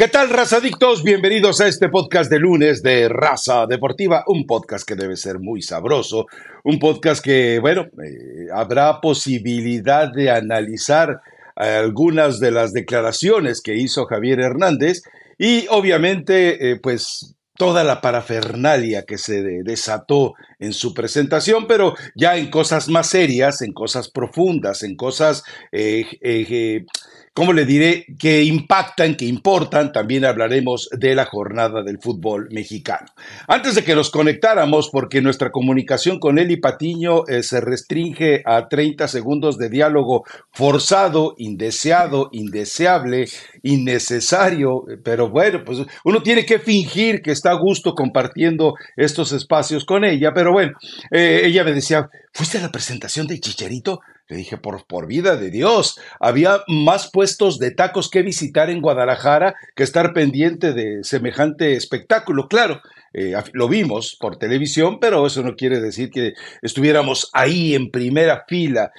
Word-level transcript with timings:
¿Qué 0.00 0.08
tal, 0.08 0.30
razadictos? 0.30 1.04
Bienvenidos 1.04 1.60
a 1.60 1.68
este 1.68 1.90
podcast 1.90 2.30
de 2.30 2.38
lunes 2.38 2.82
de 2.82 3.06
Raza 3.10 3.66
Deportiva, 3.66 4.24
un 4.28 4.46
podcast 4.46 4.88
que 4.88 4.94
debe 4.94 5.14
ser 5.14 5.40
muy 5.40 5.60
sabroso, 5.60 6.24
un 6.64 6.78
podcast 6.78 7.22
que, 7.22 7.58
bueno, 7.58 7.82
eh, 7.82 8.46
habrá 8.50 9.02
posibilidad 9.02 10.10
de 10.10 10.30
analizar 10.30 11.20
algunas 11.54 12.40
de 12.40 12.50
las 12.50 12.72
declaraciones 12.72 13.60
que 13.60 13.76
hizo 13.76 14.06
Javier 14.06 14.40
Hernández 14.40 15.02
y 15.36 15.66
obviamente, 15.68 16.70
eh, 16.70 16.80
pues 16.82 17.34
toda 17.58 17.84
la 17.84 18.00
parafernalia 18.00 19.02
que 19.02 19.18
se 19.18 19.42
desató 19.62 20.32
en 20.58 20.72
su 20.72 20.94
presentación, 20.94 21.66
pero 21.66 21.94
ya 22.14 22.38
en 22.38 22.48
cosas 22.50 22.88
más 22.88 23.08
serias, 23.08 23.60
en 23.60 23.74
cosas 23.74 24.10
profundas, 24.10 24.82
en 24.82 24.96
cosas 24.96 25.44
eh, 25.72 26.86
¿cómo 27.32 27.52
le 27.52 27.64
diré? 27.64 28.06
Que 28.18 28.44
impactan, 28.44 29.14
que 29.14 29.24
importan. 29.24 29.92
También 29.92 30.24
hablaremos 30.24 30.88
de 30.92 31.14
la 31.14 31.24
jornada 31.24 31.82
del 31.82 31.98
fútbol 32.00 32.48
mexicano. 32.50 33.06
Antes 33.46 33.74
de 33.74 33.84
que 33.84 33.94
nos 33.94 34.10
conectáramos, 34.10 34.90
porque 34.90 35.20
nuestra 35.20 35.50
comunicación 35.50 36.18
con 36.18 36.38
Eli 36.38 36.56
Patiño 36.56 37.26
eh, 37.26 37.42
se 37.42 37.60
restringe 37.60 38.42
a 38.44 38.68
30 38.68 39.08
segundos 39.08 39.58
de 39.58 39.68
diálogo 39.68 40.24
forzado, 40.52 41.34
indeseado, 41.38 42.28
indeseable, 42.32 43.26
innecesario, 43.62 44.84
pero 45.04 45.30
bueno, 45.30 45.62
pues 45.64 45.80
uno 46.04 46.22
tiene 46.22 46.44
que 46.44 46.58
fingir 46.58 47.22
que 47.22 47.32
está 47.32 47.50
a 47.50 47.58
gusto 47.58 47.94
compartiendo 47.94 48.74
estos 48.96 49.32
espacios 49.32 49.84
con 49.84 50.04
ella, 50.04 50.32
pero 50.34 50.52
bueno, 50.52 50.72
eh, 51.10 51.42
ella 51.44 51.64
me 51.64 51.72
decía, 51.72 52.08
¿fuiste 52.32 52.58
a 52.58 52.62
la 52.62 52.72
presentación 52.72 53.26
de 53.26 53.40
Chicharito? 53.40 54.00
Le 54.30 54.36
dije, 54.36 54.56
por, 54.56 54.86
por 54.86 55.08
vida 55.08 55.36
de 55.36 55.50
Dios, 55.50 55.98
había 56.20 56.60
más 56.68 57.10
puestos 57.10 57.58
de 57.58 57.72
tacos 57.72 58.08
que 58.08 58.22
visitar 58.22 58.70
en 58.70 58.80
Guadalajara 58.80 59.56
que 59.74 59.82
estar 59.82 60.12
pendiente 60.12 60.72
de 60.72 61.02
semejante 61.02 61.74
espectáculo. 61.74 62.46
Claro, 62.46 62.80
eh, 63.12 63.34
lo 63.52 63.68
vimos 63.68 64.16
por 64.20 64.38
televisión, 64.38 65.00
pero 65.00 65.26
eso 65.26 65.42
no 65.42 65.56
quiere 65.56 65.80
decir 65.80 66.10
que 66.10 66.34
estuviéramos 66.62 67.28
ahí 67.32 67.74
en 67.74 67.90
primera 67.90 68.44
fila. 68.46 68.92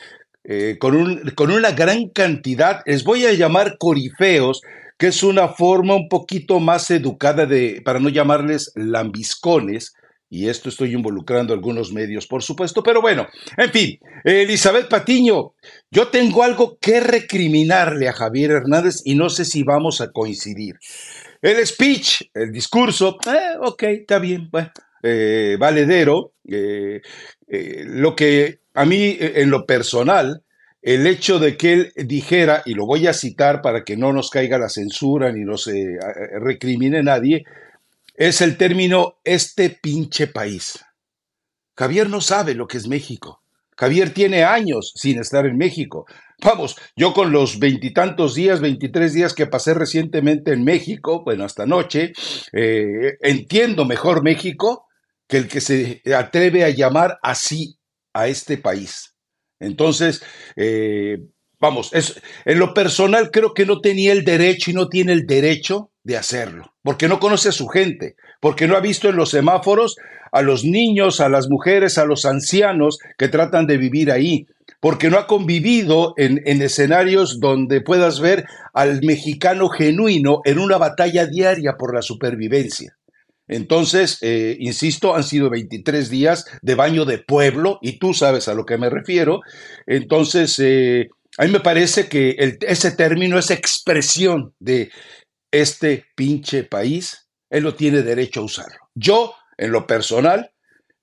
Eh, 0.43 0.75
con, 0.79 0.97
un, 0.97 1.31
con 1.33 1.49
una 1.49 1.71
gran 1.71 2.09
cantidad, 2.09 2.81
les 2.85 3.05
voy 3.05 3.25
a 3.25 3.31
llamar 3.31 3.77
corifeos, 3.77 4.61
que 4.97 5.07
es 5.07 5.23
una 5.23 5.47
forma 5.47 5.95
un 5.95 6.09
poquito 6.09 6.59
más 6.59 6.91
educada 6.91 7.45
de, 7.45 7.81
para 7.85 7.99
no 7.99 8.09
llamarles 8.09 8.73
lambiscones, 8.75 9.95
y 10.31 10.47
esto 10.47 10.69
estoy 10.69 10.93
involucrando 10.93 11.53
algunos 11.53 11.91
medios, 11.91 12.25
por 12.25 12.41
supuesto, 12.41 12.81
pero 12.81 13.01
bueno, 13.01 13.27
en 13.57 13.69
fin, 13.69 13.99
Elizabeth 14.23 14.87
Patiño, 14.87 15.55
yo 15.91 16.07
tengo 16.07 16.41
algo 16.41 16.77
que 16.79 17.01
recriminarle 17.01 18.07
a 18.07 18.13
Javier 18.13 18.51
Hernández 18.51 19.01
y 19.03 19.15
no 19.15 19.29
sé 19.29 19.43
si 19.43 19.63
vamos 19.63 19.99
a 19.99 20.09
coincidir. 20.13 20.79
El 21.41 21.67
speech, 21.67 22.29
el 22.33 22.53
discurso, 22.53 23.17
eh, 23.27 23.57
ok, 23.59 23.83
está 23.83 24.19
bien, 24.19 24.47
bueno, 24.49 24.71
eh, 25.03 25.57
valedero, 25.59 26.31
eh, 26.47 27.01
lo 27.87 28.15
que 28.15 28.59
a 28.73 28.85
mí 28.85 29.17
en 29.19 29.49
lo 29.49 29.65
personal, 29.65 30.43
el 30.81 31.07
hecho 31.07 31.39
de 31.39 31.57
que 31.57 31.73
él 31.73 31.91
dijera, 32.05 32.63
y 32.65 32.73
lo 32.73 32.85
voy 32.85 33.05
a 33.05 33.13
citar 33.13 33.61
para 33.61 33.83
que 33.83 33.97
no 33.97 34.13
nos 34.13 34.29
caiga 34.29 34.57
la 34.57 34.69
censura 34.69 35.29
ni 35.33 35.43
nos 35.43 35.69
recrimine 36.39 37.03
nadie, 37.03 37.43
es 38.21 38.39
el 38.41 38.55
término 38.55 39.19
este 39.23 39.71
pinche 39.71 40.27
país. 40.27 40.79
Javier 41.75 42.07
no 42.07 42.21
sabe 42.21 42.53
lo 42.53 42.67
que 42.67 42.77
es 42.77 42.87
México. 42.87 43.41
Javier 43.75 44.13
tiene 44.13 44.43
años 44.43 44.93
sin 44.95 45.19
estar 45.19 45.47
en 45.47 45.57
México. 45.57 46.05
Vamos, 46.43 46.75
yo 46.95 47.15
con 47.15 47.31
los 47.31 47.57
veintitantos 47.57 48.35
días, 48.35 48.61
veintitrés 48.61 49.13
días 49.13 49.33
que 49.33 49.47
pasé 49.47 49.73
recientemente 49.73 50.53
en 50.53 50.63
México, 50.63 51.23
bueno, 51.23 51.45
hasta 51.45 51.63
anoche, 51.63 52.13
eh, 52.53 53.17
entiendo 53.21 53.85
mejor 53.85 54.21
México 54.21 54.85
que 55.27 55.37
el 55.37 55.47
que 55.47 55.59
se 55.59 56.03
atreve 56.15 56.63
a 56.63 56.69
llamar 56.69 57.17
así 57.23 57.79
a 58.13 58.27
este 58.27 58.59
país. 58.59 59.15
Entonces, 59.59 60.21
eh, 60.55 61.17
vamos, 61.59 61.89
es, 61.93 62.21
en 62.45 62.59
lo 62.59 62.75
personal 62.75 63.31
creo 63.31 63.55
que 63.55 63.65
no 63.65 63.81
tenía 63.81 64.11
el 64.11 64.23
derecho 64.23 64.69
y 64.69 64.75
no 64.75 64.89
tiene 64.89 65.13
el 65.13 65.25
derecho 65.25 65.90
de 66.03 66.17
hacerlo, 66.17 66.73
porque 66.83 67.07
no 67.07 67.19
conoce 67.19 67.49
a 67.49 67.53
su 67.53 67.67
gente, 67.67 68.15
porque 68.39 68.67
no 68.67 68.75
ha 68.75 68.79
visto 68.79 69.09
en 69.09 69.15
los 69.15 69.29
semáforos 69.29 69.95
a 70.31 70.41
los 70.41 70.63
niños, 70.63 71.19
a 71.19 71.29
las 71.29 71.49
mujeres, 71.49 71.97
a 71.97 72.05
los 72.05 72.25
ancianos 72.25 72.99
que 73.17 73.27
tratan 73.27 73.67
de 73.67 73.77
vivir 73.77 74.11
ahí, 74.11 74.47
porque 74.79 75.09
no 75.09 75.17
ha 75.17 75.27
convivido 75.27 76.13
en, 76.17 76.39
escenarios 76.61 77.39
donde 77.39 77.81
puedas 77.81 78.19
ver 78.19 78.45
al 78.73 79.01
mexicano 79.03 79.69
genuino 79.69 80.41
en 80.45 80.57
una 80.57 80.77
batalla 80.77 81.27
diaria 81.27 81.73
por 81.77 81.93
la 81.93 82.01
supervivencia. 82.01 82.97
Entonces, 83.47 84.17
eh, 84.21 84.55
insisto, 84.59 85.13
han 85.13 85.25
sido 85.25 85.49
23 85.49 86.09
días 86.09 86.45
de 86.61 86.75
baño 86.75 87.03
de 87.03 87.17
pueblo, 87.19 87.79
y 87.81 87.99
tú 87.99 88.13
sabes 88.13 88.47
a 88.47 88.53
lo 88.53 88.65
que 88.65 88.77
me 88.77 88.89
refiero. 88.89 89.41
Entonces, 89.85 90.57
eh, 90.59 91.09
a 91.37 91.45
mí 91.45 91.51
me 91.51 91.59
parece 91.59 92.07
que 92.07 92.35
ese 92.61 92.91
término, 92.91 93.37
esa 93.37 93.53
expresión 93.53 94.53
de 94.59 94.89
este 95.51 96.05
pinche 96.15 96.63
país, 96.63 97.29
él 97.49 97.63
no 97.63 97.75
tiene 97.75 98.01
derecho 98.01 98.39
a 98.39 98.43
usarlo. 98.43 98.89
Yo, 98.95 99.35
en 99.57 99.71
lo 99.71 99.85
personal, 99.85 100.51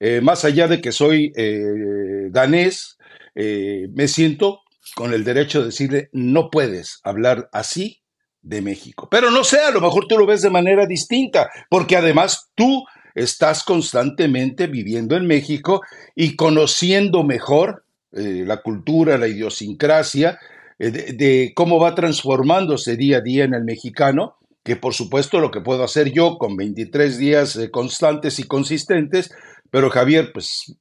eh, 0.01 0.21
más 0.21 0.45
allá 0.45 0.69
de 0.69 0.81
que 0.81 0.93
soy 0.93 1.33
eh, 1.37 2.29
danés, 2.31 2.97
eh, 3.35 3.89
me 3.93 4.09
siento 4.09 4.61
con 4.95 5.13
el 5.13 5.25
derecho 5.25 5.61
de 5.61 5.67
decirle, 5.67 6.09
no 6.13 6.51
puedes 6.51 7.01
hablar 7.05 7.49
así 7.53 8.03
de 8.41 8.63
México. 8.63 9.09
Pero 9.11 9.31
no 9.31 9.45
sé, 9.45 9.61
a 9.61 9.71
lo 9.71 9.81
mejor 9.81 10.07
tú 10.09 10.17
lo 10.17 10.27
ves 10.27 10.43
de 10.43 10.51
manera 10.51 10.87
distinta, 10.87 11.51
porque 11.69 11.97
además 11.97 12.51
tú 12.55 12.85
estás 13.15 13.65
constantemente 13.65 14.67
viviendo 14.67 15.17
en 15.17 15.27
México 15.27 15.83
y 16.15 16.37
conociendo 16.37 17.25
mejor 17.25 17.85
la 18.11 18.63
cultura, 18.63 19.19
la 19.19 19.29
idiosincrasia, 19.29 20.39
de, 20.79 21.53
cómo 21.55 21.81
va 21.81 21.95
transformándose 21.95 22.97
día 22.97 23.19
a 23.19 23.21
día 23.21 23.45
en 23.45 23.55
el 23.55 23.65
mexicano 23.65 24.37
que 24.65 24.77
por 24.77 24.95
supuesto 24.95 25.41
lo 25.41 25.51
que 25.51 25.63
puedo 25.63 25.83
hacer 25.83 26.13
yo 26.13 26.37
con 26.37 26.57
23 26.57 27.17
días 27.17 27.57
eh, 27.57 27.71
constantes 27.71 28.39
y 28.39 28.43
consistentes, 28.43 29.31
pero 29.71 29.89
Javier, 29.89 30.31
pues, 30.33 30.77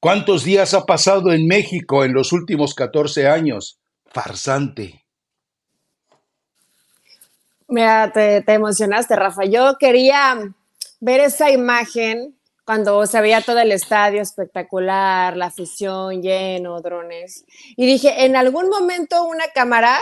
¿cuántos 0.00 0.42
días 0.42 0.74
ha 0.74 0.84
pasado 0.84 1.32
en 1.32 1.46
México 1.46 2.04
en 2.04 2.12
los 2.12 2.32
últimos 2.32 2.74
14 2.74 3.28
años? 3.28 3.78
Farsante. 4.06 5.04
Mira, 7.68 8.12
te 8.12 8.42
emocionaste, 8.52 9.14
Rafa. 9.14 9.44
Yo 9.44 9.76
quería 9.78 10.36
ver 10.98 11.20
esa 11.20 11.52
imagen 11.52 12.39
cuando 12.70 13.04
se 13.04 13.20
veía 13.20 13.40
todo 13.40 13.58
el 13.58 13.72
estadio 13.72 14.22
espectacular, 14.22 15.36
la 15.36 15.46
afición 15.46 16.22
lleno, 16.22 16.80
drones. 16.80 17.44
Y 17.74 17.84
dije, 17.84 18.24
en 18.24 18.36
algún 18.36 18.68
momento 18.68 19.24
una 19.24 19.48
cámara 19.52 19.98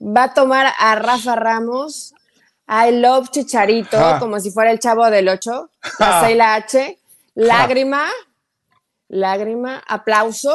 va 0.00 0.22
a 0.22 0.32
tomar 0.32 0.72
a 0.78 0.94
Rafa 0.94 1.34
Ramos 1.34 2.14
I 2.68 2.92
love 3.00 3.30
Chicharito, 3.30 3.98
como 4.20 4.38
si 4.38 4.52
fuera 4.52 4.70
el 4.70 4.78
chavo 4.78 5.10
del 5.10 5.28
8, 5.28 5.70
la 5.98 6.20
C 6.24 6.34
la 6.36 6.54
H, 6.54 6.98
lágrima, 7.34 8.08
lágrima, 9.08 9.82
aplauso 9.88 10.54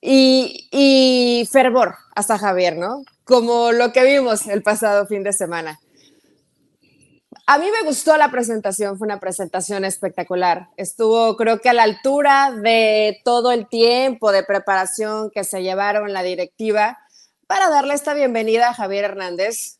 y, 0.00 0.68
y 0.72 1.48
fervor 1.52 1.94
hasta 2.16 2.38
Javier, 2.38 2.76
¿no? 2.76 3.04
Como 3.22 3.70
lo 3.70 3.92
que 3.92 4.02
vimos 4.02 4.48
el 4.48 4.64
pasado 4.64 5.06
fin 5.06 5.22
de 5.22 5.32
semana. 5.32 5.78
A 7.46 7.58
mí 7.58 7.66
me 7.70 7.86
gustó 7.86 8.16
la 8.16 8.30
presentación, 8.30 8.96
fue 8.96 9.06
una 9.06 9.20
presentación 9.20 9.84
espectacular. 9.84 10.70
Estuvo, 10.78 11.36
creo 11.36 11.60
que 11.60 11.68
a 11.68 11.74
la 11.74 11.82
altura 11.82 12.50
de 12.52 13.20
todo 13.22 13.52
el 13.52 13.68
tiempo 13.68 14.32
de 14.32 14.44
preparación 14.44 15.30
que 15.30 15.44
se 15.44 15.62
llevaron 15.62 16.14
la 16.14 16.22
directiva 16.22 16.98
para 17.46 17.68
darle 17.68 17.92
esta 17.92 18.14
bienvenida 18.14 18.70
a 18.70 18.74
Javier 18.74 19.04
Hernández, 19.04 19.78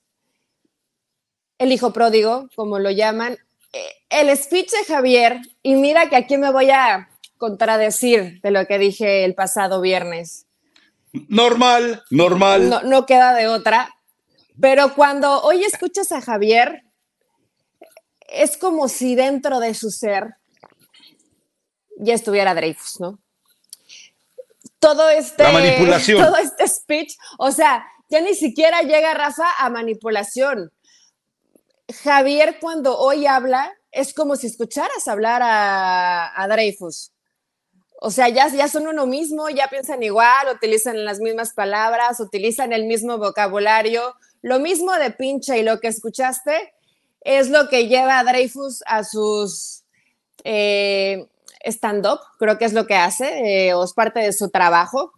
el 1.56 1.72
hijo 1.72 1.94
pródigo, 1.94 2.50
como 2.54 2.78
lo 2.78 2.90
llaman. 2.90 3.38
Eh, 3.72 3.92
el 4.10 4.36
speech 4.36 4.70
de 4.70 4.84
Javier, 4.84 5.38
y 5.62 5.76
mira 5.76 6.10
que 6.10 6.16
aquí 6.16 6.36
me 6.36 6.52
voy 6.52 6.70
a 6.70 7.08
contradecir 7.38 8.42
de 8.42 8.50
lo 8.50 8.66
que 8.66 8.78
dije 8.78 9.24
el 9.24 9.34
pasado 9.34 9.80
viernes. 9.80 10.46
Normal, 11.28 12.04
normal. 12.10 12.68
No, 12.68 12.82
no 12.82 13.06
queda 13.06 13.32
de 13.32 13.48
otra. 13.48 13.88
Pero 14.60 14.94
cuando 14.94 15.40
hoy 15.42 15.64
escuchas 15.64 16.12
a 16.12 16.20
Javier, 16.20 16.84
es 18.34 18.56
como 18.56 18.88
si 18.88 19.14
dentro 19.14 19.60
de 19.60 19.74
su 19.74 19.90
ser 19.90 20.34
ya 21.96 22.14
estuviera 22.14 22.54
Dreyfus, 22.54 23.00
¿no? 23.00 23.18
Todo 24.78 25.08
este, 25.08 25.44
manipulación. 25.44 26.22
todo 26.24 26.36
este 26.36 26.68
speech, 26.68 27.16
o 27.38 27.50
sea, 27.52 27.86
ya 28.08 28.20
ni 28.20 28.34
siquiera 28.34 28.82
llega 28.82 29.14
Rafa 29.14 29.46
a 29.58 29.70
manipulación. 29.70 30.72
Javier 32.02 32.58
cuando 32.60 32.98
hoy 32.98 33.26
habla 33.26 33.72
es 33.90 34.12
como 34.12 34.36
si 34.36 34.48
escucharas 34.48 35.06
hablar 35.06 35.40
a, 35.44 36.46
Dreyfus. 36.50 37.12
O 38.00 38.10
sea, 38.10 38.28
ya, 38.28 38.48
ya 38.48 38.68
son 38.68 38.86
uno 38.86 39.06
mismo, 39.06 39.48
ya 39.48 39.68
piensan 39.68 40.02
igual, 40.02 40.48
utilizan 40.52 41.04
las 41.04 41.20
mismas 41.20 41.54
palabras, 41.54 42.20
utilizan 42.20 42.72
el 42.72 42.84
mismo 42.84 43.18
vocabulario, 43.18 44.14
lo 44.42 44.58
mismo 44.58 44.92
de 44.92 45.10
pinche 45.10 45.58
y 45.58 45.62
lo 45.62 45.80
que 45.80 45.88
escuchaste 45.88 46.73
es 47.24 47.48
lo 47.48 47.68
que 47.68 47.88
lleva 47.88 48.18
a 48.18 48.24
Dreyfus 48.24 48.82
a 48.86 49.02
sus 49.02 49.82
eh, 50.44 51.26
stand-up, 51.64 52.20
creo 52.38 52.58
que 52.58 52.66
es 52.66 52.74
lo 52.74 52.86
que 52.86 52.94
hace, 52.94 53.68
eh, 53.68 53.74
o 53.74 53.82
es 53.82 53.94
parte 53.94 54.20
de 54.20 54.32
su 54.32 54.50
trabajo. 54.50 55.12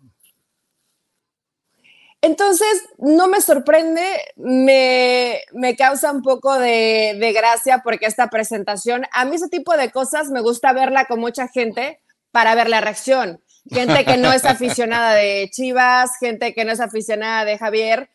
Entonces, 2.23 2.88
no 2.99 3.29
me 3.29 3.41
sorprende, 3.41 4.03
me, 4.37 5.76
causa 5.76 6.11
un 6.11 6.23
poco 6.23 6.58
de, 6.58 7.17
de, 7.20 7.32
gracia 7.32 7.82
porque 7.85 8.06
esta 8.06 8.31
presentación, 8.31 9.05
a 9.12 9.25
mí 9.25 9.37
ese 9.37 9.49
tipo 9.49 9.76
de 9.76 9.91
cosas 9.91 10.31
me 10.31 10.41
gusta 10.41 10.73
verla 10.73 11.05
con 11.05 11.20
mucha 11.20 11.49
gente 11.49 12.00
para 12.31 12.55
ver 12.55 12.69
la 12.69 12.81
reacción. 12.81 13.43
Gente 13.70 14.05
que 14.05 14.17
no 14.17 14.32
es 14.32 14.44
aficionada 14.44 15.14
de 15.14 15.49
Chivas, 15.53 16.12
gente 16.19 16.55
que 16.55 16.64
no 16.64 16.73
es 16.73 16.81
aficionada 16.81 17.44
de 17.44 17.58
Javier, 17.58 18.11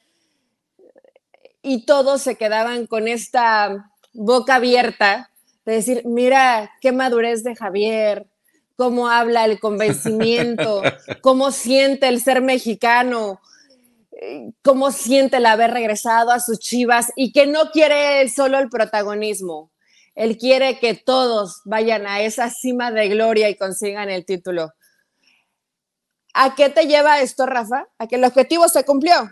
y 1.61 1.85
todos 1.85 2.21
se 2.21 2.35
quedaban 2.35 2.87
con 2.87 3.07
esta 3.07 3.91
boca 4.13 4.55
abierta 4.55 5.31
de 5.65 5.73
decir, 5.73 6.01
mira 6.05 6.71
qué 6.81 6.91
madurez 6.91 7.43
de 7.43 7.55
Javier, 7.55 8.27
cómo 8.75 9.09
habla 9.09 9.45
el 9.45 9.59
convencimiento, 9.59 10.81
cómo 11.21 11.51
siente 11.51 12.07
el 12.07 12.21
ser 12.21 12.41
mexicano, 12.41 13.39
cómo 14.63 14.91
siente 14.91 15.37
el 15.37 15.45
haber 15.45 15.71
regresado 15.71 16.31
a 16.31 16.39
sus 16.39 16.59
chivas 16.59 17.11
y 17.15 17.31
que 17.31 17.47
no 17.47 17.71
quiere 17.71 18.27
solo 18.29 18.59
el 18.59 18.69
protagonismo, 18.69 19.71
él 20.15 20.37
quiere 20.37 20.79
que 20.79 20.93
todos 20.93 21.61
vayan 21.65 22.05
a 22.05 22.21
esa 22.21 22.49
cima 22.49 22.91
de 22.91 23.07
gloria 23.09 23.49
y 23.49 23.55
consigan 23.55 24.09
el 24.09 24.25
título. 24.25 24.73
¿A 26.33 26.55
qué 26.55 26.69
te 26.69 26.85
lleva 26.85 27.21
esto, 27.21 27.45
Rafa? 27.45 27.87
A 27.97 28.07
que 28.07 28.15
el 28.15 28.23
objetivo 28.23 28.67
se 28.67 28.83
cumplió. 28.83 29.31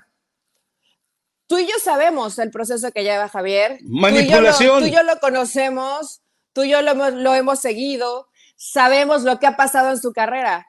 Tú 1.50 1.58
y 1.58 1.66
yo 1.66 1.74
sabemos 1.84 2.38
el 2.38 2.52
proceso 2.52 2.92
que 2.92 3.02
lleva 3.02 3.28
Javier. 3.28 3.80
Manipulación. 3.82 4.82
Tú 4.82 4.86
y 4.86 4.92
yo 4.92 5.02
lo, 5.02 5.20
conocemos, 5.20 6.22
tú 6.54 6.62
y 6.62 6.70
yo 6.70 6.84
lo 6.84 6.94
lo 7.10 7.34
hemos 7.34 7.60
seguido, 7.60 8.30
sabemos 8.56 9.24
lo 9.24 9.40
que 9.40 9.48
ha 9.48 9.58
pasado 9.58 9.90
en 9.90 10.00
su 10.00 10.14
carrera, 10.14 10.68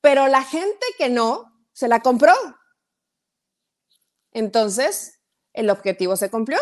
pero 0.00 0.26
la 0.26 0.42
gente 0.42 0.84
que 0.98 1.10
no, 1.10 1.44
se 1.72 1.86
la 1.86 2.00
compró. 2.00 2.34
Entonces, 4.32 5.20
el 5.52 5.70
objetivo 5.70 6.16
se 6.16 6.28
cumplió. 6.28 6.58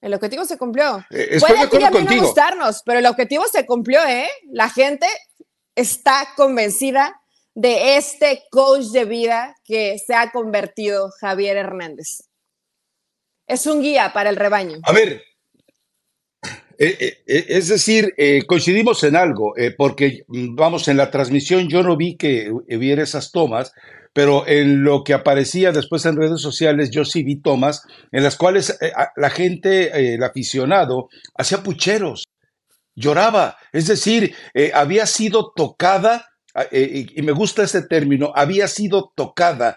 El 0.00 0.12
objetivo 0.14 0.44
se 0.44 0.58
cumplió. 0.58 1.06
Eh, 1.10 1.38
Puede 1.38 1.84
a 1.84 1.90
no 1.90 2.20
gustarnos, 2.20 2.82
pero 2.84 2.98
el 2.98 3.06
objetivo 3.06 3.44
se 3.46 3.64
cumplió, 3.64 4.04
¿eh? 4.04 4.28
La 4.50 4.68
gente 4.68 5.06
está 5.76 6.30
convencida 6.34 7.21
de 7.54 7.96
este 7.96 8.44
coach 8.50 8.86
de 8.86 9.04
vida 9.04 9.54
que 9.64 9.98
se 9.98 10.14
ha 10.14 10.30
convertido 10.30 11.10
Javier 11.20 11.56
Hernández. 11.56 12.28
Es 13.46 13.66
un 13.66 13.82
guía 13.82 14.12
para 14.14 14.30
el 14.30 14.36
rebaño. 14.36 14.78
A 14.84 14.92
ver, 14.92 15.22
eh, 16.78 16.96
eh, 17.26 17.46
es 17.48 17.68
decir, 17.68 18.14
coincidimos 18.46 19.04
en 19.04 19.16
algo, 19.16 19.54
porque 19.76 20.24
mm, 20.28 20.54
vamos, 20.54 20.88
en 20.88 20.96
la 20.96 21.10
transmisión 21.10 21.68
yo 21.68 21.82
no 21.82 21.96
vi 21.96 22.16
que 22.16 22.50
hubiera 22.50 23.02
esas 23.02 23.30
tomas, 23.32 23.72
pero 24.12 24.46
en 24.46 24.84
lo 24.84 25.04
que 25.04 25.14
aparecía 25.14 25.72
después 25.72 26.04
en 26.04 26.16
redes 26.16 26.40
sociales, 26.40 26.90
yo 26.90 27.04
sí 27.04 27.22
vi 27.22 27.36
tomas 27.36 27.82
en 28.10 28.22
las 28.22 28.36
cuales 28.36 28.76
eh, 28.80 28.92
la 29.16 29.30
gente, 29.30 29.84
eh, 29.86 30.14
el 30.14 30.22
aficionado, 30.22 31.08
hacía 31.34 31.62
pucheros, 31.62 32.24
lloraba, 32.94 33.56
es 33.72 33.86
decir, 33.86 34.34
eh, 34.54 34.70
había 34.74 35.06
sido 35.06 35.52
tocada 35.56 36.28
y 36.70 37.22
me 37.22 37.32
gusta 37.32 37.62
ese 37.62 37.82
término, 37.82 38.32
había 38.34 38.68
sido 38.68 39.12
tocada 39.14 39.76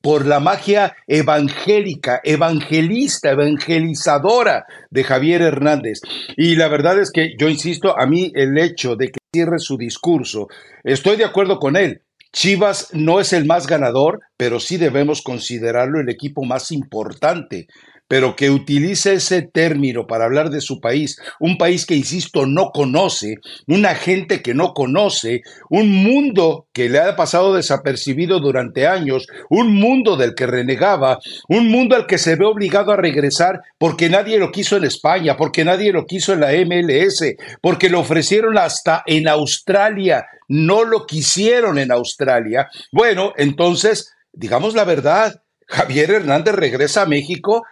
por 0.00 0.26
la 0.26 0.40
magia 0.40 0.96
evangélica, 1.06 2.20
evangelista, 2.24 3.30
evangelizadora 3.30 4.64
de 4.90 5.04
Javier 5.04 5.42
Hernández. 5.42 6.00
Y 6.36 6.56
la 6.56 6.68
verdad 6.68 6.98
es 6.98 7.10
que 7.10 7.34
yo 7.38 7.48
insisto, 7.48 7.98
a 7.98 8.06
mí 8.06 8.32
el 8.34 8.56
hecho 8.56 8.96
de 8.96 9.10
que 9.10 9.18
cierre 9.32 9.58
su 9.58 9.76
discurso, 9.76 10.48
estoy 10.84 11.16
de 11.16 11.24
acuerdo 11.24 11.58
con 11.58 11.76
él, 11.76 12.02
Chivas 12.32 12.90
no 12.92 13.18
es 13.18 13.32
el 13.32 13.44
más 13.44 13.66
ganador, 13.66 14.20
pero 14.36 14.60
sí 14.60 14.76
debemos 14.76 15.20
considerarlo 15.20 16.00
el 16.00 16.08
equipo 16.08 16.44
más 16.44 16.70
importante 16.70 17.66
pero 18.10 18.34
que 18.34 18.50
utilice 18.50 19.12
ese 19.12 19.42
término 19.42 20.08
para 20.08 20.24
hablar 20.24 20.50
de 20.50 20.60
su 20.60 20.80
país, 20.80 21.22
un 21.38 21.56
país 21.56 21.86
que, 21.86 21.94
insisto, 21.94 22.44
no 22.44 22.72
conoce, 22.72 23.36
una 23.68 23.94
gente 23.94 24.42
que 24.42 24.52
no 24.52 24.74
conoce, 24.74 25.42
un 25.68 26.02
mundo 26.02 26.66
que 26.72 26.88
le 26.88 26.98
ha 26.98 27.14
pasado 27.14 27.54
desapercibido 27.54 28.40
durante 28.40 28.88
años, 28.88 29.28
un 29.48 29.76
mundo 29.76 30.16
del 30.16 30.34
que 30.34 30.48
renegaba, 30.48 31.20
un 31.48 31.68
mundo 31.68 31.94
al 31.94 32.08
que 32.08 32.18
se 32.18 32.34
ve 32.34 32.46
obligado 32.46 32.90
a 32.90 32.96
regresar 32.96 33.60
porque 33.78 34.08
nadie 34.08 34.40
lo 34.40 34.50
quiso 34.50 34.76
en 34.76 34.82
España, 34.82 35.36
porque 35.36 35.64
nadie 35.64 35.92
lo 35.92 36.04
quiso 36.04 36.32
en 36.32 36.40
la 36.40 36.50
MLS, 36.50 37.36
porque 37.60 37.88
lo 37.88 38.00
ofrecieron 38.00 38.58
hasta 38.58 39.04
en 39.06 39.28
Australia, 39.28 40.26
no 40.48 40.82
lo 40.82 41.06
quisieron 41.06 41.78
en 41.78 41.92
Australia. 41.92 42.70
Bueno, 42.90 43.34
entonces, 43.36 44.12
digamos 44.32 44.74
la 44.74 44.82
verdad, 44.82 45.42
Javier 45.68 46.10
Hernández 46.10 46.56
regresa 46.56 47.02
a 47.02 47.06
México 47.06 47.62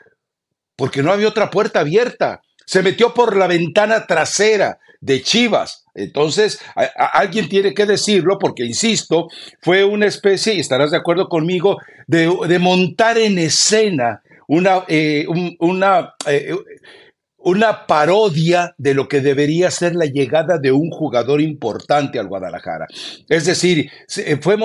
porque 0.79 1.03
no 1.03 1.13
había 1.13 1.27
otra 1.27 1.51
puerta 1.51 1.81
abierta. 1.81 2.41
Se 2.65 2.85
metió 2.85 3.13
por 3.13 3.37
la 3.37 3.49
ventana 3.49 4.07
trasera 4.07 4.79
de 5.01 5.23
Chivas. 5.23 5.85
Entonces, 5.93 6.61
alguien 6.97 7.49
tiene 7.49 7.75
que 7.75 7.85
decirlo 7.85 8.39
porque, 8.39 8.65
insisto, 8.65 9.29
fue 9.61 9.85
una 9.85 10.07
especie, 10.07 10.55
y 10.55 10.61
estarás 10.61 10.93
de 10.93 10.97
acuerdo 10.97 11.29
conmigo, 11.29 11.79
de, 12.07 12.59
montar 12.61 13.19
en 13.19 13.39
escena 13.39 14.23
una, 14.47 14.85
eh, 14.87 15.27
una 15.59 16.15
eh, 16.27 16.55
una 17.49 17.87
parodia 17.87 18.75
de 18.77 18.93
lo 18.93 19.09
que 19.09 19.23
debería 19.23 19.71
ser 19.71 19.95
la 19.95 20.05
llegada 20.05 20.59
de 20.59 20.71
un 20.71 20.91
jugador 20.91 21.41
importante 21.41 22.19
al 22.19 22.29
Guadalajara. 22.29 22.87
Es 23.27 23.47
decir, 23.47 23.91
fue 24.43 24.57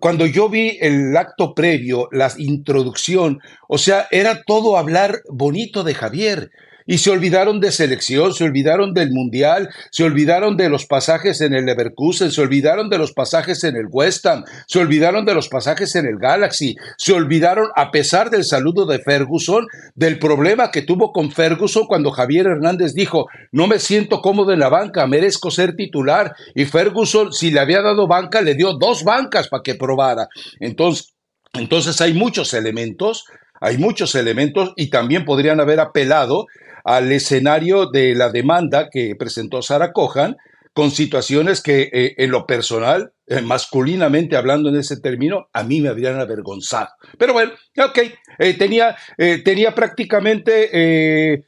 cuando 0.00 0.26
yo 0.26 0.48
vi 0.48 0.78
el 0.80 1.16
acto 1.16 1.54
previo, 1.54 2.08
la 2.10 2.32
introducción, 2.36 3.38
o 3.68 3.78
sea, 3.78 4.08
era 4.10 4.42
todo 4.42 4.76
hablar 4.76 5.22
bonito 5.28 5.84
de 5.84 5.94
Javier 5.94 6.50
y 6.88 6.98
se 6.98 7.10
olvidaron 7.10 7.60
de 7.60 7.70
selección, 7.70 8.32
se 8.32 8.44
olvidaron 8.44 8.94
del 8.94 9.10
Mundial, 9.10 9.68
se 9.90 10.04
olvidaron 10.04 10.56
de 10.56 10.70
los 10.70 10.86
pasajes 10.86 11.42
en 11.42 11.52
el 11.52 11.66
Leverkusen, 11.66 12.32
se 12.32 12.40
olvidaron 12.40 12.88
de 12.88 12.96
los 12.96 13.12
pasajes 13.12 13.62
en 13.62 13.76
el 13.76 13.88
West 13.90 14.24
Ham, 14.24 14.44
se 14.66 14.78
olvidaron 14.78 15.26
de 15.26 15.34
los 15.34 15.50
pasajes 15.50 15.94
en 15.96 16.06
el 16.06 16.16
Galaxy, 16.16 16.76
se 16.96 17.12
olvidaron, 17.12 17.68
a 17.76 17.90
pesar 17.90 18.30
del 18.30 18.42
saludo 18.44 18.86
de 18.86 19.00
Ferguson, 19.00 19.66
del 19.94 20.18
problema 20.18 20.70
que 20.70 20.80
tuvo 20.80 21.12
con 21.12 21.30
Ferguson 21.30 21.86
cuando 21.86 22.10
Javier 22.10 22.46
Hernández 22.46 22.94
dijo, 22.94 23.26
no 23.52 23.66
me 23.66 23.80
siento 23.80 24.22
cómodo 24.22 24.54
en 24.54 24.60
la 24.60 24.70
banca, 24.70 25.06
merezco 25.06 25.50
ser 25.50 25.76
titular, 25.76 26.34
y 26.54 26.64
Ferguson, 26.64 27.34
si 27.34 27.50
le 27.50 27.60
había 27.60 27.82
dado 27.82 28.06
banca, 28.06 28.40
le 28.40 28.54
dio 28.54 28.72
dos 28.72 29.04
bancas 29.04 29.48
para 29.48 29.62
que 29.62 29.74
probara. 29.74 30.28
Entonces, 30.58 31.12
entonces 31.52 32.00
hay 32.00 32.14
muchos 32.14 32.54
elementos, 32.54 33.26
hay 33.60 33.76
muchos 33.76 34.14
elementos 34.14 34.72
y 34.76 34.88
también 34.88 35.26
podrían 35.26 35.60
haber 35.60 35.80
apelado 35.80 36.46
al 36.88 37.12
escenario 37.12 37.90
de 37.90 38.14
la 38.14 38.30
demanda 38.30 38.88
que 38.90 39.14
presentó 39.14 39.60
Sara 39.60 39.92
Cohan 39.92 40.36
con 40.72 40.90
situaciones 40.90 41.60
que 41.60 41.90
eh, 41.92 42.14
en 42.16 42.30
lo 42.30 42.46
personal, 42.46 43.12
eh, 43.26 43.42
masculinamente 43.42 44.36
hablando 44.36 44.70
en 44.70 44.76
ese 44.76 44.98
término, 44.98 45.48
a 45.52 45.64
mí 45.64 45.82
me 45.82 45.90
habrían 45.90 46.18
avergonzado. 46.18 46.88
Pero 47.18 47.34
bueno, 47.34 47.52
ok, 47.76 47.98
eh, 48.38 48.54
tenía, 48.54 48.96
tenía 49.44 49.74
prácticamente... 49.74 51.44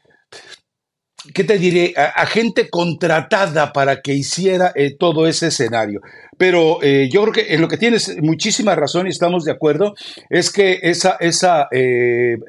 ¿qué 1.35 1.45
te 1.45 1.59
diré? 1.59 1.95
A, 1.97 2.25
gente 2.25 2.69
contratada 2.71 3.73
para 3.73 4.01
que 4.01 4.15
hiciera 4.15 4.73
todo 4.99 5.27
ese 5.27 5.49
escenario. 5.49 6.01
Pero 6.39 6.81
yo 6.83 7.23
creo 7.23 7.33
que 7.33 7.55
en 7.55 7.61
lo 7.61 7.69
que 7.69 7.77
tienes 7.77 8.17
muchísima 8.23 8.75
razón 8.75 9.07
y 9.07 9.11
estamos 9.11 9.45
de 9.45 9.53
acuerdo, 9.53 9.95
es 10.31 10.51
que 10.51 10.81
esa, 10.83 11.19
esa 11.21 11.69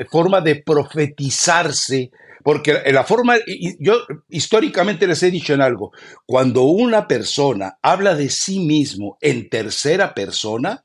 forma 0.10 0.40
de 0.40 0.64
profetizarse 0.66 2.12
porque 2.44 2.82
la 2.92 3.04
forma, 3.04 3.36
yo 3.80 3.96
históricamente 4.30 5.08
les 5.08 5.22
he 5.24 5.32
dicho 5.32 5.54
en 5.54 5.62
algo, 5.62 5.92
cuando 6.26 6.64
una 6.64 7.08
persona 7.08 7.78
habla 7.82 8.16
de 8.16 8.30
sí 8.30 8.60
mismo 8.60 9.18
en 9.22 9.50
tercera 9.50 10.14
persona, 10.14 10.84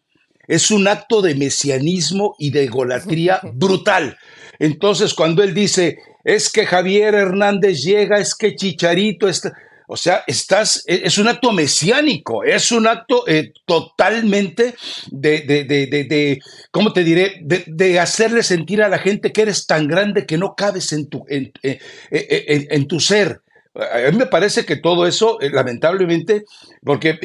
es 0.49 0.71
un 0.71 0.87
acto 0.89 1.23
de 1.23 1.35
mesianismo 1.35 2.35
y 2.39 2.51
de 2.51 2.65
egolatría 2.65 3.41
brutal. 3.55 4.17
Entonces, 4.59 5.15
cuando 5.15 5.43
él 5.43 5.55
dice, 5.55 5.99
es 6.25 6.51
que 6.51 6.67
Javier 6.67 7.15
Hernández 7.15 7.83
llega, 7.83 8.19
es 8.19 8.35
que 8.35 8.55
Chicharito 8.55 9.29
está... 9.29 9.53
O 9.87 9.97
sea, 9.97 10.25
estás, 10.27 10.85
e, 10.87 11.03
es 11.05 11.19
un 11.19 11.29
acto 11.29 11.53
mesiánico, 11.53 12.45
es 12.45 12.73
un 12.73 12.87
acto 12.87 13.27
eh, 13.29 13.53
totalmente 13.65 14.75
de, 15.11 15.41
de, 15.43 15.65
de, 15.65 15.87
de, 15.87 16.41
¿cómo 16.71 16.93
te 16.93 17.05
diré? 17.05 17.41
De, 17.41 18.01
hacerle 18.01 18.43
sentir 18.43 18.83
a 18.83 18.89
la 18.89 18.99
gente 18.99 19.33
que 19.33 19.43
eres 19.43 19.67
tan 19.67 19.87
grande 19.87 20.27
que 20.27 20.39
no 20.39 20.55
cabes 20.55 20.93
en 20.93 21.09
tu, 21.09 21.25
en, 21.29 21.53
eh, 21.63 21.79
eh, 22.11 22.67
en, 22.71 22.87
tu 22.87 23.01
ser. 23.01 23.41
A 23.75 24.11
mí 24.11 24.17
me 24.17 24.27
parece 24.27 24.65
que 24.65 24.77
todo 24.77 25.07
eso, 25.07 25.39
lamentablemente, 25.41 26.45
porque 26.83 27.19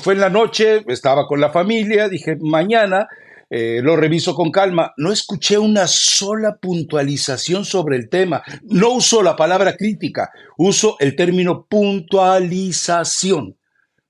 fue 0.00 0.14
en 0.14 0.20
la 0.20 0.30
noche, 0.30 0.84
estaba 0.86 1.26
con 1.26 1.40
la 1.40 1.50
familia, 1.50 2.08
dije, 2.08 2.36
mañana 2.40 3.08
eh, 3.50 3.80
lo 3.82 3.96
reviso 3.96 4.34
con 4.34 4.52
calma. 4.52 4.94
No 4.96 5.10
escuché 5.10 5.58
una 5.58 5.88
sola 5.88 6.56
puntualización 6.56 7.64
sobre 7.64 7.96
el 7.96 8.08
tema. 8.08 8.42
No 8.62 8.90
uso 8.90 9.22
la 9.22 9.34
palabra 9.34 9.76
crítica, 9.76 10.30
uso 10.56 10.96
el 11.00 11.16
término 11.16 11.66
puntualización. 11.68 13.56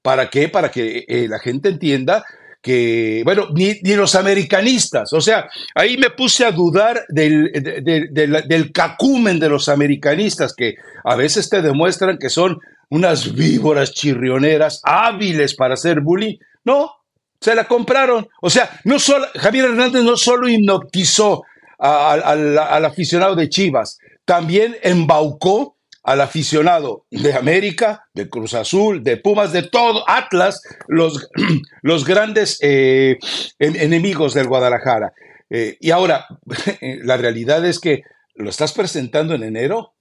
¿Para 0.02 0.28
qué? 0.28 0.50
Para 0.50 0.70
que 0.70 1.06
eh, 1.08 1.26
la 1.28 1.38
gente 1.38 1.70
entienda 1.70 2.22
que, 2.62 3.22
bueno, 3.24 3.48
ni, 3.54 3.80
los 3.94 4.14
americanistas, 4.14 5.14
o 5.14 5.20
sea, 5.22 5.48
ahí 5.74 5.96
me 5.96 6.10
puse 6.10 6.44
a 6.44 6.52
dudar 6.52 7.06
del, 7.08 7.50
del 7.50 8.72
cacumen 8.72 9.38
de 9.40 9.48
los 9.48 9.70
americanistas, 9.70 10.54
que 10.54 10.74
a 11.02 11.16
veces 11.16 11.48
te 11.48 11.62
demuestran 11.62 12.18
que 12.18 12.28
son 12.28 12.58
unas 12.90 13.34
víboras 13.34 13.92
chirrioneras 13.92 14.82
hábiles 14.84 15.54
para 15.54 15.74
hacer 15.74 16.00
bullying. 16.00 16.36
No, 16.64 16.99
se 17.40 17.54
la 17.54 17.64
compraron. 17.64 18.28
O 18.42 18.50
sea, 18.50 18.70
no 18.84 18.98
solo, 18.98 19.26
Javier 19.34 19.66
Hernández 19.66 20.02
no 20.02 20.16
solo 20.16 20.48
hipnotizó 20.48 21.42
al 21.78 22.84
aficionado 22.84 23.34
de 23.34 23.48
Chivas, 23.48 23.98
también 24.26 24.76
embaucó 24.82 25.78
al 26.02 26.20
aficionado 26.20 27.06
de 27.10 27.34
América, 27.34 28.06
de 28.14 28.28
Cruz 28.28 28.54
Azul, 28.54 29.02
de 29.02 29.16
Pumas, 29.16 29.52
de 29.52 29.62
todo, 29.62 30.08
Atlas, 30.08 30.62
los, 30.88 31.28
los 31.82 32.04
grandes 32.04 32.58
eh, 32.62 33.18
enemigos 33.58 34.34
del 34.34 34.48
Guadalajara. 34.48 35.12
Eh, 35.50 35.76
y 35.80 35.90
ahora, 35.90 36.26
la 36.80 37.16
realidad 37.16 37.64
es 37.66 37.78
que 37.78 38.02
lo 38.34 38.50
estás 38.50 38.72
presentando 38.72 39.34
en 39.34 39.42
enero 39.42 39.94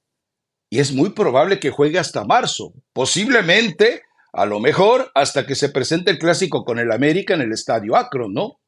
y 0.69 0.79
es 0.79 0.93
muy 0.93 1.09
probable 1.09 1.59
que 1.59 1.71
juegue 1.71 1.99
hasta 1.99 2.23
marzo, 2.23 2.73
posiblemente, 2.93 4.03
a 4.31 4.45
lo 4.45 4.59
mejor, 4.59 5.11
hasta 5.15 5.45
que 5.45 5.55
se 5.55 5.69
presente 5.69 6.11
el 6.11 6.19
clásico 6.19 6.63
con 6.63 6.79
el 6.79 6.91
América 6.91 7.33
en 7.33 7.41
el 7.41 7.51
Estadio 7.51 7.95
Akron, 7.95 8.33
¿no? 8.33 8.59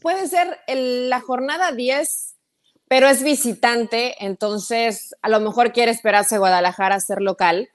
Puede 0.00 0.26
ser 0.28 0.58
la 0.66 1.20
jornada 1.20 1.72
10, 1.72 2.36
pero 2.88 3.08
es 3.08 3.22
visitante, 3.22 4.16
entonces 4.24 5.14
a 5.22 5.28
lo 5.28 5.40
mejor 5.40 5.72
quiere 5.72 5.92
esperarse 5.92 6.38
Guadalajara 6.38 6.96
a 6.96 7.00
ser 7.00 7.20
local. 7.20 7.68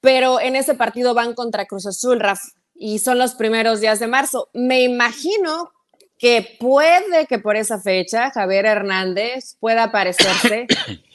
Pero 0.00 0.40
en 0.40 0.56
ese 0.56 0.74
partido 0.74 1.12
van 1.12 1.34
contra 1.34 1.66
Cruz 1.66 1.86
Azul, 1.86 2.20
Raf, 2.20 2.40
y 2.74 3.00
son 3.00 3.18
los 3.18 3.34
primeros 3.34 3.80
días 3.80 4.00
de 4.00 4.06
marzo. 4.06 4.48
Me 4.54 4.82
imagino 4.82 5.72
que 6.16 6.56
puede 6.58 7.26
que 7.26 7.38
por 7.38 7.56
esa 7.56 7.78
fecha 7.78 8.30
Javier 8.30 8.66
Hernández 8.66 9.56
pueda 9.58 9.84
aparecerse 9.84 10.66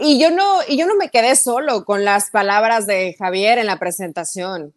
y 0.00 0.18
yo 0.18 0.30
no, 0.30 0.60
y 0.66 0.76
yo 0.76 0.86
no 0.86 0.96
me 0.96 1.10
quedé 1.10 1.36
solo 1.36 1.84
con 1.84 2.04
las 2.04 2.30
palabras 2.30 2.86
de 2.86 3.14
Javier 3.18 3.58
en 3.58 3.66
la 3.66 3.78
presentación. 3.78 4.74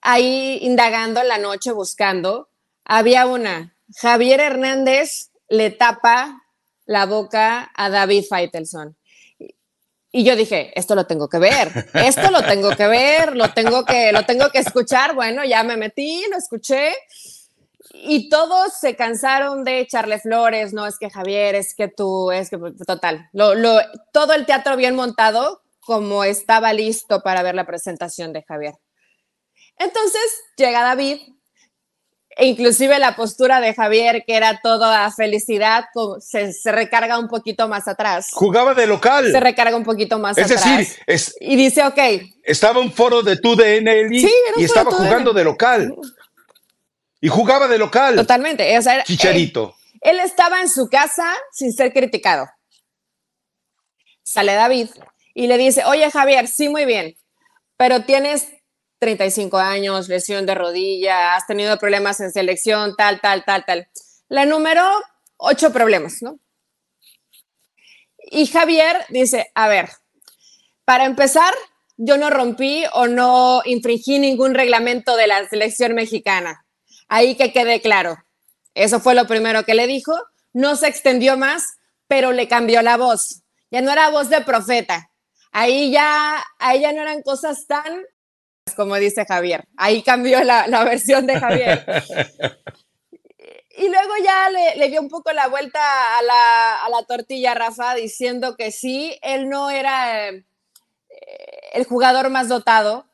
Ahí 0.00 0.58
indagando 0.62 1.20
en 1.20 1.28
la 1.28 1.38
noche, 1.38 1.72
buscando, 1.72 2.48
había 2.84 3.26
una. 3.26 3.76
Javier 3.96 4.40
Hernández 4.40 5.30
le 5.48 5.70
tapa 5.70 6.42
la 6.86 7.06
boca 7.06 7.70
a 7.74 7.90
David 7.90 8.24
Feitelson. 8.28 8.96
Y 10.12 10.24
yo 10.24 10.34
dije, 10.34 10.72
esto 10.74 10.96
lo 10.96 11.06
tengo 11.06 11.28
que 11.28 11.38
ver, 11.38 11.88
esto 11.94 12.30
lo 12.32 12.42
tengo 12.42 12.70
que 12.74 12.88
ver, 12.88 13.36
lo 13.36 13.52
tengo 13.52 13.84
que, 13.84 14.10
lo 14.10 14.24
tengo 14.24 14.50
que 14.50 14.58
escuchar. 14.58 15.14
Bueno, 15.14 15.44
ya 15.44 15.62
me 15.62 15.76
metí, 15.76 16.24
lo 16.30 16.36
escuché 16.36 16.94
y 17.92 18.28
todos 18.28 18.74
se 18.78 18.96
cansaron 18.96 19.64
de 19.64 19.80
echarle 19.80 20.18
flores, 20.18 20.72
no 20.72 20.86
es 20.86 20.98
que 20.98 21.10
Javier, 21.10 21.54
es 21.54 21.74
que 21.74 21.88
tú, 21.88 22.30
es 22.30 22.50
que 22.50 22.58
total, 22.86 23.28
lo, 23.32 23.52
todo 24.12 24.32
el 24.32 24.46
teatro 24.46 24.76
bien 24.76 24.94
montado 24.94 25.62
como 25.80 26.24
estaba 26.24 26.72
listo 26.72 27.22
para 27.22 27.42
ver 27.42 27.54
la 27.54 27.66
presentación 27.66 28.32
de 28.32 28.42
Javier. 28.42 28.74
Entonces 29.76 30.22
llega 30.56 30.82
David, 30.82 31.20
e 32.36 32.46
inclusive 32.46 32.98
la 32.98 33.16
postura 33.16 33.60
de 33.60 33.74
Javier, 33.74 34.22
que 34.24 34.36
era 34.36 34.60
toda 34.62 35.10
felicidad, 35.10 35.86
se, 36.20 36.52
se, 36.52 36.70
recarga 36.70 37.18
un 37.18 37.28
poquito 37.28 37.66
más 37.66 37.88
atrás. 37.88 38.28
Jugaba 38.30 38.72
de 38.72 38.86
local. 38.86 39.30
Se 39.32 39.40
recarga 39.40 39.76
un 39.76 39.82
poquito 39.82 40.18
más 40.18 40.38
atrás. 40.38 40.50
Es 40.50 40.64
decir, 40.64 41.02
es, 41.06 41.36
y 41.40 41.56
dice, 41.56 41.84
ok. 41.84 41.98
Estaba 42.44 42.78
un 42.78 42.92
foro 42.92 43.22
de 43.22 43.36
tu 43.36 43.56
DNL 43.56 44.14
y 44.14 44.64
estaba 44.64 44.90
jugando 44.92 45.32
de 45.32 45.44
local. 45.44 45.92
Y 47.20 47.28
jugaba 47.28 47.68
de 47.68 47.78
local. 47.78 48.16
Totalmente. 48.16 48.78
O 48.78 48.82
sea, 48.82 49.04
Chicharito. 49.04 49.76
Él, 50.00 50.18
estaba 50.20 50.60
en 50.60 50.68
su 50.68 50.88
casa 50.88 51.34
sin 51.52 51.72
ser 51.72 51.92
criticado. 51.92 52.48
Sale 54.22 54.54
David 54.54 54.88
y 55.34 55.46
le 55.46 55.58
dice, 55.58 55.84
oye 55.84 56.10
Javier, 56.10 56.48
sí, 56.48 56.68
muy 56.68 56.84
bien, 56.84 57.16
pero 57.76 58.04
tienes 58.04 58.48
35 59.00 59.58
años, 59.58 60.08
lesión 60.08 60.46
de 60.46 60.54
rodilla, 60.54 61.34
has 61.34 61.46
tenido 61.46 61.78
problemas 61.78 62.20
en 62.20 62.30
selección, 62.30 62.94
tal, 62.96 63.20
tal, 63.20 63.44
tal, 63.44 63.64
tal. 63.64 63.88
La 64.28 64.44
número, 64.44 64.86
ocho 65.36 65.72
problemas, 65.72 66.22
¿no? 66.22 66.38
Y 68.18 68.46
Javier 68.46 69.04
dice, 69.08 69.50
a 69.54 69.68
ver, 69.68 69.88
para 70.84 71.06
empezar, 71.06 71.52
yo 71.96 72.16
no 72.16 72.30
rompí 72.30 72.84
o 72.92 73.08
no 73.08 73.62
infringí 73.64 74.18
ningún 74.18 74.54
reglamento 74.54 75.16
de 75.16 75.26
la 75.26 75.48
selección 75.48 75.94
mexicana. 75.94 76.64
Ahí 77.10 77.34
que 77.34 77.52
quede 77.52 77.80
claro. 77.80 78.16
Eso 78.72 79.00
fue 79.00 79.16
lo 79.16 79.26
primero 79.26 79.64
que 79.64 79.74
le 79.74 79.88
dijo. 79.88 80.14
No 80.52 80.76
se 80.76 80.86
extendió 80.86 81.36
más, 81.36 81.64
pero 82.06 82.30
le 82.30 82.46
cambió 82.46 82.82
la 82.82 82.96
voz. 82.96 83.42
Ya 83.72 83.82
no 83.82 83.90
era 83.90 84.10
voz 84.10 84.30
de 84.30 84.40
profeta. 84.42 85.10
Ahí 85.50 85.90
ya, 85.90 86.40
ahí 86.60 86.82
ya 86.82 86.92
no 86.92 87.02
eran 87.02 87.22
cosas 87.22 87.66
tan, 87.66 88.04
como 88.76 88.94
dice 88.94 89.26
Javier. 89.26 89.66
Ahí 89.76 90.04
cambió 90.04 90.44
la, 90.44 90.84
versión 90.84 91.26
de 91.26 91.38
Javier. 91.38 91.84
Y 93.72 93.88
luego 93.88 94.12
ya 94.22 94.50
le, 94.76 94.90
dio 94.90 95.00
un 95.00 95.08
poco 95.08 95.32
la 95.32 95.46
vuelta 95.46 96.18
a 96.18 96.22
la, 96.22 96.84
a 96.84 96.90
la, 96.90 97.02
tortilla, 97.04 97.54
Rafa, 97.54 97.94
diciendo 97.94 98.54
que 98.54 98.72
sí, 98.72 99.18
él 99.22 99.48
no 99.48 99.70
era 99.70 100.28
eh, 100.28 100.44
el 101.72 101.84
jugador 101.86 102.28
más 102.28 102.48
dotado, 102.48 103.06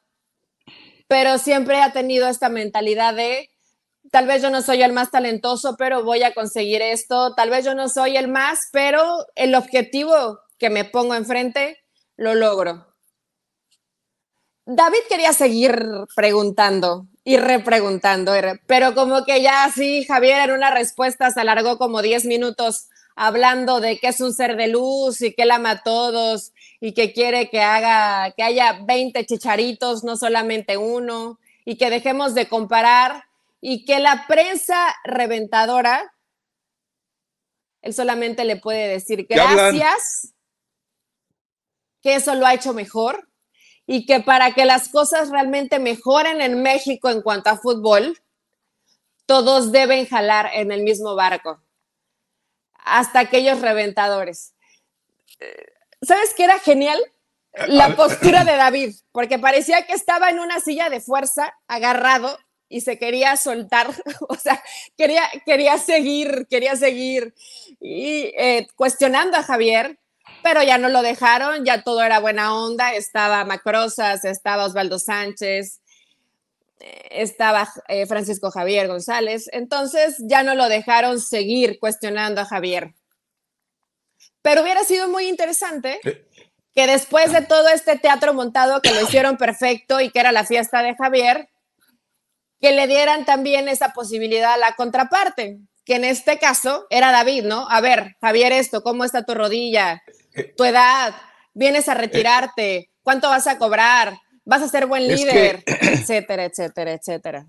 pero 1.07 1.39
siempre 1.39 1.81
ha 1.83 1.93
tenido 1.93 2.27
esta 2.27 2.49
mentalidad 2.49 3.15
de 3.15 3.49
tal 4.11 4.27
vez 4.27 4.43
yo 4.43 4.51
no 4.51 4.63
soy 4.63 4.83
el 4.83 4.93
más 4.93 5.11
talentoso, 5.11 5.77
pero 5.77 6.05
voy 6.05 6.23
a 6.23 6.35
conseguir 6.35 6.83
esto, 6.83 7.35
tal 7.35 7.51
vez 7.51 7.65
yo 7.65 7.75
no 7.75 7.89
soy 7.89 8.17
el 8.17 8.29
más, 8.29 8.69
pero 8.73 9.27
el 9.35 9.55
objetivo 9.55 10.41
que 10.59 10.71
me 10.71 10.85
pongo 10.85 11.15
enfrente 11.15 11.79
lo 12.17 12.35
logro. 12.35 12.87
David 14.65 14.99
quería 15.09 15.33
seguir 15.33 15.81
preguntando 16.17 17.07
y 17.23 17.37
repreguntando, 17.37 18.33
pero 18.67 18.95
como 18.95 19.25
que 19.25 19.41
ya 19.41 19.65
así 19.65 20.05
Javier 20.05 20.49
en 20.49 20.57
una 20.57 20.73
respuesta 20.73 21.31
se 21.31 21.41
alargó 21.41 21.79
como 21.79 22.03
10 22.03 22.25
minutos 22.25 22.89
hablando 23.15 23.81
de 23.81 23.99
que 23.99 24.09
es 24.09 24.21
un 24.21 24.35
ser 24.35 24.57
de 24.57 24.69
luz 24.69 25.23
y 25.23 25.35
que 25.35 25.43
él 25.43 25.51
ama 25.51 25.71
a 25.71 25.83
todos 25.83 26.53
y 26.81 26.93
que 26.93 27.13
quiere 27.13 27.49
que 27.49 27.61
haga 27.61 28.33
que 28.37 28.43
haya 28.43 28.81
20 28.85 29.25
chicharitos, 29.25 30.05
no 30.05 30.17
solamente 30.17 30.77
uno, 30.77 31.39
y 31.65 31.77
que 31.77 31.89
dejemos 31.89 32.35
de 32.35 32.49
comparar 32.49 33.25
y 33.61 33.85
que 33.85 33.99
la 33.99 34.27
prensa 34.27 34.95
reventadora, 35.05 36.13
él 37.83 37.95
solamente 37.95 38.45
le 38.45 38.57
puede 38.57 38.89
decir 38.89 39.27
gracias, 39.29 40.35
que 42.03 42.15
eso 42.15 42.35
lo 42.35 42.47
ha 42.47 42.55
hecho 42.55 42.73
mejor 42.73 43.29
y 43.87 44.07
que 44.07 44.21
para 44.21 44.53
que 44.53 44.65
las 44.65 44.89
cosas 44.89 45.31
realmente 45.31 45.79
mejoren 45.79 46.41
en 46.41 46.63
México 46.63 47.09
en 47.09 47.23
cuanto 47.23 47.51
a 47.51 47.57
fútbol, 47.57 48.21
todos 49.27 49.73
deben 49.73 50.07
jalar 50.07 50.51
en 50.55 50.71
el 50.71 50.83
mismo 50.83 51.15
barco, 51.15 51.61
hasta 52.75 53.21
aquellos 53.21 53.61
reventadores. 53.61 54.55
¿Sabes 56.03 56.35
qué 56.35 56.45
era 56.45 56.59
genial? 56.59 57.01
La 57.69 57.97
postura 57.97 58.45
de 58.45 58.53
David, 58.57 58.95
porque 59.13 59.39
parecía 59.39 59.87
que 59.87 59.95
estaba 59.95 60.31
en 60.31 60.39
una 60.39 60.61
silla 60.61 60.89
de 60.91 61.01
fuerza, 61.01 61.55
agarrado, 61.67 62.39
y 62.69 62.81
se 62.81 62.99
quería 62.99 63.37
soltar, 63.37 63.89
o 64.29 64.35
sea, 64.37 64.63
quería, 64.97 65.23
quería 65.45 65.79
seguir, 65.79 66.47
quería 66.49 66.77
seguir 66.77 67.35
y 67.81 68.33
eh, 68.37 68.67
cuestionando 68.77 69.37
a 69.37 69.43
Javier, 69.43 69.99
pero 70.43 70.63
ya 70.63 70.79
no 70.79 70.89
lo 70.89 71.03
dejaron, 71.03 71.65
ya 71.65 71.83
todo 71.83 72.03
era 72.03 72.21
buena 72.21 72.55
onda, 72.55 72.95
estaba 72.95 73.45
Macrosas, 73.45 74.25
estaba 74.25 74.67
Osvaldo 74.67 74.99
Sánchez, 74.99 75.81
eh, 76.81 77.09
estaba 77.11 77.69
eh, 77.89 78.07
Francisco 78.07 78.51
Javier 78.51 78.89
González, 78.89 79.49
entonces 79.53 80.17
ya 80.21 80.43
no 80.43 80.55
lo 80.55 80.69
dejaron 80.69 81.21
seguir 81.21 81.79
cuestionando 81.79 82.41
a 82.41 82.45
Javier. 82.47 82.95
Pero 84.43 84.63
hubiera 84.63 84.85
sido 84.85 85.09
muy 85.09 85.27
interesante 85.27 86.01
que 86.73 86.87
después 86.87 87.33
de 87.33 87.43
todo 87.43 87.69
este 87.69 87.99
teatro 87.99 88.35
montado 88.35 88.81
que 88.81 88.93
lo 88.93 89.01
hicieron 89.01 89.37
perfecto 89.37 90.01
y 90.01 90.11
que 90.11 90.21
era 90.21 90.31
la 90.31 90.45
fiesta 90.45 90.83
de 90.83 90.95
Javier, 90.95 91.49
que 92.61 92.73
le 92.73 92.87
dieran 92.87 93.25
también 93.25 93.69
esa 93.69 93.91
posibilidad 93.91 94.55
a 94.55 94.59
la 94.59 94.75
contraparte, 94.75 95.59
que 95.85 95.97
en 95.97 96.05
este 96.05 96.39
caso 96.39 96.87
era 96.91 97.13
David, 97.13 97.45
¿no? 97.45 97.69
A 97.71 97.81
ver, 97.81 98.17
Javier, 98.21 98.53
esto, 98.53 98.83
¿cómo 98.83 99.05
está 99.05 99.25
tu 99.25 99.35
rodilla? 99.35 100.03
Tu 100.57 100.65
edad, 100.65 101.15
vienes 101.55 101.89
a 101.89 101.95
retirarte, 101.95 102.91
¿cuánto 103.03 103.29
vas 103.29 103.47
a 103.47 103.59
cobrar? 103.59 104.19
¿Vas 104.45 104.63
a 104.63 104.69
ser 104.69 104.87
buen 104.87 105.07
líder? 105.07 105.63
etcétera, 105.67 106.45
etcétera, 106.45 106.93
etcétera. 106.93 107.47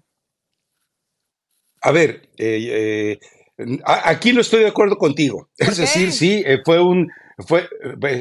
a 1.82 1.92
ver, 1.92 2.30
eh, 2.38 3.18
eh, 3.58 3.80
aquí 3.86 4.34
no 4.34 4.42
estoy 4.42 4.62
de 4.62 4.70
acuerdo 4.70 4.98
contigo. 4.98 5.50
Es 5.58 5.78
decir, 5.78 6.12
sí, 6.12 6.44
eh, 6.46 6.60
fue 6.64 6.82
un, 6.82 7.10
fue, 7.40 7.68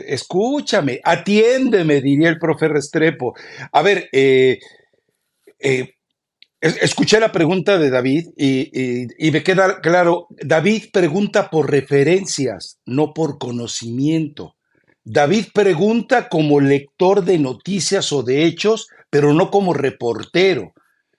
escúchame, 0.06 1.00
atiéndeme, 1.02 2.00
diría 2.00 2.28
el 2.28 2.38
profe 2.38 2.68
Restrepo. 2.68 3.34
A 3.72 3.82
ver, 3.82 4.08
escuché 6.60 7.20
la 7.20 7.32
pregunta 7.32 7.78
de 7.78 7.90
David 7.90 8.28
y, 8.36 9.30
me 9.30 9.42
queda 9.42 9.80
claro, 9.80 10.28
David 10.30 10.84
pregunta 10.92 11.50
por 11.50 11.70
referencias, 11.70 12.78
no 12.86 13.12
por 13.12 13.38
conocimiento. 13.38 14.56
David 15.04 15.46
pregunta 15.54 16.28
como 16.28 16.60
lector 16.60 17.24
de 17.24 17.38
noticias 17.38 18.12
o 18.12 18.22
de 18.22 18.44
hechos, 18.44 18.88
pero 19.10 19.32
no 19.32 19.50
como 19.50 19.72
reportero. 19.72 20.72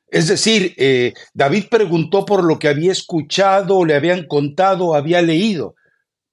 Es 0.09 0.27
decir, 0.27 0.73
eh, 0.77 1.13
David 1.33 1.65
preguntó 1.69 2.25
por 2.25 2.43
lo 2.43 2.59
que 2.59 2.69
había 2.69 2.91
escuchado, 2.91 3.85
le 3.85 3.95
habían 3.95 4.25
contado, 4.25 4.95
había 4.95 5.21
leído, 5.21 5.75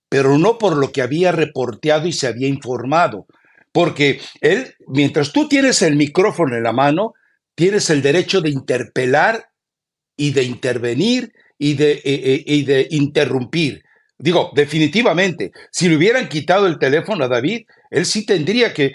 pero 0.08 0.38
no 0.38 0.58
por 0.58 0.76
lo 0.76 0.92
que 0.92 1.02
había 1.02 1.32
reporteado 1.32 2.06
y 2.06 2.12
se 2.12 2.26
había 2.26 2.48
informado. 2.48 3.26
Porque 3.72 4.20
él, 4.40 4.74
mientras 4.86 5.32
tú 5.32 5.48
tienes 5.48 5.82
el 5.82 5.96
micrófono 5.96 6.56
en 6.56 6.62
la 6.62 6.72
mano, 6.72 7.14
tienes 7.54 7.90
el 7.90 8.02
derecho 8.02 8.40
de 8.40 8.50
interpelar 8.50 9.50
y 10.16 10.32
de 10.32 10.42
intervenir 10.44 11.32
y 11.58 11.74
de, 11.74 11.92
eh, 11.92 12.02
eh, 12.04 12.44
y 12.46 12.64
de 12.64 12.86
interrumpir. 12.90 13.84
Digo, 14.18 14.52
definitivamente, 14.54 15.52
si 15.70 15.88
le 15.88 15.96
hubieran 15.96 16.28
quitado 16.28 16.66
el 16.66 16.78
teléfono 16.78 17.24
a 17.24 17.28
David, 17.28 17.66
él 17.90 18.06
sí 18.06 18.24
tendría 18.24 18.72
que, 18.72 18.94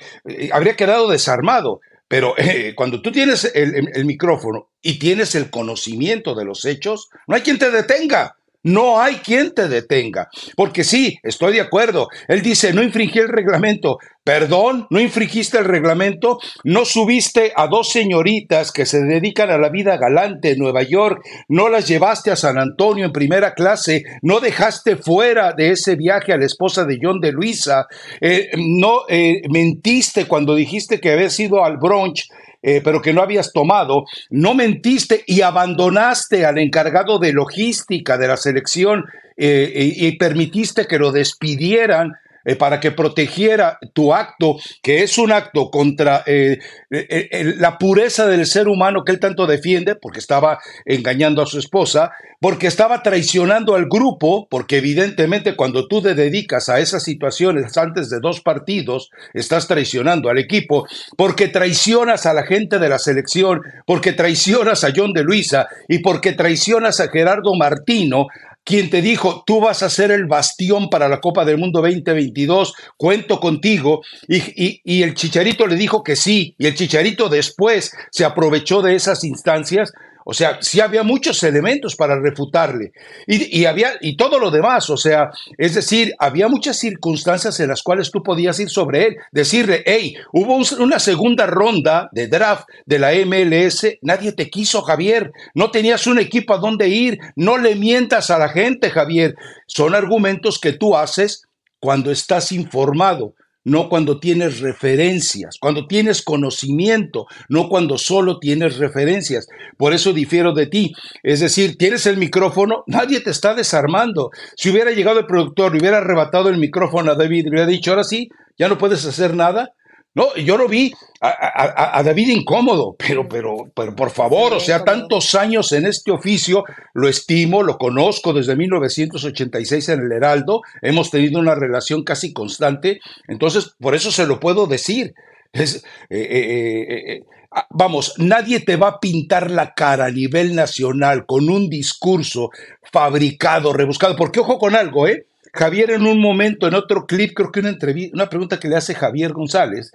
habría 0.51 0.75
quedado 0.75 1.09
desarmado. 1.09 1.81
Pero 2.07 2.33
eh, 2.37 2.73
cuando 2.75 3.01
tú 3.01 3.11
tienes 3.11 3.49
el, 3.53 4.05
micrófono 4.05 4.69
y 4.81 4.99
tienes 4.99 5.35
el 5.35 5.49
conocimiento 5.49 6.35
de 6.35 6.45
los 6.45 6.65
hechos, 6.65 7.09
no 7.27 7.35
hay 7.35 7.41
quien 7.41 7.59
te 7.59 7.71
detenga. 7.71 8.35
No 8.63 9.01
hay 9.01 9.15
quien 9.15 9.53
te 9.53 9.69
detenga. 9.69 10.27
Porque 10.55 10.83
sí, 10.83 11.17
estoy 11.23 11.53
de 11.53 11.61
acuerdo. 11.61 12.09
Él 12.27 12.41
dice, 12.41 12.73
no 12.73 12.83
infringí 12.83 13.19
el 13.19 13.29
reglamento. 13.29 13.97
Perdón, 14.23 14.85
no 14.89 14.99
infringiste 14.99 15.57
el 15.57 15.65
reglamento. 15.65 16.39
No 16.65 16.83
subiste 16.83 17.53
a 17.55 17.67
dos 17.67 17.89
señoritas 17.89 18.71
que 18.71 18.85
se 18.85 18.99
dedican 18.99 19.49
a 19.49 19.57
la 19.57 19.69
vida 19.69 19.97
galante 19.97 20.51
en 20.51 20.59
Nueva 20.59 20.83
York. 20.83 21.21
No 21.47 21.69
las 21.69 21.87
llevaste 21.87 22.31
a 22.31 22.35
San 22.35 22.57
Antonio 22.57 23.05
en 23.05 23.13
primera 23.13 23.53
clase. 23.53 24.03
No 24.21 24.41
dejaste 24.41 24.97
fuera 24.97 25.53
de 25.53 25.71
ese 25.71 25.95
viaje 25.95 26.33
a 26.33 26.37
la 26.37 26.45
esposa 26.45 26.83
de 26.83 26.99
John 27.01 27.21
de 27.21 27.31
Luisa. 27.31 27.87
Eh, 28.19 28.49
no 28.57 29.03
eh, 29.07 29.41
mentiste 29.49 30.25
cuando 30.25 30.53
dijiste 30.53 30.99
que 30.99 31.13
habías 31.13 31.39
ido 31.39 31.63
al 31.63 31.77
brunch 31.77 32.27
eh, 32.61 32.81
pero 32.83 33.01
que 33.01 33.13
no 33.13 33.21
habías 33.21 33.53
tomado, 33.53 34.05
no 34.29 34.53
mentiste 34.53 35.23
y 35.27 35.41
abandonaste 35.41 36.45
al 36.45 36.57
encargado 36.57 37.19
de 37.19 37.33
logística 37.33 38.17
de 38.17 38.27
la 38.27 38.37
selección 38.37 39.05
eh, 39.37 39.93
y 39.95 40.17
permitiste 40.17 40.85
que 40.85 40.99
lo 40.99 41.11
despidieran 41.11 42.13
eh, 42.45 42.55
para 42.55 42.79
que 42.79 42.91
protegiera 42.91 43.79
tu 43.93 44.13
acto, 44.13 44.57
que 44.81 45.03
es 45.03 45.17
un 45.17 45.31
acto 45.31 45.69
contra 45.69 46.23
eh, 46.25 46.59
eh, 46.89 47.53
la 47.57 47.77
pureza 47.77 48.27
del 48.27 48.45
ser 48.45 48.67
humano 48.67 49.03
que 49.03 49.11
él 49.11 49.19
tanto 49.19 49.47
defiende, 49.47 49.95
porque 49.95 50.19
estaba 50.19 50.59
engañando 50.85 51.41
a 51.41 51.45
su 51.45 51.59
esposa, 51.59 52.11
porque 52.39 52.67
estaba 52.67 53.03
traicionando 53.03 53.75
al 53.75 53.87
grupo, 53.89 54.47
porque 54.49 54.77
evidentemente 54.77 55.55
cuando 55.55 55.87
tú 55.87 56.01
te 56.01 56.15
dedicas 56.15 56.69
a 56.69 56.79
esas 56.79 57.03
situaciones 57.03 57.77
antes 57.77 58.09
de 58.09 58.19
dos 58.21 58.41
partidos, 58.41 59.11
estás 59.33 59.67
traicionando 59.67 60.29
al 60.29 60.37
equipo, 60.37 60.87
porque 61.17 61.49
traicionas 61.49 62.25
a 62.25 62.33
la 62.33 62.43
gente 62.43 62.79
de 62.79 62.89
la 62.89 62.99
selección, 62.99 63.61
porque 63.85 64.13
traicionas 64.13 64.83
a 64.83 64.93
John 64.95 65.11
de 65.11 65.23
Luisa 65.23 65.67
y 65.87 65.99
porque 65.99 66.31
traicionas 66.33 66.99
a 66.99 67.09
Gerardo 67.09 67.53
Martino, 67.55 68.27
quien 68.69 68.91
te 68.91 69.01
dijo, 69.01 69.43
tú 69.47 69.61
vas 69.61 69.81
a 69.81 69.89
ser 69.89 70.11
el 70.11 70.27
bastión 70.27 70.91
para 70.91 71.09
la 71.09 71.19
Copa 71.19 71.43
del 71.43 71.57
Mundo 71.57 71.81
2022, 71.81 72.75
cuento 72.97 73.39
contigo, 73.39 74.03
y, 74.27 74.79
y, 74.85 75.01
el 75.01 75.15
Chicharito 75.15 75.65
le 75.65 75.75
dijo 75.75 76.03
que 76.03 76.15
sí, 76.15 76.53
y 76.59 76.67
el 76.67 76.75
Chicharito 76.75 77.29
después 77.29 77.91
se 78.11 78.25
aprovechó 78.25 78.83
de 78.83 78.93
esas 78.93 79.23
instancias 79.23 79.91
o 80.29 80.33
sea, 80.33 80.59
sí 80.61 80.79
había 80.79 81.01
muchos 81.01 81.41
elementos 81.41 81.95
para 81.95 82.19
refutarle. 82.19 82.91
Y, 83.25 83.65
había, 83.65 83.93
y 83.99 84.15
todo 84.15 84.37
lo 84.37 84.51
demás, 84.51 84.87
o 84.91 84.95
sea, 84.95 85.31
es 85.57 85.73
decir, 85.73 86.13
había 86.19 86.47
muchas 86.47 86.77
circunstancias 86.77 87.59
en 87.59 87.69
las 87.69 87.81
cuales 87.81 88.11
tú 88.11 88.21
podías 88.21 88.59
ir 88.59 88.69
sobre 88.69 89.07
él, 89.07 89.17
decirle, 89.31 89.81
hey, 89.87 90.15
hubo 90.31 90.61
una 90.83 90.99
segunda 90.99 91.47
ronda 91.47 92.09
de 92.11 92.27
draft 92.27 92.67
de 92.85 92.99
la 92.99 93.11
MLS, 93.25 93.87
nadie 94.03 94.31
te 94.33 94.51
quiso, 94.51 94.83
Javier, 94.83 95.31
no 95.55 95.71
tenías 95.71 96.05
un 96.05 96.19
equipo 96.19 96.53
a 96.53 96.59
dónde 96.59 96.89
ir, 96.89 97.17
no 97.35 97.57
le 97.57 97.73
mientas 97.73 98.29
a 98.29 98.37
la 98.37 98.49
gente, 98.49 98.91
Javier. 98.91 99.33
Son 99.65 99.95
argumentos 99.95 100.59
que 100.59 100.73
tú 100.73 100.95
haces 100.95 101.47
cuando 101.79 102.11
estás 102.11 102.51
informado 102.51 103.33
no 103.69 103.87
cuando 103.87 104.19
tienes 104.19 104.59
referencias, 104.59 105.57
cuando 105.59 105.87
tienes 105.87 106.21
conocimiento, 106.21 107.27
no 107.47 107.69
cuando 107.69 107.97
solo 107.97 108.39
tienes 108.39 108.77
referencias. 108.77 109.47
Por 109.77 109.93
eso 109.93 110.11
difiero 110.11 110.53
de 110.53 110.67
ti. 110.67 110.93
Es 111.23 111.39
decir, 111.39 111.77
tienes 111.77 112.05
el 112.05 112.17
micrófono, 112.17 112.83
nadie 112.87 113.21
te 113.21 113.29
está 113.29 113.53
desarmando. 113.53 114.31
Si 114.55 114.69
hubiera 114.69 114.91
llegado 114.91 115.19
el 115.19 115.25
productor, 115.25 115.71
le 115.71 115.79
hubiera 115.79 115.97
arrebatado 115.97 116.49
el 116.49 116.57
micrófono 116.57 117.11
a 117.11 117.15
David, 117.15 117.45
le 117.45 117.49
hubiera 117.51 117.67
dicho, 117.67 117.91
ahora 117.91 118.03
sí, 118.03 118.29
ya 118.57 118.67
no 118.67 118.77
puedes 118.77 119.05
hacer 119.05 119.35
nada, 119.35 119.73
no, 120.15 120.35
yo 120.35 120.57
lo 120.57 120.67
vi 120.67 120.91
a, 121.21 122.01
David 122.03 122.29
incómodo, 122.29 122.95
pero, 122.97 123.27
pero, 123.27 123.71
pero 123.75 123.95
por 123.95 124.09
favor, 124.09 124.53
o 124.53 124.59
sea, 124.59 124.83
tantos 124.83 125.35
años 125.35 125.71
en 125.71 125.85
este 125.85 126.11
oficio, 126.11 126.63
lo 126.93 127.07
estimo, 127.07 127.61
lo 127.61 127.77
conozco 127.77 128.33
desde 128.33 128.55
1986 128.55 129.89
en 129.89 129.99
el 130.01 130.11
Heraldo, 130.11 130.61
hemos 130.81 131.11
tenido 131.11 131.39
una 131.39 131.55
relación 131.55 132.03
casi 132.03 132.33
constante, 132.33 132.99
entonces 133.27 133.75
por 133.79 133.95
eso 133.95 134.11
se 134.11 134.25
lo 134.25 134.39
puedo 134.39 134.65
decir. 134.65 135.13
Es, 135.51 135.77
eh, 136.09 136.27
eh, 136.29 137.13
eh, 137.13 137.23
ah, 137.51 137.67
vamos, 137.71 138.13
nadie 138.17 138.59
te 138.59 138.75
va 138.75 138.87
a 138.87 138.99
pintar 138.99 139.49
la 139.49 139.73
cara 139.73 140.05
a 140.05 140.11
nivel 140.11 140.55
nacional 140.55 141.25
con 141.25 141.49
un 141.49 141.69
discurso 141.69 142.49
fabricado, 142.91 143.73
rebuscado, 143.73 144.15
porque 144.15 144.39
ojo 144.39 144.59
con 144.59 144.75
algo, 144.75 145.07
¿eh? 145.07 145.25
Javier 145.53 145.91
en 145.91 146.05
un 146.05 146.19
momento, 146.19 146.67
en 146.67 146.75
otro 146.75 147.05
clip, 147.05 147.33
creo 147.35 147.51
que 147.51 147.59
una 147.59 147.69
entrevista, 147.69 148.15
una 148.15 148.29
pregunta 148.29 148.59
que 148.59 148.67
le 148.67 148.75
hace 148.75 148.95
Javier 148.95 149.33
González, 149.33 149.91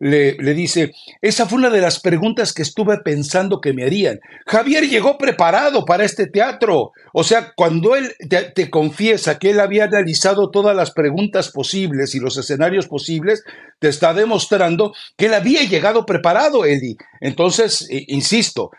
le, 0.00 0.34
le, 0.34 0.54
dice, 0.54 0.92
esa 1.22 1.46
fue 1.46 1.58
una 1.58 1.70
de 1.70 1.80
las 1.80 1.98
preguntas 1.98 2.52
que 2.52 2.62
estuve 2.62 2.98
pensando 2.98 3.60
que 3.60 3.72
me 3.72 3.84
harían. 3.84 4.20
Javier 4.46 4.88
llegó 4.88 5.18
preparado 5.18 5.84
para 5.84 6.04
este 6.04 6.26
teatro. 6.26 6.92
O 7.12 7.24
sea, 7.24 7.52
cuando 7.56 7.96
él 7.96 8.14
te, 8.54 8.70
confiesa 8.70 9.38
que 9.38 9.50
él 9.50 9.60
había 9.60 9.84
analizado 9.84 10.50
todas 10.50 10.76
las 10.76 10.92
preguntas 10.92 11.50
posibles 11.50 12.14
y 12.14 12.20
los 12.20 12.36
escenarios 12.36 12.86
posibles, 12.86 13.42
te 13.80 13.88
está 13.88 14.14
demostrando 14.14 14.94
que 15.16 15.26
él 15.26 15.34
había 15.34 15.64
llegado 15.64 16.06
preparado, 16.06 16.64
Eddie. 16.64 16.96
Entonces, 17.20 17.88
insisto, 17.90 18.70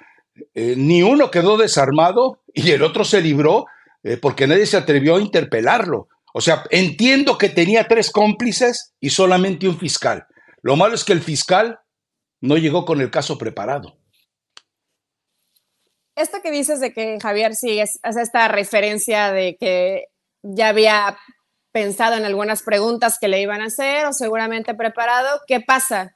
eh, 0.55 0.75
ni 0.77 1.03
uno 1.03 1.31
quedó 1.31 1.57
desarmado 1.57 2.39
y 2.53 2.71
el 2.71 2.81
otro 2.81 3.03
se 3.03 3.21
libró 3.21 3.65
eh, 4.03 4.17
porque 4.17 4.47
nadie 4.47 4.65
se 4.65 4.77
atrevió 4.77 5.17
a 5.17 5.21
interpelarlo. 5.21 6.07
O 6.33 6.41
sea, 6.41 6.63
entiendo 6.69 7.37
que 7.37 7.49
tenía 7.49 7.87
tres 7.87 8.11
cómplices 8.11 8.93
y 8.99 9.09
solamente 9.09 9.67
un 9.67 9.79
fiscal. 9.79 10.27
Lo 10.61 10.75
malo 10.75 10.95
es 10.95 11.03
que 11.03 11.13
el 11.13 11.21
fiscal 11.21 11.79
no 12.41 12.57
llegó 12.57 12.85
con 12.85 13.01
el 13.01 13.11
caso 13.11 13.37
preparado. 13.37 13.97
Esto 16.15 16.41
que 16.41 16.51
dices 16.51 16.79
de 16.79 16.93
que 16.93 17.17
Javier 17.21 17.55
sí 17.55 17.79
es, 17.79 17.99
esta 18.03 18.47
referencia 18.49 19.31
de 19.31 19.55
que 19.57 20.07
ya 20.41 20.67
había 20.67 21.17
pensado 21.71 22.15
en 22.15 22.25
algunas 22.25 22.61
preguntas 22.61 23.17
que 23.19 23.27
le 23.27 23.41
iban 23.41 23.61
a 23.61 23.67
hacer 23.67 24.05
o 24.05 24.13
seguramente 24.13 24.73
preparado, 24.73 25.41
¿qué 25.47 25.61
pasa? 25.61 26.15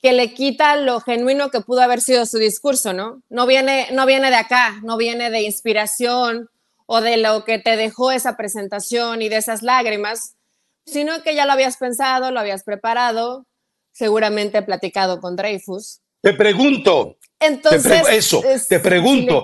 Que 0.00 0.12
le 0.12 0.32
quita 0.32 0.76
lo 0.76 1.00
genuino 1.00 1.50
que 1.50 1.60
pudo 1.60 1.82
haber 1.82 2.00
sido 2.00 2.24
su 2.26 2.38
discurso, 2.38 2.92
¿no? 2.92 3.22
No 3.28 3.46
viene, 3.46 3.88
no 3.92 4.06
viene 4.06 4.30
de 4.30 4.36
acá, 4.36 4.80
no 4.82 4.96
viene 4.96 5.30
de 5.30 5.42
inspiración, 5.42 6.48
o 6.94 7.00
de 7.00 7.16
lo 7.16 7.46
que 7.46 7.58
te 7.58 7.78
dejó 7.78 8.12
esa 8.12 8.36
presentación 8.36 9.22
y 9.22 9.30
de 9.30 9.38
esas 9.38 9.62
lágrimas, 9.62 10.36
sino 10.84 11.22
que 11.22 11.34
ya 11.34 11.46
lo 11.46 11.52
habías 11.52 11.78
pensado, 11.78 12.30
lo 12.30 12.38
habías 12.38 12.64
preparado, 12.64 13.46
seguramente 13.92 14.60
platicado 14.60 15.18
con 15.18 15.34
Dreyfus. 15.34 16.02
Te 16.20 16.34
pregunto. 16.34 17.16
Entonces, 17.40 18.02
eso, 18.10 18.42
te 18.68 18.78
pregunto. 18.78 19.42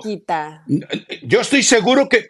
Yo 1.23 1.41
estoy 1.41 1.63
seguro 1.63 2.07
que, 2.07 2.27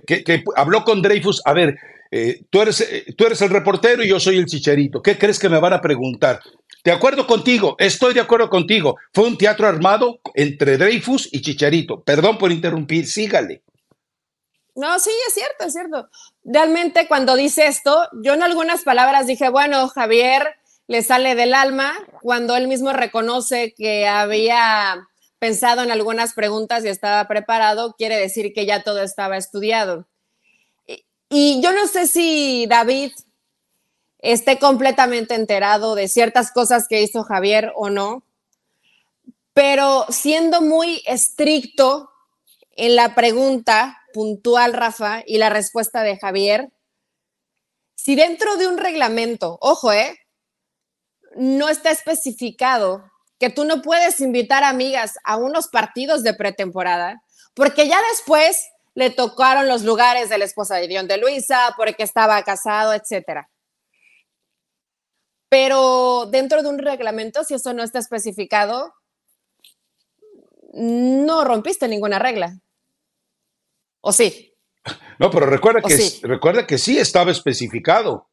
habló 0.55 0.85
con 0.85 1.01
Dreyfus. 1.01 1.41
A 1.43 1.51
ver, 1.51 1.77
eh, 2.11 2.45
tú, 2.49 2.61
eres, 2.61 2.79
eh, 2.79 3.13
tú 3.17 3.25
eres 3.25 3.41
el 3.41 3.49
reportero 3.49 4.01
y 4.01 4.07
yo 4.07 4.21
soy 4.21 4.37
el 4.37 4.45
chicharito. 4.45 5.01
¿Qué 5.01 5.17
crees 5.17 5.37
que 5.37 5.49
me 5.49 5.59
van 5.59 5.73
a 5.73 5.81
preguntar? 5.81 6.39
De 6.85 6.93
acuerdo 6.93 7.27
contigo, 7.27 7.75
estoy 7.77 8.13
de 8.13 8.21
acuerdo 8.21 8.49
contigo. 8.49 8.95
Fue 9.13 9.27
un 9.27 9.37
teatro 9.37 9.67
armado 9.67 10.21
entre 10.33 10.77
Dreyfus 10.77 11.27
y 11.29 11.41
Chicharito. 11.41 12.01
Perdón 12.03 12.37
por 12.37 12.53
interrumpir, 12.53 13.05
sígale. 13.05 13.63
No, 14.75 14.99
sí, 14.99 15.11
es 15.27 15.33
cierto, 15.33 15.65
es 15.65 15.73
cierto. 15.73 16.09
Realmente 16.43 17.07
cuando 17.07 17.35
dice 17.35 17.67
esto, 17.67 18.07
yo 18.23 18.33
en 18.33 18.43
algunas 18.43 18.83
palabras 18.83 19.27
dije, 19.27 19.49
bueno, 19.49 19.87
Javier 19.89 20.55
le 20.87 21.03
sale 21.03 21.35
del 21.35 21.53
alma 21.53 21.93
cuando 22.21 22.55
él 22.55 22.67
mismo 22.67 22.93
reconoce 22.93 23.73
que 23.77 24.07
había 24.07 25.07
pensado 25.37 25.83
en 25.83 25.91
algunas 25.91 26.33
preguntas 26.33 26.83
y 26.83 26.89
estaba 26.89 27.27
preparado, 27.27 27.95
quiere 27.97 28.17
decir 28.17 28.53
que 28.53 28.65
ya 28.65 28.83
todo 28.83 29.01
estaba 29.01 29.37
estudiado. 29.37 30.07
Y 31.29 31.61
yo 31.61 31.71
no 31.73 31.87
sé 31.87 32.07
si 32.07 32.65
David 32.67 33.11
esté 34.17 34.57
completamente 34.57 35.35
enterado 35.35 35.95
de 35.95 36.07
ciertas 36.07 36.51
cosas 36.51 36.87
que 36.87 37.01
hizo 37.01 37.23
Javier 37.23 37.71
o 37.75 37.89
no, 37.89 38.23
pero 39.53 40.05
siendo 40.09 40.61
muy 40.61 41.01
estricto 41.05 42.09
en 42.71 42.95
la 42.95 43.13
pregunta 43.13 43.98
puntual, 44.13 44.73
Rafa, 44.73 45.23
y 45.25 45.37
la 45.37 45.49
respuesta 45.49 46.03
de 46.03 46.17
Javier, 46.17 46.69
si 47.95 48.15
dentro 48.15 48.55
de 48.57 48.67
un 48.67 48.77
reglamento, 48.77 49.57
ojo, 49.61 49.91
¿eh? 49.91 50.17
No 51.35 51.69
está 51.69 51.91
especificado 51.91 53.03
que 53.39 53.49
tú 53.49 53.65
no 53.65 53.81
puedes 53.81 54.19
invitar 54.19 54.63
amigas 54.63 55.15
a 55.23 55.37
unos 55.37 55.67
partidos 55.67 56.23
de 56.23 56.33
pretemporada, 56.33 57.23
porque 57.53 57.87
ya 57.87 57.99
después 58.11 58.69
le 58.95 59.09
tocaron 59.09 59.67
los 59.67 59.83
lugares 59.83 60.29
de 60.29 60.37
la 60.37 60.45
esposa 60.45 60.75
de 60.75 60.87
Dion 60.87 61.07
de 61.07 61.17
Luisa, 61.17 61.73
porque 61.77 62.03
estaba 62.03 62.41
casado, 62.43 62.93
etcétera. 62.93 63.49
Pero 65.49 66.27
dentro 66.27 66.61
de 66.61 66.69
un 66.69 66.79
reglamento, 66.79 67.43
si 67.43 67.55
eso 67.55 67.73
no 67.73 67.83
está 67.83 67.99
especificado, 67.99 68.93
no 70.73 71.43
rompiste 71.43 71.87
ninguna 71.87 72.19
regla. 72.19 72.59
¿O 74.01 74.11
sí? 74.11 74.53
No, 75.19 75.29
pero 75.29 75.45
recuerda, 75.45 75.81
que, 75.81 75.97
sí? 75.97 76.21
recuerda 76.23 76.65
que 76.65 76.77
sí 76.77 76.97
estaba 76.97 77.31
especificado. 77.31 78.29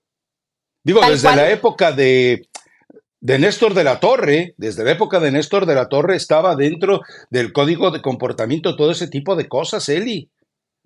Digo, 0.84 1.00
desde 1.00 1.34
la 1.34 1.50
época 1.50 1.90
de, 1.90 2.48
de 3.20 3.38
Néstor 3.38 3.74
de 3.74 3.82
la 3.82 3.98
Torre, 3.98 4.54
desde 4.56 4.84
la 4.84 4.92
época 4.92 5.18
de 5.18 5.32
Néstor 5.32 5.66
de 5.66 5.74
la 5.74 5.88
Torre 5.88 6.14
estaba 6.14 6.54
dentro 6.54 7.00
del 7.30 7.52
código 7.52 7.90
de 7.90 8.02
comportamiento 8.02 8.76
todo 8.76 8.92
ese 8.92 9.08
tipo 9.08 9.34
de 9.34 9.48
cosas, 9.48 9.88
Eli. 9.88 10.30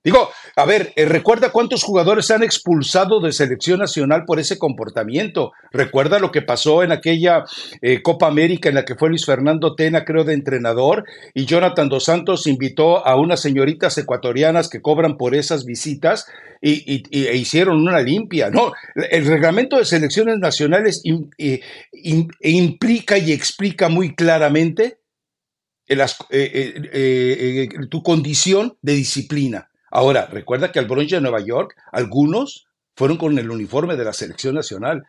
Digo, 0.02 0.30
a 0.56 0.64
ver, 0.64 0.94
eh, 0.96 1.04
recuerda 1.04 1.52
cuántos 1.52 1.82
jugadores 1.82 2.26
se 2.26 2.32
han 2.34 2.42
expulsado 2.42 3.20
de 3.20 3.32
selección 3.32 3.80
nacional 3.80 4.24
por 4.24 4.40
ese 4.40 4.58
comportamiento. 4.58 5.52
Recuerda 5.72 6.18
lo 6.18 6.32
que 6.32 6.40
pasó 6.40 6.82
en 6.82 6.90
aquella 6.90 7.44
eh, 7.82 8.00
Copa 8.00 8.26
América 8.26 8.70
en 8.70 8.76
la 8.76 8.86
que 8.86 8.94
fue 8.94 9.10
Luis 9.10 9.26
Fernando 9.26 9.74
Tena, 9.74 10.06
creo, 10.06 10.24
de 10.24 10.32
entrenador, 10.32 11.04
y 11.34 11.44
Jonathan 11.44 11.90
Dos 11.90 12.04
Santos 12.04 12.46
invitó 12.46 13.06
a 13.06 13.16
unas 13.16 13.42
señoritas 13.42 13.98
ecuatorianas 13.98 14.70
que 14.70 14.80
cobran 14.80 15.18
por 15.18 15.34
esas 15.34 15.66
visitas 15.66 16.26
y, 16.62 17.02
e 17.10 17.36
hicieron 17.36 17.80
una 17.80 18.00
limpia. 18.00 18.48
No, 18.48 18.72
el 18.94 19.26
reglamento 19.26 19.76
de 19.76 19.84
selecciones 19.84 20.38
nacionales 20.38 21.02
eh, 21.38 21.60
implica 22.40 23.18
y 23.18 23.32
explica 23.32 23.90
muy 23.90 24.14
claramente 24.14 24.98
tu 27.90 28.02
condición 28.02 28.78
de 28.80 28.94
disciplina. 28.94 29.69
Ahora, 29.90 30.26
recuerda 30.26 30.70
que 30.70 30.78
al 30.78 30.86
Bronx 30.86 31.10
de 31.10 31.20
Nueva 31.20 31.40
York, 31.40 31.74
algunos 31.92 32.68
fueron 32.94 33.16
con 33.16 33.38
el 33.38 33.50
uniforme 33.50 33.96
de 33.96 34.04
la 34.04 34.12
selección 34.12 34.54
nacional. 34.54 35.04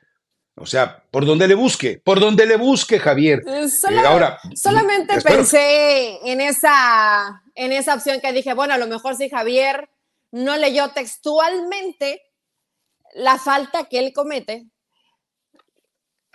O 0.55 0.65
sea, 0.65 1.03
por 1.11 1.25
donde 1.25 1.47
le 1.47 1.55
busque, 1.55 2.01
por 2.03 2.19
donde 2.19 2.45
le 2.45 2.57
busque, 2.57 2.99
Javier. 2.99 3.41
Eh, 3.47 3.67
eh, 3.89 3.99
ahora, 4.05 4.39
solamente 4.55 5.21
pensé 5.21 6.19
en 6.29 6.41
esa, 6.41 7.41
en 7.55 7.71
esa 7.71 7.95
opción 7.95 8.19
que 8.19 8.33
dije, 8.33 8.53
bueno, 8.53 8.73
a 8.73 8.77
lo 8.77 8.87
mejor 8.87 9.15
si 9.15 9.29
Javier 9.29 9.89
no 10.31 10.57
leyó 10.57 10.89
textualmente 10.89 12.21
la 13.13 13.37
falta 13.37 13.85
que 13.85 13.99
él 13.99 14.13
comete. 14.13 14.67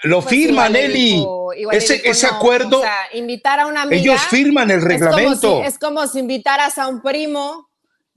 Lo 0.03 0.21
pues 0.21 0.35
firman, 0.35 0.77
Eli. 0.77 1.25
Ese, 1.73 2.03
ese 2.09 2.27
acuerdo. 2.27 2.79
O 2.79 2.83
sea, 2.83 3.09
invitar 3.15 3.61
a 3.61 3.67
una 3.67 3.83
amiga. 3.83 4.01
Ellos 4.01 4.21
firman 4.29 4.71
el 4.71 4.83
reglamento. 4.83 5.63
es 5.63 5.79
como 5.79 6.07
si 6.07 6.21
invitaras 6.21 6.79
a 6.79 6.89
un 6.89 7.03
primo 7.03 7.66
es 7.66 7.66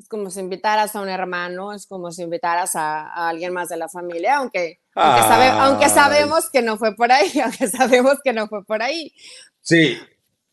como 0.09 0.29
si 0.31 0.39
invitaras 0.39 0.95
a 0.95 1.01
un 1.01 1.07
hermano, 1.07 1.71
es 1.71 1.85
como 1.85 2.11
si 2.11 2.23
invitaras 2.23 2.75
a, 2.75 3.29
alguien 3.29 3.53
más 3.53 3.69
de 3.69 3.77
la 3.77 3.87
familia, 3.87 4.37
aunque, 4.37 4.81
aunque, 4.95 5.87
sabemos 5.87 6.49
que 6.49 6.61
no 6.61 6.77
fue 6.77 6.95
por 6.95 7.11
ahí, 7.11 7.31
aunque 7.43 7.67
sabemos 7.67 8.17
que 8.21 8.33
no 8.33 8.47
fue 8.47 8.65
por 8.65 8.81
ahí. 8.81 9.13
Sí, 9.61 9.97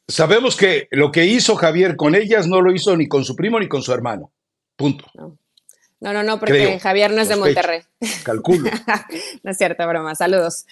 sabemos 0.06 0.56
que 0.56 0.86
lo 0.90 1.10
que 1.10 1.24
hizo 1.24 1.56
Javier 1.56 1.96
con 1.96 2.14
ellas 2.14 2.46
no 2.46 2.60
lo 2.60 2.70
hizo 2.72 2.96
ni 2.96 3.08
con 3.08 3.24
su 3.24 3.34
primo 3.34 3.58
ni 3.58 3.66
con 3.66 3.82
su 3.82 3.92
hermano. 3.92 4.30
Punto. 4.76 5.06
No, 5.14 6.12
no, 6.12 6.22
no, 6.22 6.38
porque 6.38 6.78
Javier 6.78 7.10
no 7.10 7.22
es 7.22 7.28
de 7.28 7.36
Monterrey. 7.36 7.80
Calculo. 8.24 8.70
no 9.42 9.50
es 9.50 9.56
cierto, 9.56 9.88
broma. 9.88 10.14
Saludos. 10.14 10.66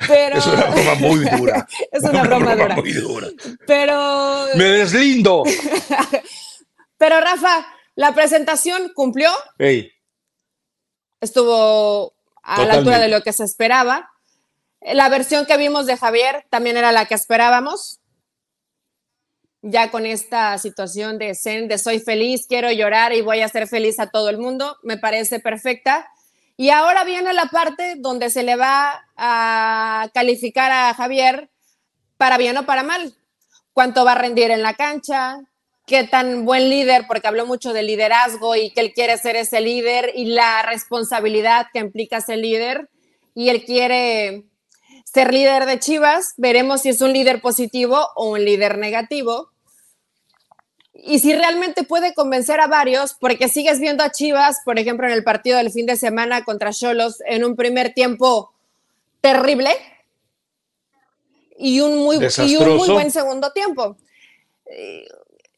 Pero... 0.08 0.38
Es 0.38 0.46
una 0.46 0.64
broma 0.64 0.94
muy 0.96 1.18
dura. 1.20 1.68
es 1.92 2.02
una, 2.02 2.22
broma, 2.24 2.56
dura. 2.56 2.74
Muy 2.74 2.92
dura. 2.92 3.28
Pero. 3.66 4.46
Me 4.56 4.64
deslindo. 4.64 5.44
Pero 7.00 7.18
Rafa, 7.18 7.66
la 7.94 8.12
presentación 8.12 8.92
cumplió. 8.94 9.30
Estuvo 11.18 12.12
a 12.42 12.62
la 12.66 12.74
altura 12.74 12.98
de 12.98 13.08
lo 13.08 13.22
que 13.22 13.32
se 13.32 13.42
esperaba. 13.42 14.10
La 14.82 15.08
versión 15.08 15.46
que 15.46 15.56
vimos 15.56 15.86
de 15.86 15.96
Javier 15.96 16.44
también 16.50 16.76
era 16.76 16.92
la 16.92 17.06
que 17.06 17.14
esperábamos. 17.14 18.00
Ya 19.62 19.90
con 19.90 20.04
esta 20.04 20.58
situación 20.58 21.16
de 21.16 21.34
Zen, 21.34 21.68
de 21.68 21.78
soy 21.78 22.00
feliz, 22.00 22.46
quiero 22.46 22.70
llorar 22.70 23.14
y 23.14 23.22
voy 23.22 23.40
a 23.40 23.48
ser 23.48 23.66
feliz 23.66 23.98
a 23.98 24.10
todo 24.10 24.28
el 24.28 24.36
mundo, 24.36 24.76
me 24.82 24.98
parece 24.98 25.40
perfecta. 25.40 26.06
Y 26.58 26.68
ahora 26.68 27.04
viene 27.04 27.32
la 27.32 27.46
parte 27.46 27.94
donde 27.96 28.28
se 28.28 28.42
le 28.42 28.56
va 28.56 29.08
a 29.16 30.10
calificar 30.12 30.70
a 30.70 30.92
Javier 30.92 31.50
para 32.18 32.36
bien 32.36 32.58
o 32.58 32.66
para 32.66 32.82
mal. 32.82 33.14
Cuánto 33.72 34.04
va 34.04 34.12
a 34.12 34.16
rendir 34.16 34.50
en 34.50 34.60
la 34.60 34.74
cancha, 34.74 35.40
qué 35.90 36.04
tan 36.04 36.44
buen 36.44 36.70
líder, 36.70 37.06
porque 37.08 37.26
habló 37.26 37.46
mucho 37.46 37.72
de 37.72 37.82
liderazgo 37.82 38.54
y 38.54 38.70
que 38.70 38.80
él 38.80 38.92
quiere 38.94 39.18
ser 39.18 39.34
ese 39.34 39.60
líder 39.60 40.12
y 40.14 40.26
la 40.26 40.62
responsabilidad 40.62 41.66
que 41.72 41.80
implica 41.80 42.20
ser 42.20 42.38
líder. 42.38 42.88
Y 43.34 43.48
él 43.48 43.64
quiere 43.64 44.44
ser 45.04 45.34
líder 45.34 45.66
de 45.66 45.80
Chivas. 45.80 46.34
Veremos 46.36 46.82
si 46.82 46.90
es 46.90 47.00
un 47.00 47.12
líder 47.12 47.40
positivo 47.40 48.06
o 48.14 48.30
un 48.30 48.44
líder 48.44 48.78
negativo. 48.78 49.50
Y 50.94 51.18
si 51.18 51.34
realmente 51.34 51.82
puede 51.82 52.14
convencer 52.14 52.60
a 52.60 52.68
varios, 52.68 53.14
porque 53.14 53.48
sigues 53.48 53.80
viendo 53.80 54.04
a 54.04 54.12
Chivas, 54.12 54.60
por 54.64 54.78
ejemplo, 54.78 55.08
en 55.08 55.12
el 55.12 55.24
partido 55.24 55.58
del 55.58 55.72
fin 55.72 55.86
de 55.86 55.96
semana 55.96 56.44
contra 56.44 56.72
Cholos, 56.72 57.20
en 57.26 57.44
un 57.44 57.56
primer 57.56 57.94
tiempo 57.94 58.52
terrible 59.20 59.70
y 61.58 61.80
un 61.80 61.98
muy, 61.98 62.16
y 62.46 62.56
un 62.58 62.76
muy 62.76 62.88
buen 62.90 63.10
segundo 63.10 63.50
tiempo 63.50 63.96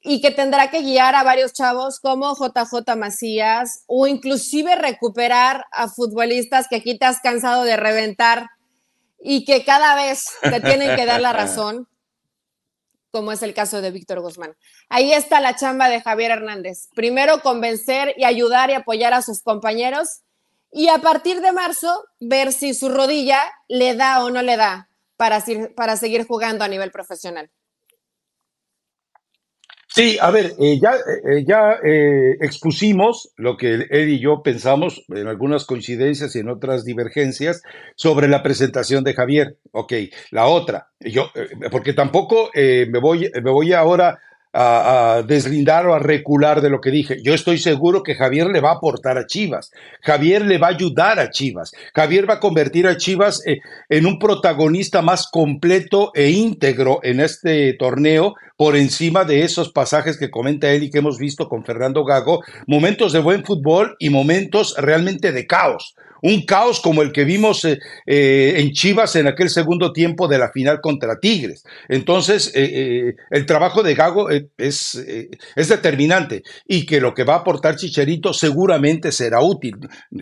y 0.02 0.20
que 0.20 0.32
tendrá 0.32 0.68
que 0.70 0.82
guiar 0.82 1.14
a 1.14 1.22
varios 1.22 1.52
chavos 1.52 2.00
como 2.00 2.34
JJ 2.34 2.96
Macías 2.96 3.84
o 3.86 4.08
inclusive 4.08 4.74
recuperar 4.74 5.66
a 5.70 5.88
futbolistas 5.88 6.66
que 6.68 6.76
aquí 6.76 6.98
te 6.98 7.04
has 7.04 7.20
cansado 7.20 7.62
de 7.62 7.76
reventar 7.76 8.48
y 9.20 9.44
que 9.44 9.64
cada 9.64 9.94
vez 9.94 10.26
te 10.42 10.60
tienen 10.60 10.96
que 10.96 11.06
dar 11.06 11.20
la 11.20 11.32
razón, 11.32 11.88
como 13.12 13.30
es 13.30 13.42
el 13.42 13.54
caso 13.54 13.80
de 13.80 13.92
Víctor 13.92 14.20
Guzmán. 14.20 14.56
Ahí 14.88 15.12
está 15.12 15.40
la 15.40 15.54
chamba 15.54 15.88
de 15.88 16.00
Javier 16.00 16.32
Hernández. 16.32 16.88
Primero 16.94 17.40
convencer 17.40 18.14
y 18.16 18.24
ayudar 18.24 18.70
y 18.70 18.74
apoyar 18.74 19.14
a 19.14 19.22
sus 19.22 19.40
compañeros 19.42 20.22
y 20.72 20.88
a 20.88 20.98
partir 20.98 21.40
de 21.42 21.52
marzo 21.52 22.04
ver 22.18 22.52
si 22.52 22.74
su 22.74 22.88
rodilla 22.88 23.40
le 23.68 23.94
da 23.94 24.24
o 24.24 24.30
no 24.30 24.42
le 24.42 24.56
da 24.56 24.88
para, 25.16 25.44
para 25.76 25.96
seguir 25.96 26.26
jugando 26.26 26.64
a 26.64 26.68
nivel 26.68 26.90
profesional. 26.90 27.50
Sí, 29.94 30.16
a 30.18 30.30
ver, 30.30 30.54
eh, 30.58 30.78
ya, 30.80 30.92
eh, 30.94 31.44
ya 31.46 31.72
eh, 31.84 32.36
expusimos 32.40 33.30
lo 33.36 33.58
que 33.58 33.74
él 33.90 34.08
y 34.08 34.20
yo 34.20 34.42
pensamos 34.42 35.04
en 35.08 35.26
algunas 35.26 35.66
coincidencias 35.66 36.34
y 36.34 36.38
en 36.38 36.48
otras 36.48 36.84
divergencias 36.86 37.62
sobre 37.94 38.26
la 38.26 38.42
presentación 38.42 39.04
de 39.04 39.12
Javier. 39.12 39.58
Ok, 39.72 39.92
la 40.30 40.46
otra, 40.46 40.88
yo, 40.98 41.30
porque 41.70 41.92
tampoco 41.92 42.50
me, 42.54 42.98
voy, 43.00 43.30
me 43.42 43.50
voy 43.50 43.74
ahora 43.74 44.18
a, 44.52 45.22
deslindar 45.26 45.86
o 45.86 45.94
a 45.94 45.98
recular 45.98 46.60
de 46.60 46.70
lo 46.70 46.80
que 46.80 46.90
dije. 46.90 47.22
Yo 47.22 47.34
estoy 47.34 47.58
seguro 47.58 48.02
que 48.02 48.14
Javier 48.14 48.48
le 48.48 48.60
va 48.60 48.70
a 48.70 48.74
aportar 48.74 49.18
a 49.18 49.26
Chivas. 49.26 49.70
Javier 50.02 50.44
le 50.44 50.58
va 50.58 50.68
a 50.68 50.70
ayudar 50.70 51.18
a 51.18 51.30
Chivas. 51.30 51.72
Javier 51.94 52.28
va 52.28 52.34
a 52.34 52.40
convertir 52.40 52.86
a 52.86 52.96
Chivas 52.96 53.42
eh, 53.46 53.60
en 53.88 54.06
un 54.06 54.18
protagonista 54.18 55.02
más 55.02 55.28
completo 55.30 56.12
e 56.14 56.30
íntegro 56.30 57.00
en 57.02 57.20
este 57.20 57.74
torneo 57.74 58.34
por 58.56 58.76
encima 58.76 59.24
de 59.24 59.42
esos 59.42 59.72
pasajes 59.72 60.18
que 60.18 60.30
comenta 60.30 60.70
él 60.70 60.84
y 60.84 60.90
que 60.90 60.98
hemos 60.98 61.18
visto 61.18 61.48
con 61.48 61.64
Fernando 61.64 62.04
Gago, 62.04 62.42
momentos 62.66 63.12
de 63.12 63.18
buen 63.18 63.44
fútbol 63.44 63.96
y 63.98 64.10
momentos 64.10 64.76
realmente 64.78 65.32
de 65.32 65.46
caos 65.46 65.94
un 66.22 66.46
caos 66.46 66.80
como 66.80 67.02
el 67.02 67.12
que 67.12 67.24
vimos 67.24 67.64
eh, 67.64 67.78
eh, 68.06 68.54
en 68.56 68.72
Chivas 68.72 69.16
en 69.16 69.26
aquel 69.26 69.50
segundo 69.50 69.92
tiempo 69.92 70.28
de 70.28 70.38
la 70.38 70.50
final 70.50 70.80
contra 70.80 71.18
Tigres. 71.18 71.64
Entonces, 71.88 72.52
eh, 72.54 73.16
el 73.30 73.44
trabajo 73.44 73.82
de 73.82 73.94
Gago 73.94 74.30
es, 74.30 74.48
es, 74.56 75.68
determinante 75.68 76.42
y 76.66 76.86
que 76.86 77.00
lo 77.00 77.12
que 77.12 77.24
va 77.24 77.34
a 77.34 77.38
aportar 77.38 77.76
Chicharito 77.76 78.32
seguramente 78.32 79.12
será 79.12 79.42
útil. 79.42 79.74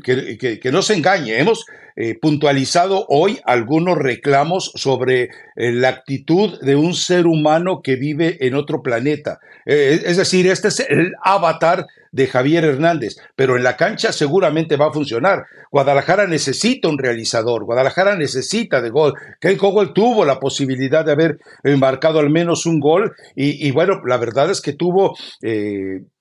Que, 0.03 0.39
que, 0.61 0.73
no 0.73 0.83
se 0.83 0.95
engañe. 0.95 1.39
Hemos, 1.39 1.67
eh, 1.97 2.19
puntualizado 2.21 3.07
hoy 3.09 3.41
algunos 3.45 3.99
reclamos 3.99 4.73
sobre 4.75 5.31
eh, 5.57 5.73
la 5.73 5.89
actitud 5.89 6.61
de 6.61 6.77
un 6.77 6.95
ser 6.95 7.27
humano 7.27 7.81
que 7.83 7.97
vive 7.97 8.39
en 8.47 8.55
otro 8.55 8.83
planeta. 8.83 9.41
Eh, 9.67 10.01
es 10.05 10.17
decir, 10.17 10.47
este 10.47 10.69
es 10.69 10.81
el 10.81 11.13
avatar 11.23 11.87
de 12.13 12.27
Javier 12.27 12.65
Hernández, 12.65 13.17
pero 13.37 13.57
en 13.57 13.63
la 13.63 13.77
cancha 13.77 14.13
seguramente 14.13 14.77
va 14.77 14.89
a 14.89 14.93
funcionar. 14.93 15.45
Guadalajara 15.71 16.27
necesita 16.27 16.89
un 16.89 16.99
realizador, 16.99 17.65
Guadalajara 17.65 18.17
necesita 18.17 18.81
de 18.81 18.91
gol. 18.91 19.15
Ken 19.41 19.57
Cowell 19.57 19.93
tuvo 19.93 20.25
la 20.25 20.41
posibilidad 20.41 21.05
de 21.05 21.13
haber 21.13 21.39
marcado 21.79 22.19
al 22.19 22.31
menos 22.31 22.67
un 22.67 22.81
gol 22.81 23.15
y, 23.37 23.71
bueno, 23.71 24.03
la 24.05 24.17
verdad 24.17 24.51
es 24.51 24.61
que 24.61 24.73
tuvo, 24.73 25.17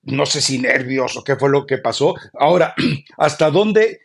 no 0.04 0.26
sé 0.26 0.40
si 0.40 0.58
nervios 0.58 1.16
o 1.16 1.24
qué 1.24 1.34
fue 1.34 1.50
lo 1.50 1.66
que 1.66 1.78
pasó. 1.78 2.14
Ahora, 2.38 2.74
¿hasta 3.18 3.50
dónde, 3.50 4.00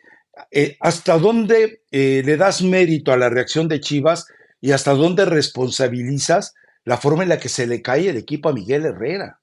eh, 0.50 0.76
hasta 0.80 1.18
dónde 1.18 1.82
eh, 1.90 2.22
le 2.24 2.36
das 2.36 2.62
mérito 2.62 3.12
a 3.12 3.16
la 3.16 3.28
reacción 3.28 3.68
de 3.68 3.80
Chivas 3.80 4.26
y 4.60 4.72
hasta 4.72 4.92
dónde 4.92 5.24
responsabilizas 5.24 6.54
la 6.84 6.96
forma 6.96 7.22
en 7.22 7.28
la 7.30 7.38
que 7.38 7.48
se 7.48 7.66
le 7.66 7.82
cae 7.82 8.08
el 8.08 8.16
equipo 8.16 8.48
a 8.48 8.52
Miguel 8.52 8.86
Herrera? 8.86 9.40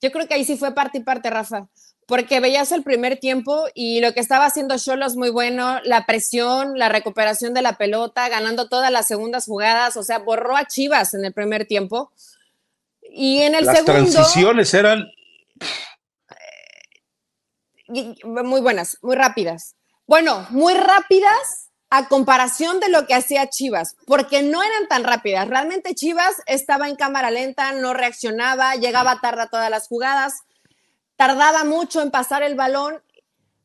Yo 0.00 0.10
creo 0.12 0.26
que 0.28 0.34
ahí 0.34 0.44
sí 0.44 0.56
fue 0.56 0.74
parte 0.74 0.98
y 0.98 1.02
parte, 1.02 1.28
Rafa, 1.28 1.68
porque 2.06 2.40
veías 2.40 2.72
el 2.72 2.82
primer 2.82 3.18
tiempo 3.18 3.66
y 3.74 4.00
lo 4.00 4.14
que 4.14 4.20
estaba 4.20 4.46
haciendo 4.46 4.78
Cholos 4.78 5.16
muy 5.16 5.30
bueno, 5.30 5.80
la 5.84 6.06
presión, 6.06 6.78
la 6.78 6.88
recuperación 6.88 7.52
de 7.52 7.62
la 7.62 7.76
pelota, 7.76 8.28
ganando 8.28 8.68
todas 8.68 8.90
las 8.90 9.06
segundas 9.06 9.44
jugadas, 9.44 9.96
o 9.96 10.02
sea, 10.02 10.18
borró 10.18 10.56
a 10.56 10.66
Chivas 10.66 11.14
en 11.14 11.24
el 11.24 11.32
primer 11.32 11.66
tiempo. 11.66 12.12
Y 13.10 13.40
en 13.40 13.54
el 13.54 13.64
las 13.64 13.78
segundo. 13.78 14.00
Las 14.00 14.12
transiciones 14.12 14.74
eran. 14.74 15.10
Muy 17.88 18.60
buenas, 18.60 18.98
muy 19.02 19.16
rápidas. 19.16 19.74
Bueno, 20.06 20.46
muy 20.50 20.74
rápidas 20.74 21.70
a 21.90 22.08
comparación 22.08 22.80
de 22.80 22.90
lo 22.90 23.06
que 23.06 23.14
hacía 23.14 23.48
Chivas, 23.48 23.96
porque 24.06 24.42
no 24.42 24.62
eran 24.62 24.88
tan 24.88 25.04
rápidas. 25.04 25.48
Realmente 25.48 25.94
Chivas 25.94 26.36
estaba 26.46 26.88
en 26.88 26.96
cámara 26.96 27.30
lenta, 27.30 27.72
no 27.72 27.94
reaccionaba, 27.94 28.74
llegaba 28.74 29.20
tarde 29.20 29.42
a 29.42 29.48
todas 29.48 29.70
las 29.70 29.88
jugadas, 29.88 30.42
tardaba 31.16 31.64
mucho 31.64 32.02
en 32.02 32.10
pasar 32.10 32.42
el 32.42 32.54
balón. 32.56 33.02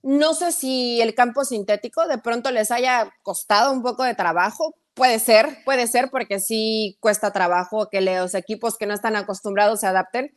No 0.01 0.33
sé 0.33 0.51
si 0.51 1.01
el 1.01 1.15
campo 1.15 1.45
sintético 1.45 2.07
de 2.07 2.17
pronto 2.17 2.51
les 2.51 2.71
haya 2.71 3.13
costado 3.23 3.71
un 3.71 3.81
poco 3.81 4.03
de 4.03 4.15
trabajo. 4.15 4.73
Puede 4.93 5.19
ser, 5.19 5.63
puede 5.65 5.87
ser, 5.87 6.09
porque 6.11 6.39
sí 6.39 6.97
cuesta 6.99 7.31
trabajo 7.31 7.89
que 7.89 8.01
los 8.01 8.35
equipos 8.35 8.77
que 8.77 8.85
no 8.85 8.93
están 8.93 9.15
acostumbrados 9.15 9.81
se 9.81 9.87
adapten. 9.87 10.33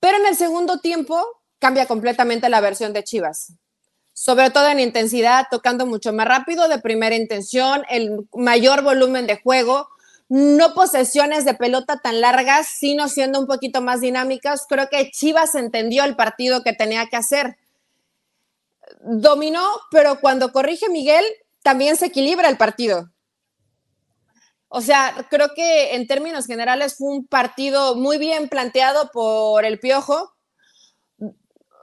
Pero 0.00 0.18
en 0.18 0.26
el 0.26 0.36
segundo 0.36 0.80
tiempo 0.80 1.24
cambia 1.64 1.86
completamente 1.86 2.50
la 2.50 2.60
versión 2.60 2.92
de 2.92 3.04
Chivas 3.04 3.54
sobre 4.14 4.50
todo 4.50 4.68
en 4.68 4.78
intensidad, 4.78 5.46
tocando 5.50 5.86
mucho 5.86 6.12
más 6.12 6.26
rápido, 6.26 6.68
de 6.68 6.78
primera 6.78 7.16
intención, 7.16 7.84
el 7.90 8.28
mayor 8.32 8.82
volumen 8.82 9.26
de 9.26 9.40
juego, 9.42 9.88
no 10.28 10.72
posesiones 10.72 11.44
de 11.44 11.54
pelota 11.54 11.98
tan 11.98 12.20
largas, 12.20 12.68
sino 12.68 13.08
siendo 13.08 13.40
un 13.40 13.46
poquito 13.46 13.80
más 13.82 14.00
dinámicas. 14.00 14.66
Creo 14.68 14.88
que 14.88 15.10
Chivas 15.10 15.56
entendió 15.56 16.04
el 16.04 16.14
partido 16.14 16.62
que 16.62 16.72
tenía 16.72 17.06
que 17.06 17.16
hacer. 17.16 17.56
Dominó, 19.00 19.66
pero 19.90 20.20
cuando 20.20 20.52
corrige 20.52 20.88
Miguel, 20.88 21.24
también 21.62 21.96
se 21.96 22.06
equilibra 22.06 22.48
el 22.48 22.56
partido. 22.56 23.10
O 24.68 24.80
sea, 24.80 25.26
creo 25.28 25.50
que 25.56 25.96
en 25.96 26.06
términos 26.06 26.46
generales 26.46 26.96
fue 26.96 27.08
un 27.08 27.26
partido 27.26 27.96
muy 27.96 28.16
bien 28.16 28.48
planteado 28.48 29.10
por 29.12 29.64
el 29.64 29.80
Piojo, 29.80 30.33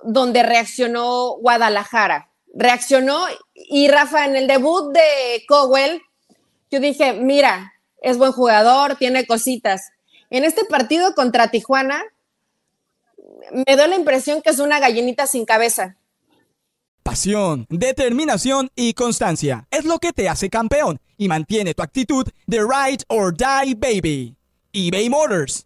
donde 0.04 0.44
reaccionó 0.44 1.38
Guadalajara. 1.40 2.30
Reaccionó 2.54 3.26
y 3.54 3.88
Rafa, 3.88 4.26
en 4.26 4.36
el 4.36 4.48
debut 4.48 4.94
de 4.94 5.46
Cowell, 5.48 6.02
yo 6.70 6.80
dije, 6.80 7.14
mira, 7.14 7.74
es 8.02 8.18
buen 8.18 8.32
jugador, 8.32 8.96
tiene 8.98 9.26
cositas. 9.26 9.92
En 10.30 10.44
este 10.44 10.66
partido 10.66 11.14
contra 11.14 11.52
Tijuana, 11.52 12.04
me 13.52 13.76
da 13.76 13.88
la 13.88 13.96
impresión 13.96 14.42
que 14.42 14.50
es 14.50 14.60
una 14.60 14.80
gallinita 14.80 15.28
sin 15.28 15.46
cabeza. 15.46 15.98
Pasión, 17.04 17.66
determinación 17.70 18.70
y 18.76 18.94
constancia 18.94 19.68
es 19.72 19.86
lo 19.86 20.00
que 20.00 20.14
te 20.14 20.30
hace 20.30 20.50
campeón 20.50 21.00
y 21.18 21.28
mantiene 21.28 21.74
tu 21.74 21.84
actitud 21.84 22.28
de 22.46 22.60
ride 22.60 23.04
or 23.08 23.36
die 23.36 23.76
baby. 23.76 24.36
eBay 24.72 25.10
Motors 25.10 25.66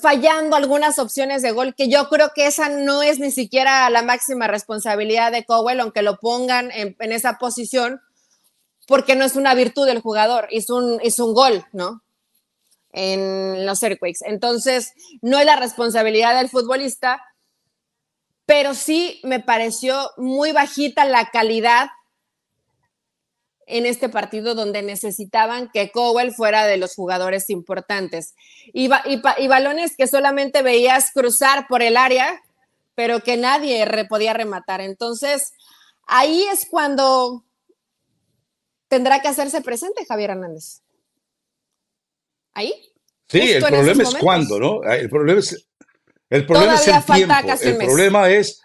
fallando 0.00 0.56
algunas 0.56 0.98
opciones 0.98 1.42
de 1.42 1.52
gol, 1.52 1.74
que 1.74 1.88
yo 1.88 2.08
creo 2.08 2.30
que 2.34 2.46
esa 2.46 2.68
no 2.68 3.02
es 3.02 3.18
ni 3.18 3.30
siquiera 3.30 3.88
la 3.90 4.02
máxima 4.02 4.46
responsabilidad 4.46 5.32
de 5.32 5.44
Cowell, 5.44 5.80
aunque 5.80 6.02
lo 6.02 6.18
pongan 6.18 6.70
en, 6.72 6.96
esa 7.12 7.38
posición, 7.38 8.00
porque 8.86 9.16
no 9.16 9.24
es 9.24 9.36
una 9.36 9.54
virtud 9.54 9.86
del 9.86 10.00
jugador, 10.00 10.48
hizo 10.50 10.76
un, 10.76 11.00
un 11.00 11.34
gol, 11.34 11.64
¿no? 11.72 12.02
En 12.92 13.64
los 13.66 13.82
Airquakes. 13.82 14.20
Entonces, 14.22 14.92
no 15.20 15.38
es 15.38 15.46
la 15.46 15.56
responsabilidad 15.56 16.36
del 16.36 16.48
futbolista, 16.48 17.22
pero 18.46 18.74
sí 18.74 19.20
me 19.22 19.40
pareció 19.40 20.10
muy 20.16 20.52
bajita 20.52 21.04
la 21.04 21.30
calidad 21.30 21.90
en 23.66 23.86
este 23.86 24.08
partido 24.08 24.54
donde 24.54 24.82
necesitaban 24.82 25.70
que 25.72 25.90
Cowell 25.90 26.32
fuera 26.32 26.66
de 26.66 26.76
los 26.76 26.94
jugadores 26.94 27.50
importantes. 27.50 28.34
Y, 28.72 28.90
y, 29.06 29.48
balones 29.48 29.96
que 29.96 30.06
solamente 30.06 30.62
veías 30.62 31.10
cruzar 31.12 31.66
por 31.68 31.82
el 31.82 31.96
área, 31.96 32.40
pero 32.94 33.20
que 33.20 33.36
nadie 33.36 33.86
podía 34.08 34.32
rematar. 34.32 34.80
Entonces, 34.80 35.52
ahí 36.06 36.44
es 36.52 36.66
cuando 36.68 37.44
tendrá 38.88 39.20
que 39.20 39.28
hacerse 39.28 39.60
presente 39.60 40.04
Javier 40.06 40.30
Hernández. 40.30 40.82
¿Ahí? 42.54 42.74
Sí, 43.28 43.52
el 43.52 43.62
problema 43.62 44.02
es 44.02 44.14
cuándo, 44.16 44.60
¿no? 44.60 44.82
El 44.82 45.08
problema 45.08 45.40
es, 45.40 45.66
el 46.28 46.46
problema 46.46 46.74
es 46.74 46.88
el 46.88 47.04
tiempo. 47.04 47.34
el 47.62 47.76
problema 47.78 48.30
es 48.30 48.61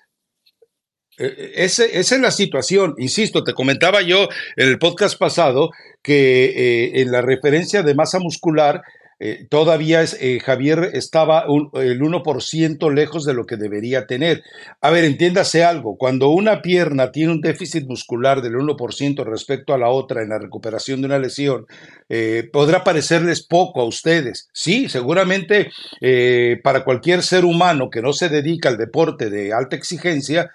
ese, 1.17 1.97
esa 1.99 2.15
es 2.15 2.21
la 2.21 2.31
situación, 2.31 2.93
insisto, 2.97 3.43
te 3.43 3.53
comentaba 3.53 4.01
yo 4.01 4.29
en 4.55 4.69
el 4.69 4.77
podcast 4.77 5.17
pasado 5.17 5.71
que 6.03 6.45
eh, 6.45 7.01
en 7.01 7.11
la 7.11 7.21
referencia 7.21 7.81
de 7.81 7.95
masa 7.95 8.19
muscular 8.19 8.83
eh, 9.19 9.47
todavía 9.49 10.03
es, 10.03 10.15
Javier 10.45 10.91
estaba 10.93 11.45
el 11.73 11.99
1% 11.99 12.93
lejos 12.93 13.25
de 13.25 13.33
lo 13.33 13.47
que 13.47 13.57
debería 13.57 14.05
tener. 14.05 14.43
A 14.79 14.91
ver, 14.91 15.05
entiéndase 15.05 15.63
algo, 15.63 15.97
cuando 15.97 16.29
una 16.29 16.61
pierna 16.61 17.11
tiene 17.11 17.31
un 17.31 17.41
déficit 17.41 17.87
muscular 17.87 18.43
del 18.43 18.53
1% 18.53 19.25
respecto 19.25 19.73
a 19.73 19.79
la 19.79 19.89
otra 19.89 20.21
en 20.21 20.29
la 20.29 20.37
recuperación 20.37 21.01
de 21.01 21.07
una 21.07 21.17
lesión, 21.17 21.65
podrá 22.53 22.83
parecerles 22.83 23.41
poco 23.41 23.81
a 23.81 23.85
ustedes. 23.85 24.49
Sí, 24.53 24.87
seguramente 24.87 25.71
para 26.61 26.83
cualquier 26.83 27.23
ser 27.23 27.43
humano 27.43 27.89
que 27.89 28.03
no 28.03 28.13
se 28.13 28.29
dedica 28.29 28.69
al 28.69 28.77
deporte 28.77 29.31
de 29.31 29.51
alta 29.51 29.75
exigencia, 29.75 30.51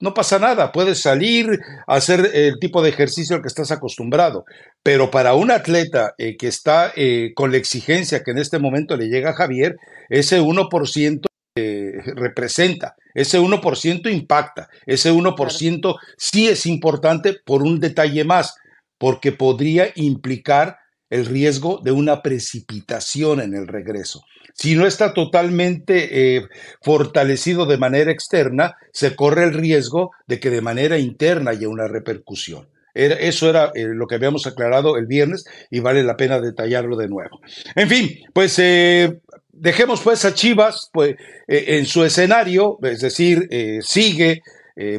no 0.00 0.14
pasa 0.14 0.38
nada, 0.38 0.72
puedes 0.72 1.00
salir 1.00 1.58
a 1.86 1.94
hacer 1.94 2.30
el 2.34 2.58
tipo 2.58 2.82
de 2.82 2.90
ejercicio 2.90 3.36
al 3.36 3.42
que 3.42 3.48
estás 3.48 3.70
acostumbrado, 3.70 4.44
pero 4.82 5.10
para 5.10 5.34
un 5.34 5.50
atleta 5.50 6.14
eh, 6.18 6.36
que 6.36 6.48
está 6.48 6.92
eh, 6.96 7.32
con 7.34 7.50
la 7.50 7.56
exigencia 7.56 8.22
que 8.22 8.32
en 8.32 8.38
este 8.38 8.58
momento 8.58 8.96
le 8.96 9.08
llega 9.08 9.30
a 9.30 9.34
Javier, 9.34 9.76
ese 10.08 10.40
1% 10.40 11.26
eh, 11.58 11.92
representa, 12.14 12.94
ese 13.14 13.40
1% 13.40 14.12
impacta, 14.12 14.68
ese 14.84 15.12
1% 15.12 15.96
sí 16.18 16.48
es 16.48 16.66
importante 16.66 17.34
por 17.44 17.62
un 17.62 17.80
detalle 17.80 18.24
más, 18.24 18.54
porque 18.98 19.32
podría 19.32 19.88
implicar 19.94 20.76
el 21.10 21.26
riesgo 21.26 21.80
de 21.82 21.92
una 21.92 22.22
precipitación 22.22 23.40
en 23.40 23.54
el 23.54 23.68
regreso. 23.68 24.22
Si 24.54 24.74
no 24.74 24.86
está 24.86 25.12
totalmente 25.12 26.36
eh, 26.36 26.48
fortalecido 26.82 27.66
de 27.66 27.76
manera 27.76 28.10
externa, 28.10 28.76
se 28.90 29.14
corre 29.14 29.44
el 29.44 29.52
riesgo 29.52 30.12
de 30.26 30.40
que 30.40 30.50
de 30.50 30.62
manera 30.62 30.98
interna 30.98 31.50
haya 31.50 31.68
una 31.68 31.88
repercusión. 31.88 32.68
eso 32.94 33.50
era 33.50 33.70
eh, 33.74 33.84
lo 33.84 34.06
que 34.06 34.14
habíamos 34.14 34.46
aclarado 34.46 34.96
el 34.96 35.06
viernes 35.06 35.44
y 35.70 35.80
vale 35.80 36.02
la 36.02 36.16
pena 36.16 36.40
detallarlo 36.40 36.96
de 36.96 37.08
nuevo. 37.08 37.40
En 37.74 37.88
fin, 37.88 38.18
pues 38.32 38.58
eh, 38.58 39.18
dejemos 39.52 40.00
pues 40.00 40.24
a 40.24 40.32
Chivas 40.32 40.88
pues, 40.90 41.16
en 41.46 41.84
su 41.84 42.02
escenario, 42.02 42.78
es 42.82 43.00
decir, 43.00 43.48
sigue 43.82 44.42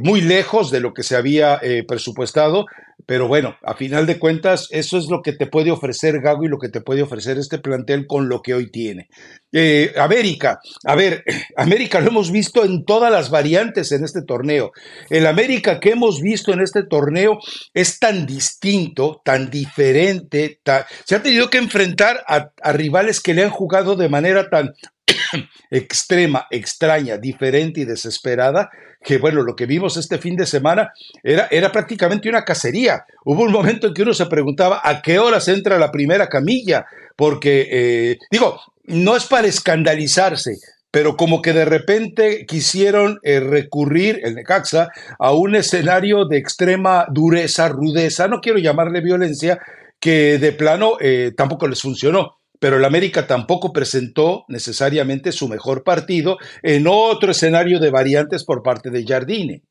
muy 0.01 0.21
lejos 0.21 0.71
de 0.71 0.79
lo 0.79 0.93
que 0.93 1.03
se 1.03 1.15
había 1.15 1.61
presupuestado, 1.87 2.65
pero 3.05 3.27
bueno, 3.27 3.55
a 3.61 3.75
final 3.75 4.05
de 4.05 4.17
cuentas, 4.17 4.67
eso 4.71 4.97
es 4.97 5.05
lo 5.07 5.21
que 5.21 5.31
te 5.31 5.45
puede 5.45 5.71
ofrecer 5.71 6.19
Gago 6.19 6.43
y 6.43 6.49
lo 6.49 6.57
que 6.57 6.67
te 6.67 6.81
puede 6.81 7.03
ofrecer 7.03 7.37
este 7.37 7.59
plantel 7.59 8.07
con 8.07 8.27
lo 8.27 8.41
que 8.41 8.55
hoy 8.55 8.71
tiene. 8.71 9.07
Eh, 9.51 9.93
América, 9.97 10.59
a 10.83 10.95
ver, 10.95 11.23
América 11.55 12.01
lo 12.01 12.09
hemos 12.09 12.31
visto 12.31 12.65
en 12.65 12.85
todas 12.85 13.11
las 13.11 13.29
variantes 13.29 13.91
en 13.91 14.03
este 14.03 14.23
torneo. 14.23 14.71
El 15.09 15.27
América 15.27 15.79
que 15.79 15.91
hemos 15.91 16.21
visto 16.21 16.51
en 16.51 16.61
este 16.61 16.83
torneo 16.83 17.39
es 17.73 17.99
tan 17.99 18.25
distinto, 18.25 19.21
tan 19.23 19.49
diferente, 19.49 20.59
se 21.05 21.15
ha 21.15 21.23
tenido 21.23 21.49
que 21.49 21.59
enfrentar 21.59 22.23
a 22.27 22.73
rivales 22.73 23.21
que 23.21 23.33
le 23.33 23.43
han 23.43 23.51
jugado 23.51 23.95
de 23.95 24.09
manera 24.09 24.49
tan 24.49 24.73
extrema, 25.71 26.47
extraña, 26.49 27.17
diferente 27.17 27.81
y 27.81 27.85
desesperada, 27.85 28.69
que 29.03 29.17
bueno, 29.17 29.41
lo 29.41 29.55
que 29.55 29.65
vimos 29.65 29.97
este 29.97 30.17
fin 30.17 30.35
de 30.35 30.45
semana 30.45 30.91
era, 31.23 31.47
era 31.51 31.71
prácticamente 31.71 32.29
una 32.29 32.43
cacería. 32.43 33.05
Hubo 33.25 33.43
un 33.43 33.51
momento 33.51 33.87
en 33.87 33.93
que 33.93 34.01
uno 34.01 34.13
se 34.13 34.25
preguntaba 34.25 34.81
a 34.83 35.01
qué 35.01 35.19
horas 35.19 35.47
entra 35.47 35.77
la 35.77 35.91
primera 35.91 36.27
camilla, 36.27 36.85
porque, 37.15 37.67
eh, 37.71 38.17
digo, 38.31 38.59
no 38.85 39.15
es 39.15 39.25
para 39.25 39.47
escandalizarse, 39.47 40.55
pero 40.91 41.17
como 41.17 41.41
que 41.41 41.53
de 41.53 41.65
repente 41.65 42.45
quisieron 42.45 43.19
eh, 43.23 43.39
recurrir, 43.39 44.19
el 44.23 44.35
Necaxa, 44.35 44.89
a 45.19 45.33
un 45.33 45.55
escenario 45.55 46.25
de 46.25 46.37
extrema 46.37 47.05
dureza, 47.09 47.67
rudeza, 47.67 48.27
no 48.27 48.39
quiero 48.39 48.59
llamarle 48.59 49.01
violencia, 49.01 49.59
que 49.99 50.37
de 50.37 50.51
plano 50.51 50.93
eh, 50.99 51.33
tampoco 51.35 51.67
les 51.67 51.81
funcionó 51.81 52.36
pero 52.59 52.77
el 52.77 52.85
América 52.85 53.27
tampoco 53.27 53.71
presentó 53.71 54.45
necesariamente 54.47 55.31
su 55.31 55.47
mejor 55.47 55.83
partido 55.83 56.37
en 56.63 56.87
otro 56.87 57.31
escenario 57.31 57.79
de 57.79 57.91
variantes 57.91 58.43
por 58.43 58.63
parte 58.63 58.89
de 58.89 59.05
Jardine. 59.05 59.63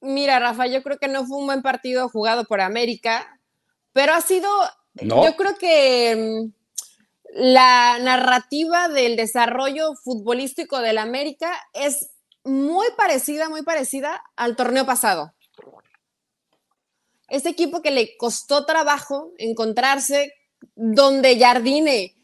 Mira, 0.00 0.38
Rafa, 0.38 0.66
yo 0.66 0.82
creo 0.82 0.98
que 0.98 1.08
no 1.08 1.26
fue 1.26 1.38
un 1.38 1.46
buen 1.46 1.62
partido 1.62 2.08
jugado 2.08 2.44
por 2.44 2.60
América, 2.60 3.40
pero 3.92 4.12
ha 4.12 4.20
sido, 4.20 4.50
yo 4.94 5.34
creo 5.36 5.56
que 5.58 6.42
mm, 6.44 6.52
la 7.36 7.98
narrativa 8.00 8.88
del 8.88 9.16
desarrollo 9.16 9.94
futbolístico 9.94 10.80
del 10.80 10.98
América 10.98 11.54
es 11.72 12.10
muy 12.44 12.86
parecida, 12.96 13.48
muy 13.48 13.62
parecida 13.62 14.22
al 14.36 14.56
torneo 14.56 14.84
pasado 14.84 15.34
este 17.34 17.50
equipo 17.50 17.82
que 17.82 17.90
le 17.90 18.16
costó 18.16 18.64
trabajo 18.64 19.32
encontrarse 19.38 20.32
donde 20.76 21.38
Jardine 21.38 22.14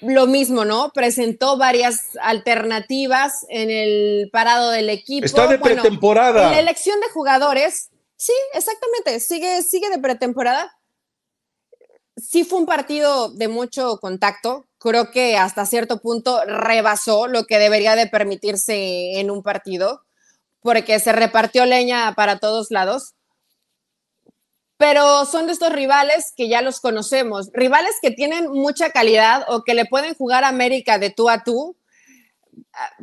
lo 0.00 0.26
mismo, 0.26 0.64
¿no? 0.64 0.90
Presentó 0.92 1.56
varias 1.56 2.16
alternativas 2.20 3.44
en 3.48 3.70
el 3.70 4.30
parado 4.32 4.70
del 4.70 4.90
equipo. 4.90 5.26
Está 5.26 5.46
de 5.46 5.58
pretemporada. 5.58 6.46
En 6.46 6.50
la 6.52 6.60
elección 6.60 7.00
de 7.00 7.08
jugadores, 7.10 7.90
sí, 8.16 8.32
exactamente, 8.54 9.20
sigue, 9.20 9.62
sigue 9.62 9.90
de 9.90 9.98
pretemporada. 9.98 10.72
Sí 12.16 12.44
fue 12.44 12.58
un 12.58 12.66
partido 12.66 13.30
de 13.30 13.48
mucho 13.48 13.98
contacto, 13.98 14.66
creo 14.78 15.10
que 15.10 15.36
hasta 15.36 15.66
cierto 15.66 16.00
punto 16.00 16.44
rebasó 16.46 17.28
lo 17.28 17.44
que 17.44 17.58
debería 17.58 17.94
de 17.94 18.08
permitirse 18.08 19.20
en 19.20 19.30
un 19.30 19.42
partido, 19.42 20.02
porque 20.60 20.98
se 20.98 21.12
repartió 21.12 21.64
leña 21.64 22.14
para 22.16 22.38
todos 22.38 22.72
lados 22.72 23.14
pero 24.78 25.26
son 25.26 25.46
de 25.46 25.52
estos 25.52 25.72
rivales 25.72 26.32
que 26.36 26.48
ya 26.48 26.62
los 26.62 26.80
conocemos, 26.80 27.50
rivales 27.52 27.96
que 28.00 28.12
tienen 28.12 28.48
mucha 28.48 28.90
calidad 28.90 29.44
o 29.48 29.64
que 29.64 29.74
le 29.74 29.84
pueden 29.84 30.14
jugar 30.14 30.44
a 30.44 30.48
América 30.48 30.98
de 30.98 31.10
tú 31.10 31.28
a 31.28 31.42
tú. 31.42 31.76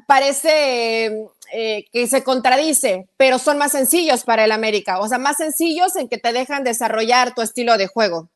Parece 0.08 1.28
eh, 1.52 1.86
que 1.92 2.08
se 2.08 2.24
contradice, 2.24 3.08
pero 3.18 3.40
son 3.40 3.58
más 3.58 3.74
sencillos 3.74 4.24
para 4.24 4.46
el 4.46 4.54
América, 4.54 5.00
o 5.00 5.08
sea, 5.08 5.18
más 5.18 5.38
sencillos 5.38 5.96
en 5.98 6.08
que 6.08 6.18
te 6.18 6.32
dejan 6.32 6.64
desarrollar 6.64 7.36
tu 7.36 7.42
estilo 7.42 7.78
de 7.78 7.88
juego. 7.88 8.30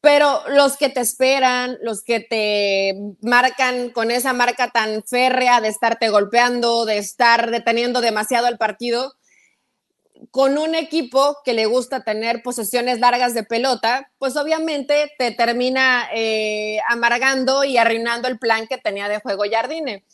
Pero 0.00 0.42
los 0.48 0.76
que 0.76 0.88
te 0.88 1.00
esperan, 1.00 1.78
los 1.82 2.02
que 2.02 2.20
te 2.20 2.94
marcan 3.20 3.90
con 3.90 4.10
esa 4.10 4.32
marca 4.32 4.70
tan 4.70 5.02
férrea 5.04 5.60
de 5.60 5.68
estarte 5.68 6.08
golpeando, 6.08 6.86
de 6.86 6.98
estar 6.98 7.50
deteniendo 7.50 8.00
demasiado 8.00 8.48
el 8.48 8.58
partido, 8.58 9.14
con 10.30 10.58
un 10.58 10.74
equipo 10.74 11.38
que 11.44 11.52
le 11.52 11.66
gusta 11.66 12.02
tener 12.02 12.42
posesiones 12.42 13.00
largas 13.00 13.34
de 13.34 13.44
pelota, 13.44 14.10
pues 14.18 14.36
obviamente 14.36 15.12
te 15.18 15.30
termina 15.30 16.08
eh, 16.12 16.78
amargando 16.88 17.64
y 17.64 17.76
arruinando 17.76 18.28
el 18.28 18.38
plan 18.38 18.66
que 18.66 18.78
tenía 18.78 19.08
de 19.08 19.20
juego 19.20 19.44
Jardine. 19.50 20.04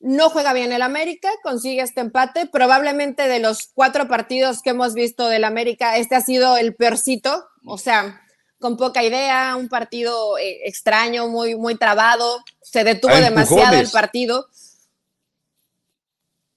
No 0.00 0.28
juega 0.28 0.52
bien 0.52 0.72
el 0.72 0.82
América, 0.82 1.30
consigue 1.42 1.80
este 1.80 2.02
empate. 2.02 2.46
Probablemente 2.46 3.26
de 3.26 3.38
los 3.38 3.70
cuatro 3.72 4.06
partidos 4.06 4.60
que 4.60 4.70
hemos 4.70 4.92
visto 4.92 5.28
del 5.28 5.44
América, 5.44 5.96
este 5.96 6.14
ha 6.14 6.20
sido 6.20 6.56
el 6.58 6.74
peorcito, 6.74 7.46
o 7.64 7.78
sea, 7.78 8.20
con 8.58 8.76
poca 8.76 9.02
idea, 9.02 9.56
un 9.56 9.68
partido 9.68 10.36
eh, 10.38 10.66
extraño, 10.66 11.28
muy, 11.28 11.54
muy 11.54 11.76
trabado, 11.76 12.42
se 12.62 12.84
detuvo 12.84 13.14
demasiado 13.14 13.76
el 13.76 13.90
partido. 13.90 14.48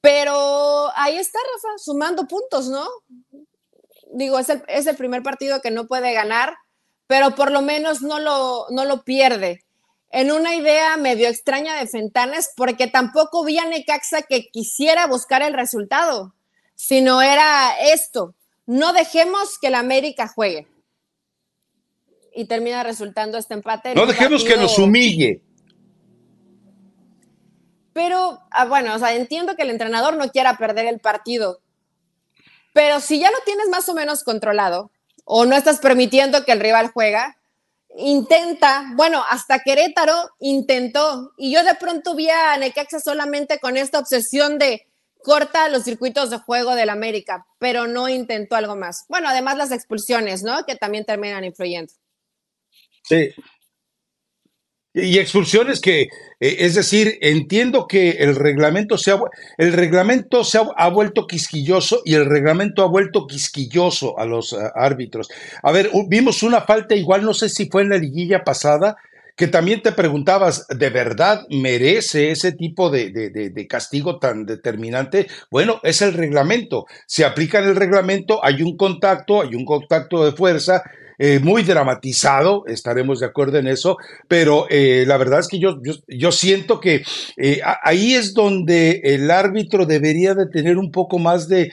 Pero 0.07 0.89
ahí 0.95 1.17
está, 1.17 1.37
Rafa, 1.39 1.77
sumando 1.79 2.29
puntos, 2.29 2.69
¿no? 2.69 2.87
Digo, 4.13 4.39
es 4.39 4.47
el, 4.87 4.95
primer 4.95 5.21
partido 5.21 5.59
que 5.59 5.69
no 5.69 5.85
puede 5.85 6.13
ganar, 6.13 6.55
pero 7.07 7.35
por 7.35 7.51
lo 7.51 7.61
menos 7.61 8.01
no 8.01 8.17
lo, 8.17 8.67
no 8.69 8.85
lo 8.85 9.03
pierde. 9.03 9.65
En 10.09 10.31
una 10.31 10.55
idea 10.55 10.95
medio 10.95 11.27
extraña 11.27 11.77
de 11.77 11.87
Fentanes, 11.87 12.53
porque 12.55 12.87
tampoco 12.87 13.43
vi 13.43 13.57
a 13.57 13.65
Necaxa 13.65 14.21
que 14.21 14.47
quisiera 14.47 15.07
buscar 15.07 15.41
el 15.41 15.53
resultado, 15.53 16.33
sino 16.73 17.21
era 17.21 17.77
esto, 17.77 18.33
no 18.65 18.93
dejemos 18.93 19.59
que 19.59 19.69
la 19.69 19.79
América 19.79 20.29
juegue. 20.33 20.67
Y 22.33 22.45
termina 22.45 22.81
resultando 22.81 23.37
este 23.37 23.55
empate. 23.55 23.93
No 23.93 24.05
dejemos 24.05 24.45
que 24.45 24.55
nos 24.55 24.79
humille. 24.79 25.41
Pero, 27.97 28.43
ah, 28.51 28.65
bueno, 28.65 28.93
o 28.93 28.99
sea, 28.99 29.15
entiendo 29.15 29.55
que 29.55 29.63
el 29.63 29.71
entrenador 29.71 30.17
no 30.17 30.29
quiera 30.29 30.55
perder 30.55 30.85
el 30.85 30.99
partido, 30.99 31.61
pero 32.71 32.99
si 32.99 33.19
ya 33.19 33.31
lo 33.31 33.39
tienes 33.43 33.69
más 33.69 33.89
o 33.89 33.95
menos 33.95 34.23
controlado 34.23 34.91
o 35.25 35.47
no 35.47 35.55
estás 35.55 35.79
permitiendo 35.79 36.45
que 36.45 36.51
el 36.51 36.59
rival 36.59 36.91
juega, 36.93 37.39
intenta, 37.97 38.85
bueno, 38.93 39.25
hasta 39.27 39.61
Querétaro 39.61 40.29
intentó, 40.37 41.33
y 41.39 41.51
yo 41.51 41.63
de 41.63 41.73
pronto 41.73 42.13
vi 42.13 42.29
a 42.29 42.55
Necaxa 42.57 42.99
solamente 42.99 43.57
con 43.57 43.77
esta 43.77 43.97
obsesión 43.97 44.59
de 44.59 44.85
corta 45.23 45.67
los 45.67 45.83
circuitos 45.83 46.29
de 46.29 46.37
juego 46.37 46.75
del 46.75 46.91
América, 46.91 47.47
pero 47.57 47.87
no 47.87 48.09
intentó 48.09 48.57
algo 48.57 48.75
más. 48.75 49.05
Bueno, 49.09 49.27
además 49.27 49.57
las 49.57 49.71
expulsiones, 49.71 50.43
¿no? 50.43 50.67
Que 50.67 50.75
también 50.75 51.03
terminan 51.03 51.43
influyendo. 51.45 51.91
Sí, 53.01 53.33
y 54.97 55.19
expulsiones 55.19 55.79
que, 55.79 56.03
eh, 56.03 56.09
es 56.39 56.75
decir, 56.75 57.17
entiendo 57.21 57.87
que 57.87 58.11
el 58.11 58.35
reglamento 58.35 58.97
se 58.97 59.11
ha, 59.11 59.19
el 59.57 59.73
reglamento 59.73 60.43
se 60.43 60.59
ha, 60.75 60.89
vuelto 60.89 61.27
quisquilloso 61.27 62.01
y 62.03 62.15
el 62.15 62.25
reglamento 62.25 62.83
ha 62.83 62.87
vuelto 62.87 63.27
quisquilloso 63.27 64.17
a 64.17 64.25
los 64.25 64.53
eh, 64.53 64.57
árbitros. 64.75 65.29
A 65.61 65.71
ver, 65.71 65.91
vimos 66.07 66.43
una 66.43 66.61
falta 66.61 66.95
igual, 66.95 67.23
no 67.23 67.33
sé 67.33 67.49
si 67.49 67.69
fue 67.69 67.83
en 67.83 67.89
la 67.89 67.97
liguilla 67.97 68.43
pasada, 68.43 68.97
que 69.35 69.47
también 69.47 69.83
te 69.83 69.91
preguntabas, 69.91 70.65
¿de 70.67 70.89
verdad 70.89 71.45
merece 71.51 72.31
ese 72.31 72.53
tipo 72.53 72.89
de, 72.89 73.11
de, 73.11 73.67
castigo 73.67 74.17
tan 74.17 74.47
determinante? 74.47 75.27
Bueno, 75.51 75.79
es 75.83 76.01
el 76.01 76.13
reglamento. 76.13 76.87
Se 77.05 77.23
aplica 77.23 77.59
en 77.59 77.65
el 77.65 77.75
reglamento, 77.75 78.43
hay 78.43 78.63
un 78.63 78.75
contacto, 78.75 79.43
hay 79.43 79.53
un 79.53 79.63
contacto 79.63 80.25
de 80.25 80.31
fuerza, 80.31 80.81
eh, 81.19 81.39
muy 81.39 81.63
dramatizado, 81.63 82.63
estaremos 82.67 83.19
de 83.19 83.25
acuerdo 83.25 83.57
en 83.57 83.67
eso, 83.67 83.97
pero 84.27 84.67
eh, 84.69 85.03
la 85.07 85.17
verdad 85.17 85.39
es 85.39 85.47
que 85.47 85.57
yo, 85.57 85.79
yo, 86.07 86.31
siento 86.31 86.79
que 86.79 87.03
eh, 87.37 87.59
ahí 87.81 88.13
es 88.13 88.35
donde 88.35 89.01
el 89.03 89.31
árbitro 89.31 89.87
debería 89.87 90.35
de 90.35 90.45
tener 90.45 90.77
un 90.77 90.91
poco 90.91 91.17
más 91.17 91.47
de, 91.47 91.71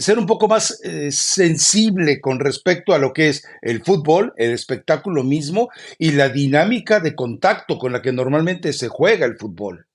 ser 0.00 0.18
un 0.18 0.26
poco 0.26 0.48
más 0.48 0.80
sensible 1.10 2.20
con 2.20 2.40
respecto 2.40 2.92
a 2.92 2.98
lo 2.98 3.12
que 3.12 3.28
es 3.28 3.44
el 3.62 3.84
fútbol, 3.84 4.32
el 4.36 4.50
espectáculo 4.50 5.22
mismo 5.22 5.68
y 5.98 6.12
la 6.12 6.28
dinámica 6.28 6.98
de 6.98 7.14
contacto 7.14 7.78
con 7.78 7.92
la 7.92 8.02
que 8.02 8.12
normalmente 8.12 8.72
se 8.72 8.88
juega 8.88 9.26
el 9.26 9.36
fútbol. 9.36 9.86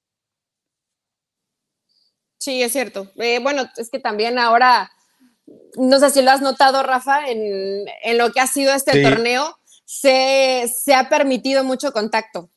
Sí, 2.38 2.64
es 2.64 2.72
cierto. 2.72 3.12
bueno, 3.42 3.70
es 3.76 3.90
que 3.90 4.00
también 4.00 4.40
ahora 4.40 4.90
no 5.78 6.00
sé 6.00 6.10
si 6.10 6.22
lo 6.22 6.32
has 6.32 6.42
notado, 6.42 6.84
Rafa, 6.84 7.30
en, 7.30 7.86
lo 8.18 8.32
que 8.32 8.40
ha 8.40 8.48
sido 8.48 8.74
este 8.74 9.02
torneo, 9.02 9.58
se, 9.86 10.72
se 10.74 10.94
ha 10.94 11.10
permitido 11.10 11.64
mucho 11.64 11.92
contacto. 11.92 12.50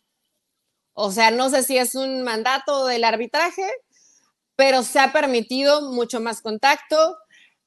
O 0.93 1.11
sea, 1.11 1.31
no 1.31 1.51
sé 1.51 1.63
si 1.63 1.77
es 1.77 1.95
un 1.95 2.23
mandato 2.23 2.87
del 2.87 3.05
arbitraje, 3.05 3.69
pero 4.57 4.83
se 4.83 5.01
ha 5.01 5.13
permitido 5.13 5.91
mucho 5.93 6.21
más 6.21 6.41
contacto. 6.41 7.17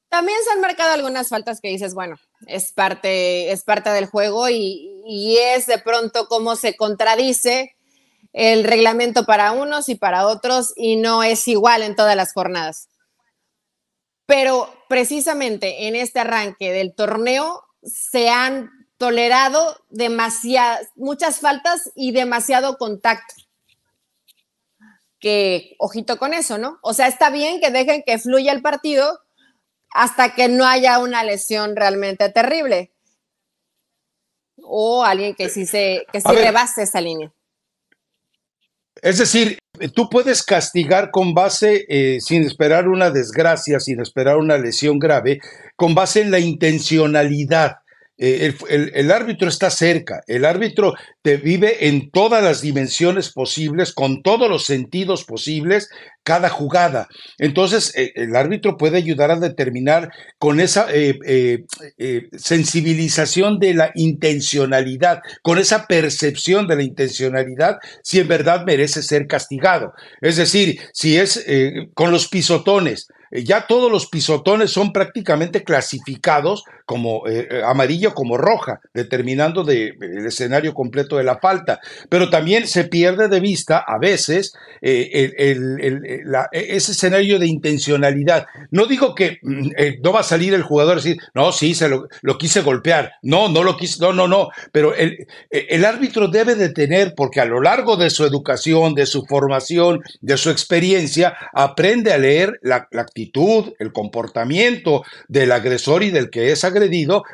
También 0.08 0.38
se 0.44 0.52
han 0.52 0.60
marcado 0.60 0.92
algunas 0.92 1.28
faltas 1.28 1.60
que 1.60 1.68
dices, 1.68 1.94
bueno, 1.94 2.16
es 2.46 2.72
parte, 2.72 3.52
es 3.52 3.62
parte 3.64 3.90
del 3.90 4.06
juego 4.06 4.48
y, 4.48 5.02
y 5.06 5.36
es 5.38 5.66
de 5.66 5.78
pronto 5.78 6.26
cómo 6.28 6.56
se 6.56 6.76
contradice 6.76 7.76
el 8.32 8.64
reglamento 8.64 9.24
para 9.24 9.52
unos 9.52 9.88
y 9.88 9.94
para 9.94 10.26
otros 10.26 10.72
y 10.76 10.96
no 10.96 11.22
es 11.22 11.46
igual 11.48 11.82
en 11.82 11.96
todas 11.96 12.16
las 12.16 12.32
jornadas. 12.32 12.87
Pero 14.28 14.70
precisamente 14.90 15.88
en 15.88 15.96
este 15.96 16.20
arranque 16.20 16.70
del 16.70 16.94
torneo 16.94 17.64
se 17.82 18.28
han 18.28 18.70
tolerado 18.98 19.82
demasiadas, 19.88 20.90
muchas 20.96 21.40
faltas 21.40 21.90
y 21.94 22.12
demasiado 22.12 22.76
contacto. 22.76 23.34
Que 25.18 25.76
ojito 25.78 26.18
con 26.18 26.34
eso, 26.34 26.58
¿no? 26.58 26.78
O 26.82 26.92
sea, 26.92 27.06
está 27.06 27.30
bien 27.30 27.58
que 27.58 27.70
dejen 27.70 28.02
que 28.04 28.18
fluya 28.18 28.52
el 28.52 28.60
partido 28.60 29.18
hasta 29.92 30.34
que 30.34 30.48
no 30.48 30.66
haya 30.66 30.98
una 30.98 31.24
lesión 31.24 31.74
realmente 31.74 32.28
terrible. 32.28 32.92
O 34.62 35.04
alguien 35.04 35.34
que 35.36 35.48
sí 35.48 35.64
se 35.64 36.04
que 36.12 36.20
sí 36.20 36.32
rebase 36.32 36.82
esa 36.82 37.00
línea. 37.00 37.32
Es 39.00 39.16
decir, 39.16 39.58
tú 39.94 40.08
puedes 40.10 40.42
castigar 40.42 41.10
con 41.10 41.34
base, 41.34 41.86
eh, 41.88 42.20
sin 42.20 42.44
esperar 42.44 42.88
una 42.88 43.10
desgracia, 43.10 43.80
sin 43.80 44.00
esperar 44.00 44.36
una 44.36 44.58
lesión 44.58 44.98
grave, 44.98 45.40
con 45.76 45.94
base 45.94 46.20
en 46.20 46.30
la 46.30 46.40
intencionalidad. 46.40 47.78
Eh, 48.20 48.52
el, 48.68 49.12
árbitro 49.12 49.48
está 49.48 49.70
cerca, 49.70 50.22
el 50.26 50.44
árbitro 50.44 50.94
te 51.22 51.36
vive 51.36 51.86
en 51.86 52.10
todas 52.10 52.42
las 52.42 52.60
dimensiones 52.60 53.32
posibles, 53.32 53.92
con 53.92 54.24
todos 54.24 54.50
los 54.50 54.64
sentidos 54.64 55.24
posibles, 55.24 55.88
cada 56.24 56.48
jugada. 56.48 57.06
Entonces, 57.38 57.96
eh, 57.96 58.10
el 58.16 58.34
árbitro 58.34 58.76
puede 58.76 58.96
ayudar 58.96 59.30
a 59.30 59.38
determinar 59.38 60.10
con 60.36 60.58
esa 60.58 60.88
eh, 60.92 61.64
sensibilización 62.36 63.60
de 63.60 63.74
la 63.74 63.92
intencionalidad, 63.94 65.20
con 65.42 65.58
esa 65.58 65.86
percepción 65.86 66.66
de 66.66 66.74
la 66.74 66.82
intencionalidad, 66.82 67.78
si 68.02 68.18
en 68.18 68.26
verdad 68.26 68.64
merece 68.66 69.02
ser 69.02 69.28
castigado. 69.28 69.92
Es 70.20 70.36
decir, 70.36 70.80
si 70.92 71.16
es 71.16 71.46
con 71.94 72.10
los 72.10 72.26
pisotones, 72.26 73.06
ya 73.30 73.66
todos 73.66 73.92
los 73.92 74.08
pisotones 74.08 74.70
son 74.70 74.92
prácticamente 74.92 75.62
clasificados 75.62 76.64
como 76.88 77.28
eh, 77.28 77.46
eh, 77.50 77.62
amarillo 77.62 78.14
como 78.14 78.38
roja, 78.38 78.80
determinando 78.94 79.62
de, 79.62 79.94
el 80.00 80.24
escenario 80.24 80.72
completo 80.72 81.18
de 81.18 81.22
la 81.22 81.38
falta. 81.38 81.80
Pero 82.08 82.30
también 82.30 82.66
se 82.66 82.84
pierde 82.84 83.28
de 83.28 83.40
vista 83.40 83.84
a 83.86 83.98
veces 83.98 84.54
e, 84.80 85.30
ese 86.52 86.92
escenario 86.92 87.38
de 87.38 87.46
intencionalidad. 87.46 88.46
No 88.70 88.86
digo 88.86 89.14
que 89.14 89.38
mm, 89.42 89.68
no 90.02 90.12
va 90.14 90.20
a 90.20 90.22
salir 90.22 90.54
el 90.54 90.62
jugador 90.62 90.94
a 90.94 90.96
decir, 91.02 91.18
no, 91.34 91.52
sí, 91.52 91.74
se 91.74 91.90
lo, 91.90 92.08
quise 92.38 92.62
golpear. 92.62 93.12
No, 93.20 93.50
no 93.50 93.64
lo 93.64 93.76
quise, 93.76 94.00
no, 94.00 94.14
no, 94.14 94.26
no. 94.26 94.48
Pero 94.72 94.94
el, 94.94 95.84
árbitro 95.84 96.28
debe 96.28 96.54
de 96.54 96.70
tener, 96.70 97.12
porque 97.14 97.42
a 97.42 97.44
lo 97.44 97.60
largo 97.60 97.98
de 97.98 98.08
su 98.08 98.24
educación, 98.24 98.94
de 98.94 99.04
su 99.04 99.26
formación, 99.26 100.00
de 100.22 100.38
su 100.38 100.48
experiencia, 100.48 101.36
aprende 101.52 102.14
a 102.14 102.18
leer 102.18 102.58
la, 102.62 102.88
la 102.92 103.04
el 103.78 103.92
comportamiento 103.92 105.02
del 105.28 105.52
agresor 105.52 106.02
y 106.02 106.10
del 106.10 106.30
que 106.30 106.50
es 106.50 106.64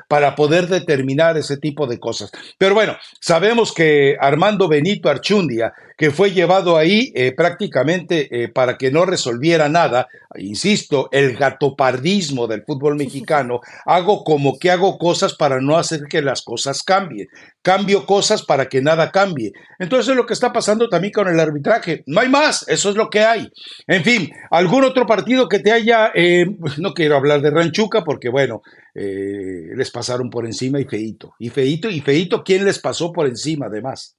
para 0.08 0.34
poder 0.34 0.66
determinar 0.68 1.36
ese 1.36 1.56
tipo 1.56 1.86
de 1.86 1.98
cosas. 1.98 2.30
Pero 2.58 2.74
bueno, 2.74 2.96
sabemos 3.20 3.72
que 3.72 4.16
Armando 4.18 4.68
Benito 4.68 5.08
Archundia, 5.08 5.72
que 5.96 6.10
fue 6.10 6.32
llevado 6.32 6.76
ahí 6.76 7.12
eh, 7.14 7.32
prácticamente 7.32 8.28
eh, 8.30 8.48
para 8.48 8.76
que 8.76 8.90
no 8.90 9.06
resolviera 9.06 9.68
nada, 9.68 10.08
insisto, 10.36 11.08
el 11.12 11.36
gatopardismo 11.36 12.46
del 12.46 12.64
fútbol 12.64 12.96
mexicano, 12.96 13.60
hago 13.84 14.24
como 14.24 14.58
que 14.58 14.70
hago 14.70 14.98
cosas 14.98 15.34
para 15.34 15.60
no 15.60 15.76
hacer 15.76 16.04
que 16.08 16.22
las 16.22 16.42
cosas 16.42 16.82
cambien, 16.82 17.28
cambio 17.62 18.06
cosas 18.06 18.42
para 18.42 18.68
que 18.68 18.82
nada 18.82 19.10
cambie. 19.12 19.52
Entonces 19.78 20.08
es 20.08 20.16
lo 20.16 20.26
que 20.26 20.34
está 20.34 20.52
pasando 20.52 20.88
también 20.88 21.12
con 21.12 21.28
el 21.28 21.38
arbitraje, 21.38 22.02
no 22.06 22.20
hay 22.20 22.28
más, 22.28 22.66
eso 22.68 22.90
es 22.90 22.96
lo 22.96 23.08
que 23.08 23.20
hay. 23.20 23.48
En 23.86 24.02
fin, 24.02 24.30
algún 24.50 24.84
otro 24.84 25.06
partido 25.06 25.48
que 25.48 25.60
te 25.60 25.70
haya, 25.70 26.10
eh, 26.14 26.46
no 26.78 26.92
quiero 26.92 27.16
hablar 27.16 27.40
de 27.40 27.50
Ranchuca 27.50 28.02
porque 28.04 28.28
bueno, 28.28 28.62
les 28.96 29.90
pasaron 29.90 30.30
por 30.30 30.46
encima 30.46 30.80
y 30.80 30.84
feito, 30.84 31.34
y 31.40 31.50
feito, 31.50 31.90
y 31.90 32.00
feito, 32.00 32.44
¿quién 32.44 32.64
les 32.64 32.78
pasó 32.78 33.12
por 33.12 33.26
encima 33.26 33.66
además? 33.66 34.16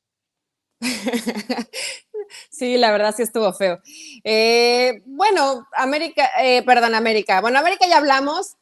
Sí, 2.49 2.77
la 2.77 2.91
verdad 2.91 3.13
sí 3.15 3.23
estuvo 3.23 3.51
feo. 3.53 3.79
Eh, 4.23 5.01
bueno, 5.05 5.67
América, 5.73 6.29
eh, 6.41 6.63
perdón, 6.63 6.95
América. 6.95 7.41
Bueno, 7.41 7.59
América 7.59 7.85
ya 7.87 7.97
hablamos. 7.97 8.55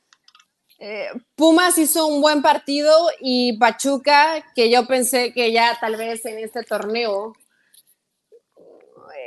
Eh, 0.80 1.07
Pumas 1.36 1.78
hizo 1.78 2.07
un 2.07 2.21
buen 2.21 2.41
partido 2.41 3.09
y 3.21 3.57
Pachuca, 3.57 4.43
que 4.55 4.69
yo 4.69 4.86
pensé 4.86 5.32
que 5.32 5.51
ya 5.51 5.78
tal 5.80 5.95
vez 5.95 6.26
en 6.26 6.39
este 6.39 6.63
torneo 6.63 7.34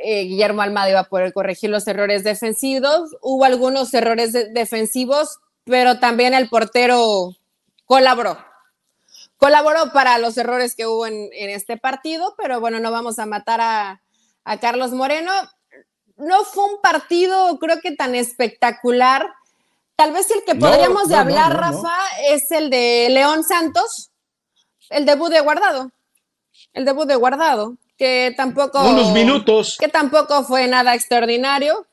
Guillermo 0.04 0.62
Almada 0.62 0.90
iba 0.90 1.00
a 1.00 1.08
poder 1.08 1.32
corregir 1.32 1.70
los 1.70 1.86
errores 1.88 2.22
defensivos. 2.22 3.16
Hubo 3.22 3.44
algunos 3.44 3.92
errores 3.94 4.32
defensivos, 4.32 5.40
pero 5.64 5.98
también 5.98 6.34
el 6.34 6.48
portero 6.48 7.32
colaboró 7.86 8.38
colaboró 9.36 9.92
para 9.92 10.18
los 10.18 10.36
errores 10.36 10.74
que 10.74 10.86
hubo 10.86 11.06
en, 11.06 11.30
este 11.32 11.76
partido, 11.76 12.34
pero 12.36 12.60
bueno, 12.60 12.80
no 12.80 12.90
vamos 12.90 13.18
a 13.18 13.26
matar 13.26 13.60
a, 13.60 14.00
Carlos 14.60 14.92
Moreno. 14.92 15.32
No 16.16 16.44
fue 16.44 16.64
un 16.64 16.80
partido, 16.80 17.58
creo 17.58 17.80
que 17.80 17.96
tan 17.96 18.14
espectacular. 18.14 19.26
Tal 19.96 20.12
vez 20.12 20.30
el 20.30 20.44
que 20.44 20.54
podríamos 20.54 21.08
de 21.08 21.16
hablar, 21.16 21.56
Rafa, 21.56 21.94
es 22.28 22.50
el 22.52 22.70
de 22.70 23.08
León 23.10 23.42
Santos, 23.42 24.10
el 24.90 25.04
debut 25.04 25.30
de 25.30 25.40
Guardado. 25.40 25.90
El 26.72 26.84
debut 26.84 27.08
de 27.08 27.16
Guardado, 27.16 27.76
que 27.98 28.34
tampoco. 28.36 28.80
Unos 28.88 29.12
minutos. 29.12 29.76
Que 29.80 29.88
tampoco 29.88 30.44
fue 30.44 30.68
nada 30.68 30.94
extraordinario. 30.94 31.86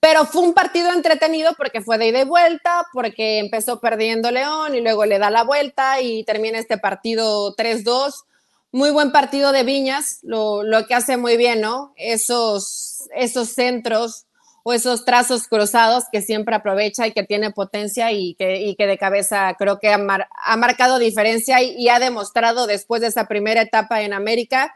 Pero 0.00 0.24
fue 0.24 0.42
un 0.42 0.54
partido 0.54 0.90
entretenido 0.92 1.52
porque 1.58 1.82
fue 1.82 1.98
de 1.98 2.08
ida 2.08 2.22
y 2.22 2.24
vuelta, 2.24 2.86
porque 2.94 3.38
empezó 3.38 3.80
perdiendo 3.80 4.30
León 4.30 4.74
y 4.74 4.80
luego 4.80 5.04
le 5.04 5.18
da 5.18 5.28
la 5.28 5.44
vuelta 5.44 6.00
y 6.00 6.24
termina 6.24 6.58
este 6.58 6.78
partido 6.78 7.54
3-2. 7.54 8.24
Muy 8.72 8.90
buen 8.90 9.12
partido 9.12 9.52
de 9.52 9.62
Viñas, 9.62 10.20
lo, 10.22 10.62
que 10.88 10.94
hace 10.94 11.18
muy 11.18 11.36
bien, 11.36 11.60
¿no? 11.60 11.92
Esos, 11.96 13.08
esos 13.14 13.50
centros 13.50 14.26
o 14.62 14.72
esos 14.72 15.04
trazos 15.04 15.48
cruzados 15.48 16.04
que 16.10 16.22
siempre 16.22 16.54
aprovecha 16.54 17.06
y 17.06 17.12
que 17.12 17.24
tiene 17.24 17.50
potencia 17.50 18.10
y 18.12 18.34
que, 18.36 18.74
que 18.78 18.86
de 18.86 18.98
cabeza 18.98 19.54
creo 19.58 19.78
que 19.80 19.88
ha, 19.88 19.98
ha 20.44 20.56
marcado 20.56 20.98
diferencia 20.98 21.62
y, 21.62 21.74
y, 21.76 21.88
ha 21.88 21.98
demostrado 21.98 22.66
después 22.66 23.00
de 23.02 23.08
esa 23.08 23.26
primera 23.26 23.62
etapa 23.62 24.02
en 24.02 24.12
América 24.12 24.72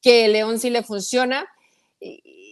que 0.00 0.28
León 0.28 0.60
sí 0.60 0.70
le 0.70 0.82
funciona 0.82 1.46
y 2.00 2.45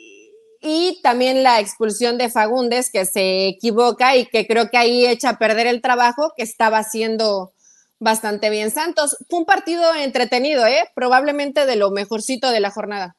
también 1.03 1.43
la 1.43 1.61
expulsión 1.61 2.17
de 2.17 2.31
Fagundes, 2.31 2.91
que 2.91 3.05
se 3.05 3.49
equivoca 3.49 4.17
y 4.17 4.27
que 4.27 4.47
creo 4.47 4.71
que 4.71 4.79
ahí 4.79 5.07
echa 5.07 5.31
a 5.31 5.39
perder 5.39 5.67
el 5.67 5.83
trabajo 5.83 6.33
que 6.37 6.43
estaba 6.43 6.79
haciendo 6.79 7.53
bastante 8.01 8.51
bien 8.51 8.71
Santos. 8.71 9.17
Fue 9.29 9.41
un 9.41 9.45
partido 9.45 9.95
entretenido, 9.95 10.67
¿eh? 10.67 10.91
probablemente 10.95 11.67
de 11.67 11.77
lo 11.77 11.91
mejorcito 11.91 12.51
de 12.51 12.61
la 12.61 12.71
jornada. 12.71 13.17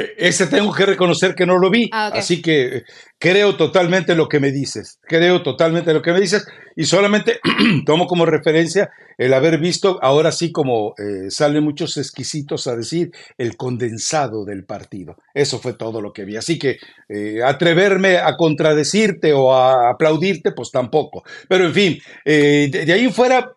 E, 0.00 0.28
ese 0.28 0.46
tengo 0.46 0.72
que 0.72 0.86
reconocer 0.86 1.34
que 1.34 1.46
no 1.46 1.58
lo 1.58 1.70
vi, 1.70 1.90
ah, 1.92 2.10
así 2.14 2.40
que 2.40 2.84
creo 3.18 3.56
totalmente 3.56 4.14
lo 4.14 4.28
que 4.28 4.40
me 4.40 4.50
dices, 4.50 4.98
creo 5.02 5.42
totalmente 5.42 5.92
lo 5.92 6.00
que 6.00 6.12
me 6.12 6.20
dices 6.20 6.46
y 6.74 6.84
solamente 6.84 7.40
tomo 7.84 8.06
como 8.06 8.24
referencia 8.24 8.90
el 9.18 9.34
haber 9.34 9.58
visto, 9.58 9.98
ahora 10.00 10.32
sí 10.32 10.50
como 10.50 10.94
eh, 10.96 11.30
salen 11.30 11.62
muchos 11.62 11.98
exquisitos 11.98 12.66
a 12.66 12.74
decir, 12.74 13.10
el 13.36 13.58
condensado 13.58 14.46
del 14.46 14.64
partido. 14.64 15.16
Eso 15.34 15.58
fue 15.58 15.74
todo 15.74 16.00
lo 16.00 16.14
que 16.14 16.24
vi. 16.24 16.36
Así 16.36 16.58
que 16.58 16.78
eh, 17.06 17.42
atreverme 17.44 18.16
a 18.16 18.34
contradecirte 18.38 19.34
o 19.34 19.54
a 19.54 19.90
aplaudirte, 19.90 20.52
pues 20.52 20.70
tampoco. 20.70 21.22
Pero 21.50 21.66
en 21.66 21.74
fin, 21.74 21.98
eh, 22.24 22.70
de, 22.72 22.90
ahí 22.90 23.12
fuera 23.12 23.52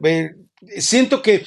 siento 0.77 1.21
que 1.21 1.43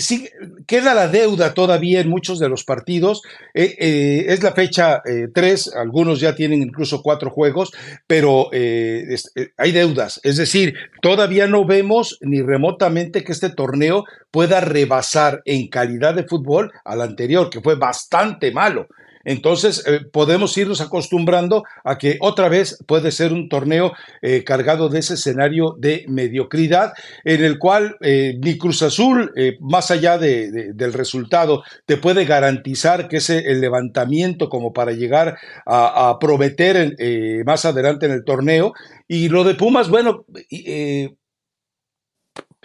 sí, 0.00 0.28
queda 0.66 0.94
la 0.94 1.08
deuda 1.08 1.54
todavía 1.54 2.00
en 2.00 2.08
muchos 2.08 2.38
de 2.38 2.48
los 2.48 2.64
partidos. 2.64 3.22
Eh, 3.54 3.76
eh, 3.78 4.24
es 4.28 4.42
la 4.42 4.52
fecha 4.52 5.02
3, 5.32 5.66
eh, 5.66 5.70
algunos 5.76 6.20
ya 6.20 6.34
tienen 6.34 6.62
incluso 6.62 7.02
cuatro 7.02 7.30
juegos, 7.30 7.72
pero 8.06 8.50
hay 8.52 9.72
deudas. 9.72 10.20
Es 10.24 10.36
decir, 10.36 10.74
todavía 11.00 11.46
no 11.46 11.64
vemos 11.64 12.18
ni 12.20 12.42
remotamente 12.42 13.22
que 13.24 13.32
este 13.32 13.50
torneo 13.50 14.04
pueda 14.30 14.60
rebasar 14.60 15.42
en 15.44 15.68
calidad 15.68 16.14
de 16.14 16.24
fútbol 16.24 16.72
al 16.84 17.00
anterior, 17.00 17.50
que 17.50 17.60
fue 17.60 17.76
bastante 17.76 18.50
malo. 18.52 18.88
Entonces, 19.24 19.84
eh, 19.86 20.00
podemos 20.10 20.56
irnos 20.56 20.80
acostumbrando 20.80 21.64
a 21.84 21.98
que 21.98 22.16
otra 22.20 22.48
vez 22.48 22.78
puede 22.86 23.12
ser 23.12 23.32
un 23.32 23.48
torneo 23.48 23.92
eh, 24.22 24.44
cargado 24.44 24.88
de 24.88 25.00
ese 25.00 25.14
escenario 25.14 25.76
de 25.78 26.04
mediocridad, 26.08 26.92
en 27.24 27.44
el 27.44 27.58
cual 27.58 27.96
eh, 28.00 28.38
ni 28.42 28.56
Cruz 28.56 28.82
Azul, 28.82 29.32
más 29.60 29.90
allá 29.90 30.18
del 30.18 30.92
resultado, 30.92 31.62
te 31.86 31.96
puede 31.96 32.24
garantizar 32.24 33.08
que 33.08 33.18
ese 33.18 33.50
el 33.50 33.60
levantamiento 33.60 34.48
como 34.48 34.72
para 34.72 34.92
llegar 34.92 35.38
a, 35.66 36.18
prometer 36.20 36.96
más 37.44 37.64
adelante 37.64 38.06
en 38.06 38.12
el 38.12 38.24
torneo. 38.24 38.72
Y 39.08 39.28
lo 39.28 39.44
de 39.44 39.54
Pumas, 39.54 39.88
bueno, 39.88 40.24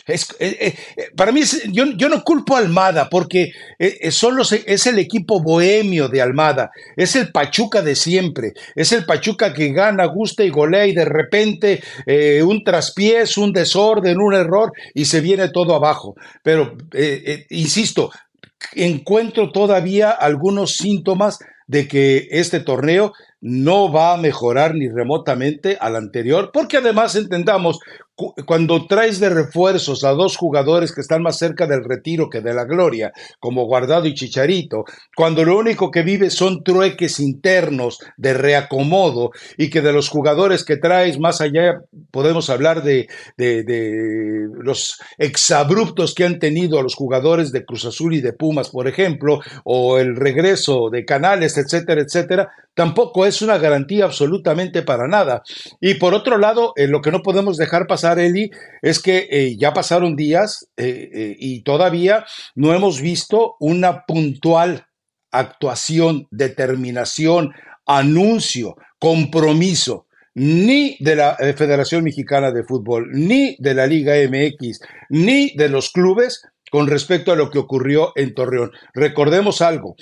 eh, 0.08 0.18
eh, 0.40 0.76
eh, 0.98 1.04
para 1.16 1.32
mí, 1.32 1.42
yo, 1.72 1.86
yo, 1.98 2.10
no 2.10 2.24
culpo 2.24 2.56
a 2.56 2.60
Almada 2.60 3.10
porque 3.10 3.52
solo 4.12 4.44
es 4.44 4.86
el 4.86 5.00
equipo 5.00 5.42
bohemio 5.42 6.10
de 6.10 6.22
Almada, 6.22 6.70
es 6.96 7.16
el 7.16 7.32
Pachuca 7.32 7.82
de 7.82 7.96
siempre, 7.96 8.54
es 8.76 8.92
el 8.92 9.06
Pachuca 9.06 9.54
que 9.54 9.72
gana, 9.72 10.06
gusta 10.06 10.44
y 10.44 10.50
golea 10.50 10.86
y 10.86 10.94
de 10.94 11.06
repente 11.06 11.84
un 12.44 12.64
traspiés, 12.64 13.38
un 13.38 13.52
desorden, 13.52 14.20
un 14.20 14.36
error 14.36 14.72
y 14.94 15.06
se 15.06 15.22
viene 15.22 15.50
todo 15.50 15.74
abajo. 15.74 16.16
Pero, 16.44 16.78
insisto, 17.50 18.12
encuentro 18.74 19.52
todavía 19.52 20.12
algunos 20.12 20.76
síntomas 20.76 21.40
de 21.68 21.88
que 21.88 22.28
este 22.30 22.60
torneo 22.60 23.14
no 23.42 23.92
va 23.92 24.14
a 24.14 24.18
mejorar 24.18 24.74
ni 24.76 24.88
remotamente 24.88 25.78
al 25.80 25.96
anterior, 25.96 26.52
porque 26.54 26.78
además 26.78 27.16
entendamos, 27.16 27.80
cuando 28.46 28.88
traes 28.88 29.20
de 29.20 29.30
refuerzos 29.30 30.04
a 30.06 30.12
dos 30.12 30.38
jugadores 30.38 30.94
que 30.94 31.02
están 31.02 31.22
más 31.22 31.38
cerca 31.38 31.68
del 31.68 31.84
retiro 31.84 32.30
que 32.30 32.42
de 32.42 32.54
la 32.54 32.64
gloria, 32.64 33.12
como 33.40 33.66
Guardado 33.66 34.06
y 34.06 34.14
Chicharito, 34.14 34.86
cuando 35.16 35.44
lo 35.44 35.58
único 35.58 35.92
que 35.92 36.02
vive 36.02 36.30
son 36.30 36.64
trueques 36.64 37.20
internos 37.20 38.00
de 38.16 38.34
reacomodo 38.34 39.32
y 39.58 39.70
que 39.70 39.82
de 39.82 39.92
los 39.92 40.08
jugadores 40.08 40.64
que 40.64 40.78
traes 40.78 41.20
más 41.20 41.42
allá 41.42 41.82
podemos 42.12 42.50
hablar 42.50 42.84
de, 42.84 43.08
de, 43.38 44.48
los 44.62 45.00
exabruptos 45.18 46.14
que 46.16 46.24
han 46.24 46.40
tenido 46.40 46.80
a 46.80 46.84
los 46.84 46.96
jugadores 46.96 47.52
de 47.52 47.66
Cruz 47.66 47.86
Azul 47.86 48.14
y 48.14 48.22
de 48.22 48.34
Pumas, 48.34 48.70
por 48.70 48.88
ejemplo, 48.88 49.42
o 49.66 49.98
el 49.98 50.16
regreso 50.16 50.90
de 50.90 51.04
Canales, 51.04 51.58
etcétera, 51.58 52.02
etcétera, 52.02 52.50
tampoco 52.76 53.26
es 53.26 53.42
una 53.42 53.58
garantía 53.58 54.06
absolutamente 54.06 54.84
para 54.84 55.08
nada. 55.08 55.44
Y 55.82 55.96
por 55.96 56.14
otro 56.14 56.38
lado, 56.38 56.74
lo 56.76 57.02
que 57.02 57.12
no 57.12 57.22
podemos 57.22 57.58
dejar 57.58 57.88
pasar, 57.88 58.05
Eli, 58.14 58.52
es 58.82 59.02
que 59.02 59.28
eh, 59.30 59.58
ya 59.58 59.74
pasaron 59.74 60.16
días 60.16 60.68
eh, 60.78 61.36
y 61.40 61.64
todavía 61.64 62.26
no 62.56 62.74
hemos 62.74 63.02
visto 63.02 63.56
una 63.60 64.06
puntual 64.06 64.88
actuación, 65.32 66.28
determinación, 66.32 67.54
anuncio, 67.86 68.76
compromiso 69.00 70.06
ni 70.36 70.98
de 71.00 71.16
la 71.16 71.38
Federación 71.56 72.04
Mexicana 72.04 72.52
de 72.52 72.66
Fútbol, 72.66 73.10
ni 73.12 73.56
de 73.58 73.74
la 73.74 73.88
Liga 73.88 74.16
MX, 74.16 74.82
ni 75.10 75.56
de 75.56 75.70
los 75.70 75.92
clubes 75.92 76.44
con 76.70 76.88
respecto 76.88 77.32
a 77.32 77.36
lo 77.36 77.50
que 77.50 77.58
ocurrió 77.60 78.12
en 78.16 78.34
Torreón. 78.34 78.72
Recordemos 78.94 79.62
algo, 79.62 79.96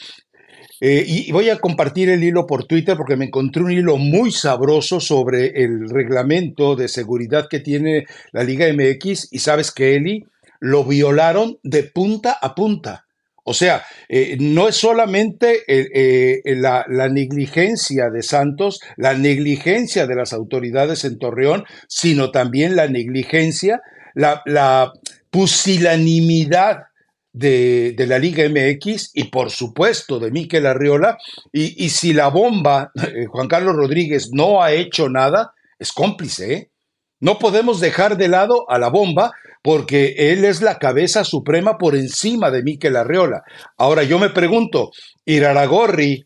eh, 0.86 1.06
y 1.08 1.32
voy 1.32 1.50
a 1.50 1.60
compartir 1.60 2.10
el 2.10 2.26
hilo 2.26 2.46
por 2.46 2.66
Twitter 2.66 2.98
porque 2.98 3.16
me 3.16 3.24
encontré 3.24 3.64
un 3.64 3.72
hilo 3.72 3.96
muy 3.96 4.34
sabroso 4.34 5.00
sobre 5.00 5.64
el 5.64 5.90
reglamento 5.90 6.76
de 6.76 6.90
seguridad 6.90 7.48
que 7.50 7.62
tiene 7.62 8.06
la 8.34 8.44
Liga 8.44 8.66
MX 8.68 9.30
y 9.32 9.40
sabes 9.40 9.72
que 9.72 9.96
Eli 9.96 10.26
lo 10.60 10.84
violaron 10.84 11.58
de 11.64 11.84
punta 11.84 12.34
a 12.34 12.54
punta. 12.54 13.06
O 13.46 13.54
sea, 13.54 13.86
eh, 14.10 14.36
no 14.42 14.68
es 14.68 14.76
solamente 14.76 15.62
eh, 15.70 16.42
la, 16.58 16.86
negligencia 17.08 18.10
de 18.10 18.22
Santos, 18.22 18.82
la 18.98 19.14
negligencia 19.14 20.06
de 20.06 20.16
las 20.16 20.34
autoridades 20.34 21.06
en 21.06 21.18
Torreón, 21.18 21.64
sino 21.88 22.30
también 22.30 22.76
la 22.76 22.90
negligencia, 22.90 23.82
la, 24.16 24.42
la 24.46 24.92
pusilanimidad 25.30 26.88
de, 27.34 27.96
la 28.08 28.20
Liga 28.20 28.48
MX 28.48 29.12
y 29.14 29.26
por 29.26 29.50
supuesto 29.50 30.20
de 30.20 30.32
Miquel 30.32 30.66
Arriola. 30.66 31.18
Y, 31.52 31.84
y 31.84 31.90
si 31.90 32.14
la 32.14 32.30
bomba, 32.30 32.92
eh, 32.96 33.26
Juan 33.26 33.48
Carlos 33.48 33.76
Rodríguez, 33.76 34.30
no 34.32 34.62
ha 34.64 34.72
hecho 34.72 35.10
nada, 35.10 35.54
es 35.80 35.92
cómplice. 35.92 36.54
¿eh? 36.54 36.72
No 37.20 37.40
podemos 37.40 37.80
dejar 37.80 38.18
de 38.18 38.28
lado 38.28 38.70
a 38.70 38.78
la 38.78 38.90
bomba 38.90 39.32
porque 39.62 40.16
él 40.18 40.46
es 40.46 40.62
la 40.62 40.78
cabeza 40.78 41.24
suprema 41.24 41.78
por 41.78 41.96
encima 41.96 42.52
de 42.52 42.64
Miquel 42.64 42.96
Arriola. 42.96 43.44
Ahora 43.78 44.04
yo 44.04 44.20
me 44.20 44.30
pregunto, 44.30 44.92
Iraragorri, 45.26 46.26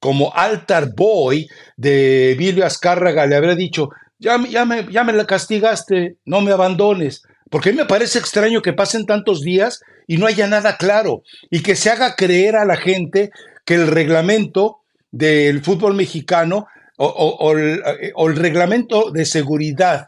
como 0.00 0.34
altar 0.34 0.90
boy 0.94 1.46
de 1.76 2.34
Vilio 2.36 2.66
Azcárraga, 2.66 3.26
le 3.26 3.36
habría 3.36 3.54
dicho, 3.54 3.90
ya, 4.18 4.38
ya, 4.48 4.64
me, 4.64 4.86
ya 4.90 5.04
me 5.04 5.12
la 5.12 5.24
castigaste, 5.24 6.18
no 6.24 6.40
me 6.40 6.50
abandones. 6.50 7.22
Porque 7.48 7.68
a 7.68 7.72
mí 7.72 7.78
me 7.78 7.86
parece 7.86 8.18
extraño 8.18 8.60
que 8.60 8.72
pasen 8.72 9.06
tantos 9.06 9.42
días 9.42 9.80
y 10.06 10.18
no 10.18 10.26
haya 10.26 10.46
nada 10.46 10.76
claro 10.76 11.22
y 11.50 11.62
que 11.62 11.76
se 11.76 11.90
haga 11.90 12.14
creer 12.16 12.56
a 12.56 12.64
la 12.64 12.76
gente 12.76 13.30
que 13.64 13.74
el 13.74 13.86
reglamento 13.86 14.80
del 15.10 15.62
fútbol 15.62 15.94
mexicano 15.94 16.66
o, 16.96 17.52
el, 17.52 18.36
reglamento 18.36 19.10
de 19.10 19.24
seguridad, 19.24 20.06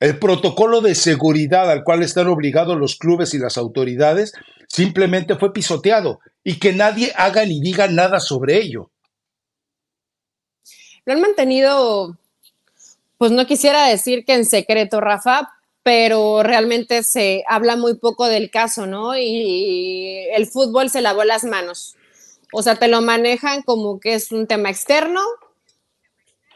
el 0.00 0.18
protocolo 0.18 0.80
de 0.80 0.94
seguridad 0.94 1.70
al 1.70 1.84
cual 1.84 2.02
están 2.02 2.28
obligados 2.28 2.78
los 2.78 2.96
clubes 2.96 3.34
y 3.34 3.38
las 3.38 3.58
autoridades, 3.58 4.32
simplemente 4.68 5.36
fue 5.36 5.52
pisoteado 5.52 6.20
y 6.42 6.58
que 6.58 6.72
nadie 6.72 7.12
haga 7.16 7.44
ni 7.44 7.60
diga 7.60 7.88
nada 7.88 8.20
sobre 8.20 8.56
ello. 8.56 8.90
Lo 11.04 11.12
han 11.12 11.20
mantenido, 11.20 12.16
pues 13.18 13.30
no 13.30 13.46
quisiera 13.46 13.86
decir 13.86 14.24
que 14.24 14.34
en 14.34 14.44
secreto, 14.44 15.00
Rafa, 15.00 15.55
pero 15.86 16.42
realmente 16.42 17.04
se 17.04 17.44
habla 17.46 17.76
muy 17.76 17.94
poco 17.94 18.26
del 18.26 18.50
caso, 18.50 18.88
¿no? 18.88 19.16
Y 19.16 20.26
el 20.34 20.48
fútbol 20.48 20.90
se 20.90 21.00
lavó 21.00 21.22
las 21.22 21.44
manos. 21.44 21.94
O 22.52 22.64
sea, 22.64 22.74
te 22.74 22.88
lo 22.88 23.02
manejan 23.02 23.62
como 23.62 24.00
que 24.00 24.14
es 24.14 24.32
un 24.32 24.48
tema 24.48 24.68
externo, 24.68 25.20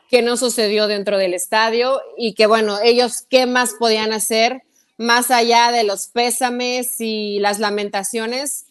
que 0.09 0.23
no 0.23 0.37
sucedió 0.37 0.89
dentro 0.89 1.17
del 1.17 1.33
estadio 1.33 2.03
y 2.19 2.35
que, 2.35 2.47
bueno, 2.47 2.81
ellos 2.83 3.25
qué 3.31 3.47
más 3.47 3.75
podían 3.79 4.13
hacer 4.13 4.65
más 4.99 5.31
allá 5.31 5.71
de 5.71 5.85
los 5.85 6.09
pésames 6.09 7.01
y 7.01 7.39
las 7.39 7.61
lamentaciones. 7.61 8.67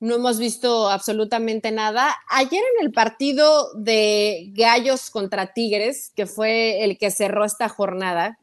No 0.00 0.14
hemos 0.14 0.38
visto 0.38 0.88
absolutamente 0.88 1.72
nada. 1.72 2.16
Ayer 2.30 2.62
en 2.78 2.86
el 2.86 2.90
partido 2.90 3.74
de 3.74 4.46
Gallos 4.54 5.10
contra 5.10 5.52
Tigres, 5.52 6.10
que 6.16 6.24
fue 6.24 6.84
el 6.84 6.96
que 6.96 7.10
cerró 7.10 7.44
esta 7.44 7.68
jornada, 7.68 8.38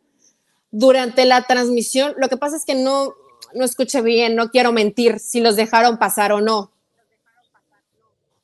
durante 0.74 1.26
la 1.26 1.44
transmisión, 1.44 2.16
lo 2.18 2.30
que 2.30 2.38
pasa 2.38 2.58
es 2.58 2.66
que 2.66 2.74
no, 2.74 3.14
no 3.54 3.64
escuché 3.64 4.02
bien, 4.02 4.36
no 4.36 4.50
quiero 4.50 4.72
mentir 4.72 5.20
si 5.20 5.40
los 5.40 5.56
dejaron 5.56 6.00
pasar 6.00 6.32
o 6.32 6.42
no. 6.42 6.72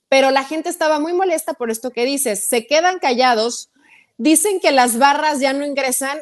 Pero 0.10 0.30
la 0.30 0.44
gente 0.44 0.70
estaba 0.70 1.00
muy 1.00 1.14
molesta 1.14 1.56
por 1.56 1.72
esto 1.72 1.90
que 1.90 2.06
dices. 2.06 2.44
Se 2.44 2.68
quedan 2.68 3.00
callados, 3.00 3.72
dicen 4.18 4.60
que 4.60 4.72
las 4.72 5.00
barras 5.00 5.40
ya 5.40 5.54
no 5.54 5.66
ingresan 5.66 6.20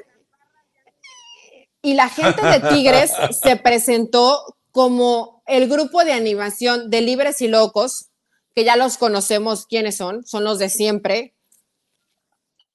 y 1.82 1.94
la 1.96 2.08
gente 2.08 2.42
de 2.42 2.62
Tigres 2.70 3.12
se 3.44 3.58
presentó 3.58 4.56
como 4.72 5.44
el 5.46 5.68
grupo 5.68 6.06
de 6.06 6.14
animación 6.14 6.90
de 6.90 7.02
Libres 7.02 7.42
y 7.42 7.50
Locos, 7.50 8.12
que 8.56 8.64
ya 8.64 8.78
los 8.78 8.98
conocemos 8.98 9.66
quiénes 9.66 9.98
son, 9.98 10.26
son 10.26 10.46
los 10.46 10.58
de 10.58 10.70
siempre. 10.70 11.34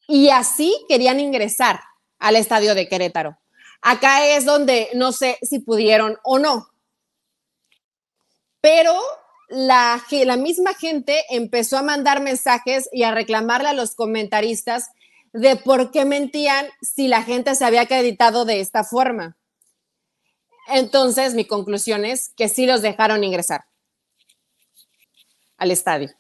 Y 0.06 0.28
así 0.28 0.84
querían 0.86 1.18
ingresar 1.18 1.80
al 2.22 2.36
estadio 2.36 2.74
de 2.74 2.88
Querétaro. 2.88 3.36
Acá 3.82 4.26
es 4.28 4.44
donde 4.44 4.88
no 4.94 5.12
sé 5.12 5.38
si 5.42 5.58
pudieron 5.58 6.16
o 6.22 6.38
no. 6.38 6.68
Pero 8.60 8.96
la, 9.48 10.00
la 10.10 10.36
misma 10.36 10.72
gente 10.74 11.24
empezó 11.30 11.76
a 11.76 11.82
mandar 11.82 12.22
mensajes 12.22 12.88
y 12.92 13.02
a 13.02 13.10
reclamarle 13.10 13.68
a 13.68 13.74
los 13.74 13.96
comentaristas 13.96 14.90
de 15.32 15.56
por 15.56 15.90
qué 15.90 16.04
mentían 16.04 16.66
si 16.80 17.08
la 17.08 17.24
gente 17.24 17.56
se 17.56 17.64
había 17.64 17.82
acreditado 17.82 18.44
de 18.44 18.60
esta 18.60 18.84
forma. 18.84 19.36
Entonces, 20.68 21.34
mi 21.34 21.44
conclusión 21.44 22.04
es 22.04 22.32
que 22.36 22.48
sí 22.48 22.66
los 22.66 22.82
dejaron 22.82 23.24
ingresar 23.24 23.64
al 25.56 25.72
estadio. 25.72 26.10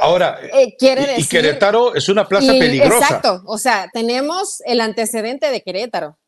Ahora, 0.00 0.38
eh, 0.42 0.76
quiere 0.76 1.18
y, 1.18 1.26
Querétaro 1.26 1.94
es 1.94 2.08
una 2.08 2.26
plaza 2.26 2.52
peligrosa. 2.52 2.96
Exacto, 2.96 3.42
o 3.46 3.58
sea, 3.58 3.88
tenemos 3.92 4.60
el 4.66 4.80
antecedente 4.80 5.50
de 5.50 5.62
Querétaro. 5.62 6.18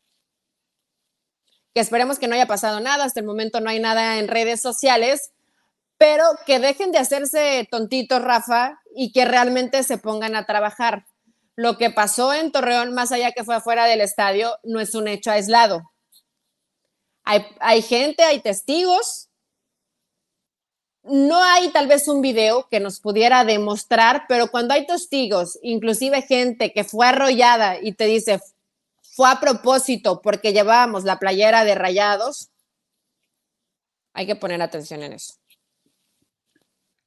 Que 1.73 1.81
esperemos 1.81 2.19
que 2.19 2.27
no 2.27 2.35
haya 2.35 2.47
pasado 2.47 2.79
nada, 2.79 3.05
hasta 3.05 3.19
el 3.19 3.25
momento 3.25 3.59
no 3.59 3.69
hay 3.69 3.79
nada 3.79 4.17
en 4.17 4.27
redes 4.27 4.61
sociales, 4.61 5.31
pero 5.97 6.23
que 6.45 6.59
dejen 6.59 6.91
de 6.91 6.99
hacerse 6.99 7.67
tontitos, 7.69 8.21
Rafa, 8.21 8.79
y 8.95 9.11
que 9.11 9.25
realmente 9.25 9.83
se 9.83 9.97
pongan 9.97 10.35
a 10.35 10.45
trabajar. 10.45 11.05
Lo 11.55 11.77
que 11.77 11.89
pasó 11.89 12.33
en 12.33 12.51
Torreón, 12.51 12.93
más 12.93 13.11
allá 13.11 13.31
que 13.31 13.43
fue 13.43 13.55
afuera 13.55 13.85
del 13.85 14.01
estadio, 14.01 14.57
no 14.63 14.79
es 14.79 14.93
un 14.95 15.07
hecho 15.07 15.31
aislado. 15.31 15.81
Hay, 17.23 17.45
hay 17.59 17.81
gente, 17.81 18.23
hay 18.23 18.39
testigos, 18.41 19.26
no 21.09 21.41
hay 21.41 21.69
tal 21.71 21.87
vez 21.87 22.07
un 22.07 22.21
video 22.21 22.67
que 22.69 22.79
nos 22.79 22.99
pudiera 22.99 23.43
demostrar, 23.43 24.25
pero 24.27 24.49
cuando 24.49 24.73
hay 24.73 24.85
testigos, 24.85 25.57
inclusive 25.61 26.21
gente 26.21 26.73
que 26.73 26.83
fue 26.83 27.07
arrollada 27.07 27.77
y 27.81 27.93
te 27.93 28.05
dice, 28.05 28.41
fue 29.01 29.29
a 29.29 29.39
propósito 29.39 30.21
porque 30.21 30.53
llevábamos 30.53 31.03
la 31.03 31.19
playera 31.19 31.63
de 31.63 31.75
rayados, 31.75 32.49
hay 34.13 34.25
que 34.25 34.35
poner 34.35 34.61
atención 34.61 35.03
en 35.03 35.13
eso. 35.13 35.35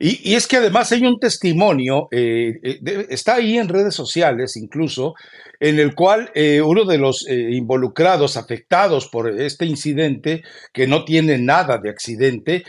Y, 0.03 0.35
es 0.35 0.47
que 0.47 0.57
además 0.57 0.91
hay 0.93 1.05
un 1.05 1.21
testimonio, 1.21 2.09
eh, 2.11 2.59
eh, 2.63 3.07
está 3.11 3.35
ahí 3.35 3.59
en 3.59 3.69
redes 3.69 3.95
sociales 3.95 4.57
incluso, 4.57 5.15
en 5.61 5.79
el 5.79 5.95
cual 5.95 6.31
eh, 6.35 6.63
uno 6.63 6.87
de 6.87 6.97
los 6.97 7.29
involucrados, 7.29 8.39
afectados 8.39 9.09
por 9.09 9.29
este 9.39 9.67
incidente, 9.67 10.43
que 10.73 10.87
no 10.87 11.05
tiene 11.05 11.37
nada 11.37 11.77
de 11.77 11.91
accidente, 11.91 12.65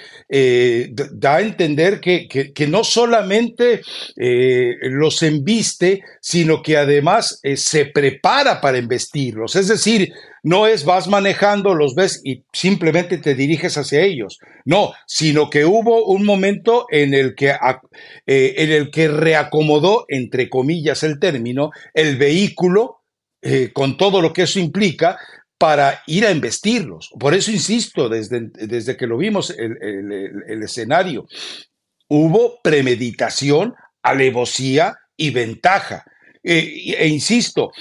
da 1.13 1.37
a 1.37 1.41
entender 1.41 2.01
que, 2.01 2.27
que 2.27 2.67
no 2.67 2.83
solamente 2.83 3.79
los 4.17 5.23
embiste, 5.23 6.01
sino 6.19 6.61
que 6.61 6.75
además 6.75 7.39
se 7.55 7.85
prepara 7.85 8.59
para 8.59 8.77
embestirlos. 8.77 9.55
Es 9.55 9.69
decir, 9.69 10.11
no 10.43 10.65
es 10.67 10.85
vas 10.85 11.07
manejando, 11.07 11.75
los 11.75 11.93
ves 11.95 12.21
y 12.23 12.43
simplemente 12.51 13.17
te 13.17 13.35
diriges 13.35 13.77
hacia 13.77 14.01
ellos. 14.01 14.39
No, 14.65 14.93
sino 15.05 15.49
que 15.49 15.65
hubo 15.65 16.05
un 16.05 16.25
momento 16.25 16.87
en 16.89 17.13
el 17.13 17.35
que, 17.35 17.49
eh, 18.25 18.55
en 18.57 18.71
el 18.71 18.91
que 18.91 19.07
reacomodó, 19.07 20.05
entre 20.07 20.49
comillas 20.49 21.03
el 21.03 21.19
término, 21.19 21.71
el 21.93 22.17
vehículo 22.17 23.01
eh, 23.41 23.71
con 23.73 23.97
todo 23.97 24.21
lo 24.21 24.33
que 24.33 24.43
eso 24.43 24.59
implica 24.59 25.17
para 25.57 26.01
ir 26.07 26.25
a 26.25 26.31
embestirlos. 26.31 27.11
Por 27.19 27.35
eso 27.35 27.51
insisto, 27.51 28.09
desde, 28.09 28.49
desde 28.53 28.97
que 28.97 29.05
lo 29.05 29.17
vimos 29.17 29.51
el, 29.51 29.77
el 29.81 30.63
escenario, 30.63 31.27
hubo 32.07 32.59
premeditación, 32.63 33.75
alevosía 34.01 34.97
y 35.15 35.29
ventaja. 35.29 36.03
Eh, 36.43 36.95
e 36.97 37.07
insisto, 37.07 37.71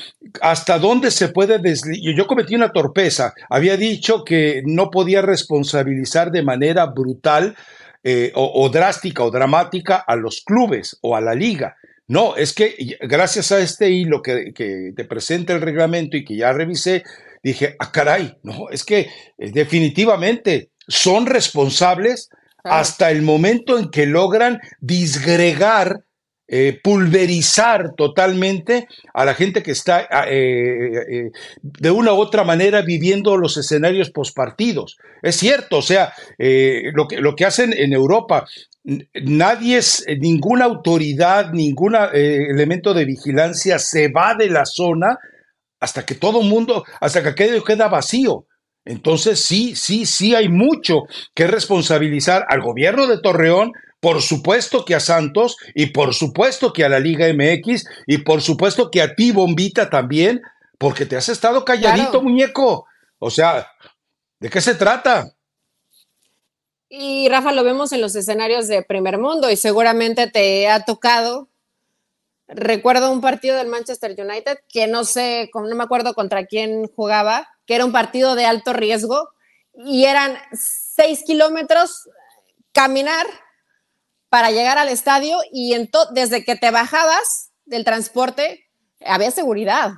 ¿hasta 0.42 0.78
dónde 0.78 1.10
se 1.10 1.28
puede 1.28 1.58
deslizar? 1.58 2.14
Yo 2.14 2.26
cometí 2.26 2.54
una 2.54 2.72
torpeza. 2.72 3.32
Había 3.48 3.76
dicho 3.76 4.24
que 4.24 4.62
no 4.66 4.90
podía 4.90 5.22
responsabilizar 5.22 6.30
de 6.30 6.42
manera 6.42 6.86
brutal 6.86 7.56
eh, 8.02 8.32
o, 8.34 8.68
drástica 8.68 9.24
o 9.24 9.30
dramática 9.30 9.96
a 9.96 10.16
los 10.16 10.42
clubes 10.42 10.98
o 11.02 11.16
a 11.16 11.20
la 11.20 11.34
liga. 11.34 11.76
No, 12.06 12.36
es 12.36 12.52
que 12.52 12.96
gracias 13.00 13.52
a 13.52 13.60
este 13.60 13.90
hilo 13.90 14.22
que, 14.22 14.52
te 14.96 15.04
presenta 15.04 15.52
el 15.52 15.60
reglamento 15.60 16.16
y 16.16 16.24
que 16.24 16.36
ya 16.36 16.52
revisé, 16.52 17.04
dije, 17.42 17.76
ah, 17.78 17.92
caray, 17.92 18.36
no, 18.42 18.68
es 18.70 18.84
que 18.84 19.08
eh, 19.38 19.50
definitivamente 19.52 20.70
son 20.88 21.26
responsables 21.26 22.30
hasta 22.64 23.10
el 23.10 23.22
momento 23.22 23.78
en 23.78 23.90
que 23.90 24.06
logran 24.06 24.60
disgregar 24.80 26.04
eh, 26.52 26.80
pulverizar 26.82 27.94
totalmente 27.94 28.88
a 29.14 29.24
la 29.24 29.34
gente 29.34 29.62
que 29.62 29.70
está 29.70 30.00
eh, 30.00 30.08
eh, 30.32 31.30
de 31.62 31.90
una 31.92 32.12
u 32.12 32.16
otra 32.16 32.42
manera 32.42 32.82
viviendo 32.82 33.36
los 33.36 33.56
escenarios 33.56 34.10
pospartidos. 34.10 34.96
Es 35.22 35.36
cierto, 35.36 35.78
o 35.78 35.82
sea, 35.82 36.12
lo, 36.92 37.06
que, 37.06 37.18
lo 37.18 37.36
que 37.36 37.44
hacen 37.44 37.72
en 37.72 37.92
Europa, 37.92 38.46
nadie 39.22 39.78
es, 39.78 40.04
ninguna 40.18 40.64
autoridad, 40.64 41.52
ningún 41.52 41.94
elemento 41.94 42.94
de 42.94 43.04
vigilancia 43.04 43.78
se 43.78 44.08
va 44.08 44.34
de 44.34 44.50
la 44.50 44.66
zona 44.66 45.20
hasta 45.78 46.04
que 46.04 46.16
todo 46.16 46.42
mundo, 46.42 46.82
hasta 47.00 47.22
que 47.22 47.28
aquello 47.28 47.62
queda 47.62 47.86
vacío. 47.86 48.46
Entonces 48.84 49.38
sí, 49.38 49.76
sí, 49.76 50.04
sí 50.04 50.34
hay 50.34 50.48
mucho 50.48 51.02
que 51.32 51.46
responsabilizar 51.46 52.44
al 52.48 52.60
gobierno 52.60 53.06
de 53.06 53.20
Torreón, 53.20 53.70
por 54.00 54.22
supuesto 54.22 54.84
que 54.84 54.94
a 54.94 55.00
Santos 55.00 55.56
y 55.74 55.86
por 55.86 56.14
supuesto 56.14 56.72
que 56.72 56.84
a 56.84 56.88
la 56.88 56.98
Liga 56.98 57.26
MX 57.32 57.84
y 58.06 58.18
por 58.18 58.40
supuesto 58.40 58.90
que 58.90 59.02
a 59.02 59.14
ti, 59.14 59.30
Bombita, 59.30 59.90
también, 59.90 60.42
porque 60.78 61.04
te 61.04 61.16
has 61.16 61.28
estado 61.28 61.64
calladito, 61.64 62.22
muñeco. 62.22 62.86
O 63.18 63.30
sea, 63.30 63.70
¿de 64.40 64.48
qué 64.48 64.62
se 64.62 64.74
trata? 64.74 65.34
Y 66.88 67.28
Rafa, 67.28 67.52
lo 67.52 67.62
vemos 67.62 67.92
en 67.92 68.00
los 68.00 68.16
escenarios 68.16 68.66
de 68.66 68.82
primer 68.82 69.18
mundo 69.18 69.50
y 69.50 69.56
seguramente 69.56 70.28
te 70.28 70.68
ha 70.68 70.84
tocado. 70.84 71.48
Recuerdo 72.48 73.12
un 73.12 73.20
partido 73.20 73.56
del 73.56 73.68
Manchester 73.68 74.16
United 74.18 74.58
que 74.68 74.86
no 74.86 75.04
sé, 75.04 75.50
no 75.54 75.76
me 75.76 75.84
acuerdo 75.84 76.14
contra 76.14 76.46
quién 76.46 76.88
jugaba, 76.88 77.48
que 77.66 77.76
era 77.76 77.84
un 77.84 77.92
partido 77.92 78.34
de 78.34 78.46
alto 78.46 78.72
riesgo 78.72 79.28
y 79.74 80.04
eran 80.04 80.36
seis 80.52 81.22
kilómetros 81.24 82.08
caminar 82.72 83.26
para 84.30 84.50
llegar 84.50 84.78
al 84.78 84.88
estadio 84.88 85.38
y 85.52 85.76
desde 86.12 86.44
que 86.44 86.56
te 86.56 86.70
bajabas 86.70 87.50
del 87.66 87.84
transporte 87.84 88.64
había 89.04 89.30
seguridad. 89.30 89.92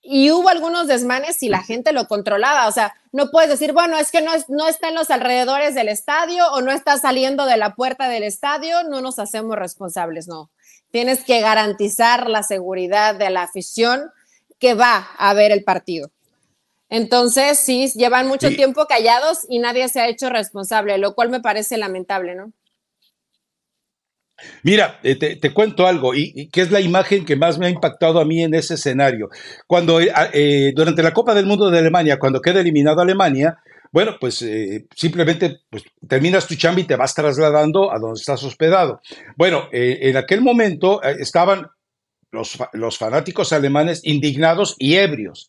Y 0.00 0.30
hubo 0.30 0.48
algunos 0.48 0.86
desmanes 0.86 1.42
y 1.42 1.48
la 1.48 1.62
gente 1.62 1.92
lo 1.92 2.06
controlaba. 2.06 2.66
O 2.68 2.72
sea, 2.72 2.94
no 3.12 3.30
puedes 3.30 3.50
decir, 3.50 3.72
bueno, 3.72 3.98
es 3.98 4.10
que 4.10 4.22
no, 4.22 4.32
no 4.48 4.68
está 4.68 4.88
en 4.88 4.94
los 4.94 5.10
alrededores 5.10 5.74
del 5.74 5.88
estadio 5.88 6.46
o 6.52 6.62
no 6.62 6.72
está 6.72 6.96
saliendo 6.98 7.44
de 7.44 7.56
la 7.56 7.74
puerta 7.74 8.08
del 8.08 8.22
estadio, 8.22 8.84
no 8.84 9.02
nos 9.02 9.18
hacemos 9.18 9.56
responsables, 9.56 10.28
no. 10.28 10.50
Tienes 10.90 11.24
que 11.24 11.40
garantizar 11.40 12.30
la 12.30 12.42
seguridad 12.42 13.16
de 13.16 13.28
la 13.28 13.42
afición 13.42 14.10
que 14.58 14.74
va 14.74 15.08
a 15.18 15.34
ver 15.34 15.50
el 15.50 15.64
partido. 15.64 16.10
Entonces, 16.88 17.58
sí, 17.58 17.90
llevan 17.94 18.28
mucho 18.28 18.48
tiempo 18.48 18.86
callados 18.86 19.40
y 19.48 19.58
nadie 19.58 19.88
se 19.90 20.00
ha 20.00 20.08
hecho 20.08 20.30
responsable, 20.30 20.96
lo 20.96 21.14
cual 21.14 21.28
me 21.28 21.40
parece 21.40 21.76
lamentable, 21.76 22.34
¿no? 22.34 22.52
Mira, 24.62 25.00
eh, 25.02 25.16
te, 25.16 25.52
cuento 25.52 25.86
algo, 25.86 26.14
y, 26.14 26.48
que 26.48 26.60
es 26.60 26.70
la 26.70 26.80
imagen 26.80 27.24
que 27.24 27.36
más 27.36 27.58
me 27.58 27.66
ha 27.66 27.70
impactado 27.70 28.20
a 28.20 28.24
mí 28.24 28.42
en 28.42 28.54
ese 28.54 28.74
escenario. 28.74 29.28
Cuando 29.66 30.00
eh, 30.00 30.10
eh, 30.32 30.72
durante 30.74 31.02
la 31.02 31.12
Copa 31.12 31.34
del 31.34 31.46
Mundo 31.46 31.70
de 31.70 31.78
Alemania, 31.78 32.18
cuando 32.18 32.40
queda 32.40 32.60
eliminado 32.60 33.00
Alemania, 33.00 33.58
bueno, 33.90 34.16
pues 34.20 34.44
simplemente 34.94 35.60
pues, 35.70 35.82
terminas 36.06 36.46
tu 36.46 36.54
chamba 36.56 36.80
y 36.80 36.84
te 36.84 36.96
vas 36.96 37.14
trasladando 37.14 37.90
a 37.90 37.98
donde 37.98 38.20
estás 38.20 38.42
hospedado. 38.44 39.00
Bueno, 39.36 39.68
en 39.72 40.16
aquel 40.16 40.42
momento 40.42 41.02
estaban 41.02 41.68
los, 42.30 42.58
los 42.74 42.98
fanáticos 42.98 43.54
alemanes 43.54 44.02
indignados 44.04 44.76
y 44.78 44.96
ebrios 44.96 45.48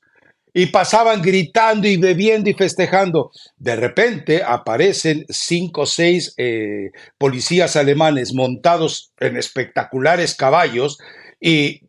y 0.53 0.67
pasaban 0.67 1.21
gritando 1.21 1.87
y 1.87 1.97
bebiendo 1.97 2.49
y 2.49 2.53
festejando. 2.53 3.31
De 3.57 3.75
repente 3.75 4.43
aparecen 4.43 5.25
cinco 5.29 5.81
o 5.81 5.85
seis 5.85 6.33
eh, 6.37 6.91
policías 7.17 7.75
alemanes 7.75 8.33
montados 8.33 9.11
en 9.19 9.37
espectaculares 9.37 10.35
caballos 10.35 10.97
y 11.39 11.81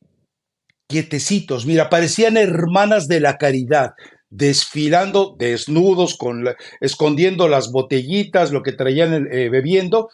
quietecitos, 0.90 1.66
mira, 1.66 1.88
parecían 1.88 2.36
hermanas 2.36 3.06
de 3.06 3.20
la 3.20 3.38
caridad, 3.38 3.92
desfilando 4.28 5.36
desnudos, 5.38 6.16
con 6.16 6.44
escondiendo 6.80 7.46
las 7.46 7.70
botellitas, 7.70 8.50
lo 8.50 8.62
que 8.62 8.72
traían 8.72 9.28
eh, 9.30 9.48
bebiendo, 9.48 10.11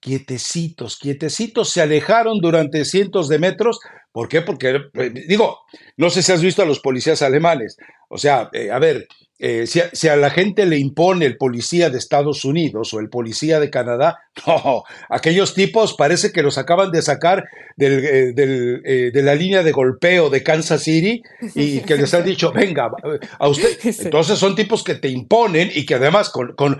quietecitos, 0.00 0.98
quietecitos, 0.98 1.70
se 1.70 1.82
alejaron 1.82 2.38
durante 2.40 2.84
cientos 2.84 3.28
de 3.28 3.38
metros. 3.38 3.80
¿Por 4.12 4.28
qué? 4.28 4.42
Porque, 4.42 4.80
eh, 4.94 5.12
digo, 5.28 5.58
no 5.96 6.10
sé 6.10 6.22
si 6.22 6.32
has 6.32 6.42
visto 6.42 6.62
a 6.62 6.66
los 6.66 6.80
policías 6.80 7.22
alemanes. 7.22 7.76
O 8.08 8.16
sea, 8.16 8.48
eh, 8.52 8.70
a 8.70 8.78
ver, 8.78 9.06
eh, 9.38 9.66
si, 9.66 10.08
a, 10.08 10.16
la 10.16 10.30
gente 10.30 10.66
le 10.66 10.78
impone 10.78 11.26
el 11.26 11.36
policía 11.36 11.90
de 11.90 11.98
Estados 11.98 12.44
Unidos 12.44 12.92
o 12.94 13.00
el 13.00 13.08
policía 13.08 13.60
de 13.60 13.70
Canadá, 13.70 14.18
no, 14.46 14.84
aquellos 15.08 15.54
tipos 15.54 15.94
parece 15.94 16.32
que 16.32 16.42
los 16.42 16.58
acaban 16.58 16.90
de 16.90 17.02
sacar 17.02 17.44
del, 17.76 18.34
de 18.34 19.22
la 19.22 19.34
línea 19.34 19.62
de 19.62 19.72
golpeo 19.72 20.30
de 20.30 20.42
Kansas 20.42 20.82
City 20.82 21.22
y 21.54 21.80
que 21.82 21.96
les 21.96 22.14
han 22.14 22.24
dicho, 22.24 22.52
venga, 22.52 22.90
a 23.38 23.48
usted. 23.48 23.78
Entonces 23.82 24.38
son 24.38 24.56
tipos 24.56 24.82
que 24.82 24.94
te 24.94 25.08
imponen 25.08 25.70
y 25.72 25.84
que 25.84 25.94
además 25.94 26.30
con, 26.30 26.54
con 26.54 26.78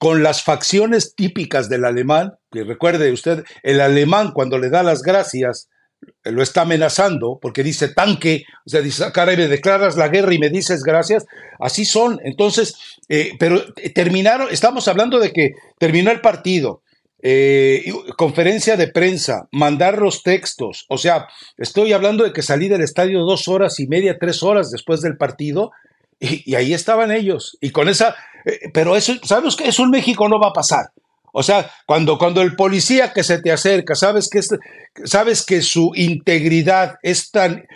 con 0.00 0.22
las 0.22 0.42
facciones 0.42 1.14
típicas 1.14 1.68
del 1.68 1.84
alemán, 1.84 2.32
que 2.50 2.64
recuerde 2.64 3.12
usted, 3.12 3.44
el 3.62 3.82
alemán 3.82 4.32
cuando 4.32 4.56
le 4.56 4.70
da 4.70 4.82
las 4.82 5.02
gracias 5.02 5.68
eh, 6.24 6.32
lo 6.32 6.42
está 6.42 6.62
amenazando 6.62 7.38
porque 7.40 7.62
dice 7.62 7.88
tanque, 7.88 8.44
o 8.64 8.70
sea, 8.70 8.80
dice, 8.80 9.12
caray, 9.12 9.36
me 9.36 9.46
declaras 9.46 9.98
la 9.98 10.08
guerra 10.08 10.32
y 10.32 10.38
me 10.38 10.48
dices 10.48 10.82
gracias, 10.84 11.26
así 11.58 11.84
son. 11.84 12.18
Entonces, 12.24 12.76
eh, 13.10 13.32
pero 13.38 13.74
terminaron, 13.94 14.48
estamos 14.50 14.88
hablando 14.88 15.18
de 15.18 15.34
que 15.34 15.50
terminó 15.78 16.10
el 16.10 16.22
partido, 16.22 16.82
eh, 17.22 17.84
conferencia 18.16 18.78
de 18.78 18.88
prensa, 18.88 19.48
mandar 19.52 19.98
los 19.98 20.22
textos, 20.22 20.86
o 20.88 20.96
sea, 20.96 21.28
estoy 21.58 21.92
hablando 21.92 22.24
de 22.24 22.32
que 22.32 22.40
salí 22.40 22.68
del 22.68 22.80
estadio 22.80 23.20
dos 23.20 23.48
horas 23.48 23.78
y 23.80 23.86
media, 23.86 24.16
tres 24.18 24.42
horas 24.42 24.70
después 24.70 25.02
del 25.02 25.18
partido, 25.18 25.72
y, 26.20 26.54
ahí 26.54 26.74
estaban 26.74 27.10
ellos, 27.10 27.56
y 27.60 27.70
con 27.70 27.88
esa 27.88 28.14
eh, 28.44 28.70
pero 28.72 28.96
eso, 28.96 29.14
sabemos 29.22 29.56
que 29.56 29.68
eso 29.68 29.82
en 29.84 29.90
México 29.90 30.28
no 30.28 30.38
va 30.38 30.48
a 30.48 30.52
pasar. 30.52 30.92
O 31.32 31.42
sea, 31.42 31.70
cuando, 31.86 32.18
cuando 32.18 32.42
el 32.42 32.56
policía 32.56 33.12
que 33.12 33.22
se 33.22 33.40
te 33.40 33.52
acerca, 33.52 33.94
sabes 33.94 34.28
que, 34.28 34.40
sabes 35.04 35.44
que 35.44 35.62
su 35.62 35.92
integridad 35.94 36.96
es 37.02 37.30
tan 37.30 37.66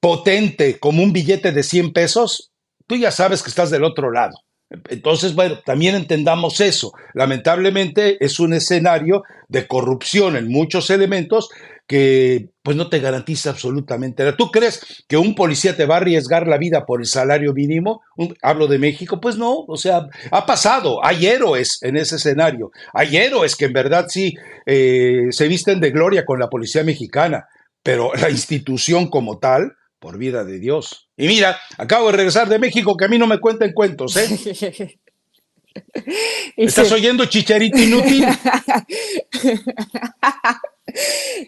potente 0.00 0.78
como 0.78 1.02
un 1.02 1.12
billete 1.12 1.52
de 1.52 1.62
100 1.62 1.92
pesos, 1.92 2.52
tú 2.86 2.96
ya 2.96 3.10
sabes 3.10 3.42
que 3.42 3.50
estás 3.50 3.70
del 3.70 3.84
otro 3.84 4.10
lado. 4.10 4.38
Entonces, 4.88 5.34
bueno, 5.34 5.60
también 5.64 5.94
entendamos 5.94 6.60
eso. 6.60 6.92
Lamentablemente 7.14 8.24
es 8.24 8.40
un 8.40 8.52
escenario 8.52 9.22
de 9.48 9.66
corrupción 9.66 10.36
en 10.36 10.48
muchos 10.48 10.90
elementos 10.90 11.48
que 11.86 12.48
pues 12.62 12.76
no 12.76 12.88
te 12.88 12.98
garantiza 12.98 13.50
absolutamente 13.50 14.24
nada. 14.24 14.36
¿Tú 14.36 14.50
crees 14.50 15.04
que 15.06 15.16
un 15.16 15.34
policía 15.36 15.76
te 15.76 15.86
va 15.86 15.94
a 15.94 15.98
arriesgar 15.98 16.48
la 16.48 16.58
vida 16.58 16.84
por 16.84 17.00
el 17.00 17.06
salario 17.06 17.52
mínimo? 17.52 18.02
hablo 18.42 18.66
de 18.66 18.78
México, 18.78 19.20
pues 19.20 19.36
no, 19.36 19.64
o 19.68 19.76
sea, 19.76 20.08
ha 20.32 20.46
pasado, 20.46 21.04
hay 21.04 21.26
héroes 21.26 21.78
en 21.82 21.96
ese 21.96 22.16
escenario, 22.16 22.72
hay 22.92 23.16
héroes 23.16 23.54
que 23.54 23.66
en 23.66 23.72
verdad 23.72 24.06
sí 24.08 24.34
eh, 24.64 25.26
se 25.30 25.46
visten 25.48 25.80
de 25.80 25.90
gloria 25.90 26.24
con 26.24 26.40
la 26.40 26.48
policía 26.48 26.82
mexicana, 26.82 27.46
pero 27.82 28.12
la 28.20 28.30
institución 28.30 29.08
como 29.08 29.38
tal, 29.38 29.72
por 30.06 30.18
vida 30.18 30.44
de 30.44 30.60
Dios. 30.60 31.08
Y 31.16 31.26
mira, 31.26 31.58
acabo 31.78 32.06
de 32.06 32.18
regresar 32.18 32.48
de 32.48 32.60
México, 32.60 32.96
que 32.96 33.06
a 33.06 33.08
mí 33.08 33.18
no 33.18 33.26
me 33.26 33.40
cuenten 33.40 33.72
cuentos, 33.72 34.16
¿eh? 34.16 35.00
¿Estás 36.56 36.92
oyendo 36.92 37.24
chicharito 37.24 37.76
inútil? 37.76 38.24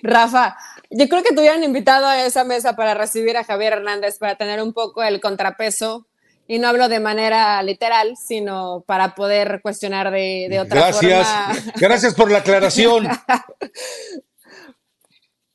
Rafa, 0.02 0.56
yo 0.90 1.08
creo 1.08 1.22
que 1.22 1.32
te 1.32 1.38
hubieran 1.38 1.62
invitado 1.62 2.08
a 2.08 2.26
esa 2.26 2.42
mesa 2.42 2.74
para 2.74 2.94
recibir 2.94 3.36
a 3.36 3.44
Javier 3.44 3.74
Hernández, 3.74 4.18
para 4.18 4.34
tener 4.34 4.60
un 4.60 4.72
poco 4.72 5.04
el 5.04 5.20
contrapeso. 5.20 6.08
Y 6.48 6.58
no 6.58 6.66
hablo 6.66 6.88
de 6.88 6.98
manera 6.98 7.62
literal, 7.62 8.16
sino 8.16 8.82
para 8.88 9.14
poder 9.14 9.60
cuestionar 9.62 10.10
de, 10.10 10.48
de 10.50 10.58
otra 10.58 10.88
Gracias. 10.88 11.28
forma. 11.28 11.72
Gracias 11.76 12.14
por 12.14 12.32
la 12.32 12.38
aclaración. 12.38 13.06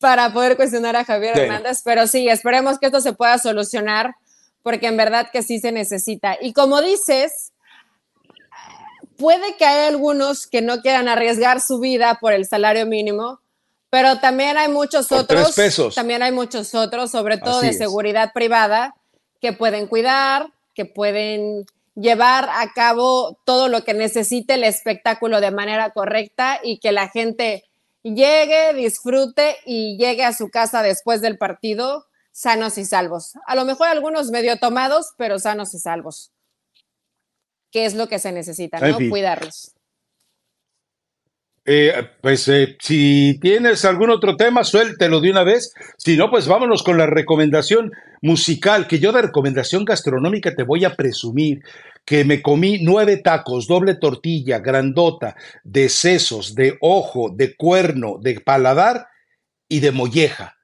para 0.03 0.33
poder 0.33 0.57
cuestionar 0.57 0.97
a 0.97 1.05
Javier 1.05 1.39
Hernández, 1.39 1.81
pero 1.81 2.07
sí, 2.07 2.27
esperemos 2.27 2.77
que 2.77 2.87
esto 2.87 2.99
se 2.99 3.13
pueda 3.13 3.37
solucionar, 3.37 4.13
porque 4.61 4.87
en 4.87 4.97
verdad 4.97 5.29
que 5.31 5.43
sí 5.43 5.61
se 5.61 5.71
necesita. 5.71 6.37
Y 6.41 6.51
como 6.51 6.81
dices, 6.81 7.53
puede 9.17 9.55
que 9.55 9.63
haya 9.63 9.87
algunos 9.87 10.45
que 10.45 10.61
no 10.61 10.81
quieran 10.81 11.07
arriesgar 11.07 11.61
su 11.61 11.79
vida 11.79 12.17
por 12.19 12.33
el 12.33 12.45
salario 12.45 12.85
mínimo, 12.85 13.39
pero 13.89 14.19
también 14.19 14.57
hay 14.57 14.67
muchos 14.67 15.09
otros, 15.13 15.55
también 15.95 16.21
hay 16.21 16.33
muchos 16.33 16.75
otros, 16.75 17.09
sobre 17.09 17.37
todo 17.37 17.61
de 17.61 17.71
seguridad 17.71 18.33
privada, 18.33 18.95
que 19.39 19.53
pueden 19.53 19.87
cuidar, 19.87 20.51
que 20.75 20.83
pueden 20.83 21.65
llevar 21.95 22.49
a 22.51 22.73
cabo 22.73 23.39
todo 23.45 23.69
lo 23.69 23.85
que 23.85 23.93
necesite 23.93 24.55
el 24.55 24.65
espectáculo 24.65 25.39
de 25.39 25.51
manera 25.51 25.91
correcta 25.91 26.59
y 26.61 26.79
que 26.79 26.91
la 26.91 27.07
gente 27.07 27.63
llegue, 28.03 28.73
disfrute 28.73 29.57
y 29.65 29.97
llegue 29.97 30.25
a 30.25 30.33
su 30.33 30.49
casa 30.49 30.83
después 30.83 31.21
del 31.21 31.37
partido 31.37 32.05
sanos 32.33 32.77
y 32.77 32.85
salvos. 32.85 33.33
A 33.45 33.55
lo 33.55 33.63
mejor 33.63 33.87
algunos 33.87 34.31
medio 34.31 34.57
tomados, 34.57 35.13
pero 35.17 35.39
sanos 35.39 35.73
y 35.73 35.79
salvos. 35.79 36.33
¿Qué 37.71 37.85
es 37.85 37.93
lo 37.93 38.07
que 38.07 38.19
se 38.19 38.31
necesita, 38.31 38.79
no? 38.79 38.97
Cuidarlos. 39.09 39.73
Eh, 41.65 41.93
pues 42.19 42.47
eh, 42.49 42.75
si 42.81 43.39
tienes 43.39 43.85
algún 43.85 44.09
otro 44.09 44.35
tema, 44.35 44.63
suéltelo 44.63 45.21
de 45.21 45.31
una 45.31 45.43
vez. 45.43 45.73
Si 45.97 46.17
no, 46.17 46.29
pues 46.29 46.47
vámonos 46.47 46.83
con 46.83 46.97
la 46.97 47.05
recomendación 47.05 47.91
musical, 48.21 48.87
que 48.87 48.99
yo 48.99 49.11
de 49.11 49.21
recomendación 49.21 49.85
gastronómica 49.85 50.53
te 50.55 50.63
voy 50.63 50.83
a 50.85 50.95
presumir 50.95 51.61
que 52.05 52.25
me 52.25 52.41
comí 52.41 52.79
nueve 52.81 53.17
tacos, 53.17 53.67
doble 53.67 53.95
tortilla, 53.95 54.59
grandota, 54.59 55.35
de 55.63 55.87
sesos, 55.87 56.53
de 56.53 56.77
ojo, 56.81 57.31
de 57.33 57.55
cuerno, 57.55 58.17
de 58.21 58.41
paladar 58.41 59.07
y 59.69 59.79
de 59.79 59.91
molleja. 59.91 60.57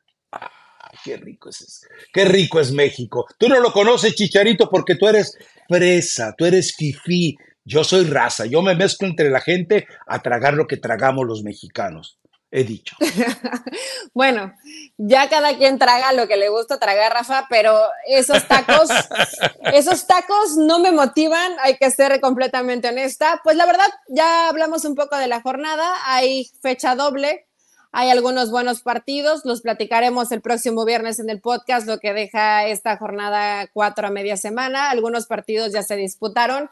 Qué 1.04 1.16
rico 1.16 1.48
es 1.48 1.88
Qué 2.12 2.26
rico 2.26 2.60
es 2.60 2.74
México. 2.74 3.26
Tú 3.38 3.48
no 3.48 3.62
lo 3.62 3.72
conoces, 3.72 4.16
Chicharito, 4.16 4.70
porque 4.70 4.96
tú 4.96 5.08
eres 5.08 5.38
presa, 5.68 6.34
tú 6.38 6.46
eres 6.46 6.76
fifí, 6.76 7.38
yo 7.64 7.84
soy 7.84 8.06
raza, 8.06 8.46
yo 8.46 8.62
me 8.62 8.76
mezclo 8.76 9.08
entre 9.08 9.30
la 9.30 9.42
gente 9.42 9.88
a 10.08 10.22
tragar 10.22 10.54
lo 10.54 10.68
que 10.68 10.78
tragamos 10.78 11.26
los 11.26 11.44
mexicanos. 11.44 12.20
He 12.52 12.64
dicho. 12.64 12.96
bueno, 14.14 14.56
ya 14.98 15.30
cada 15.30 15.56
quien 15.56 15.78
traga 15.78 16.14
lo 16.14 16.28
que 16.28 16.36
le 16.36 16.50
gusta 16.50 16.80
tragar, 16.80 17.14
Rafa, 17.14 17.46
pero 17.48 17.80
esos 18.08 18.48
tacos, 18.48 18.90
esos 19.74 20.08
tacos 20.08 20.58
no 20.58 20.80
me 20.80 20.92
motivan, 20.92 21.54
hay 21.62 21.78
que 21.78 21.92
ser 21.92 22.20
completamente 22.20 22.90
honesta. 22.90 23.40
Pues 23.44 23.56
la 23.56 23.68
verdad, 23.68 23.88
ya 24.08 24.50
hablamos 24.50 24.84
un 24.86 24.96
poco 24.96 25.16
de 25.18 25.28
la 25.28 25.42
jornada, 25.42 25.94
hay 26.06 26.50
fecha 26.60 26.96
doble, 26.96 27.46
hay 27.92 28.10
algunos 28.10 28.50
buenos 28.50 28.82
partidos, 28.82 29.42
los 29.46 29.62
platicaremos 29.62 30.32
el 30.32 30.42
próximo 30.42 30.86
viernes 30.86 31.20
en 31.20 31.30
el 31.30 31.42
podcast, 31.42 31.86
lo 31.86 32.00
que 32.00 32.14
deja 32.14 32.66
esta 32.66 32.98
jornada 32.98 33.68
cuatro 33.74 34.08
a 34.08 34.12
media 34.12 34.38
semana. 34.38 34.90
Algunos 34.90 35.28
partidos 35.28 35.72
ya 35.72 35.84
se 35.84 35.98
disputaron 35.98 36.72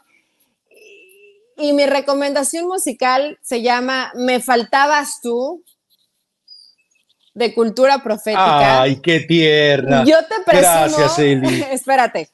y 1.58 1.72
mi 1.72 1.86
recomendación 1.86 2.66
musical 2.66 3.38
se 3.42 3.62
llama 3.62 4.12
Me 4.14 4.40
faltabas 4.40 5.20
tú, 5.20 5.64
de 7.38 7.54
cultura 7.54 8.02
profética. 8.02 8.82
Ay, 8.82 9.00
qué 9.00 9.20
tierna. 9.20 10.04
Yo 10.04 10.18
te 10.26 10.42
presumo. 10.44 10.72
Gracias, 10.72 11.18
Eli. 11.20 11.62
Espérate. 11.70 12.30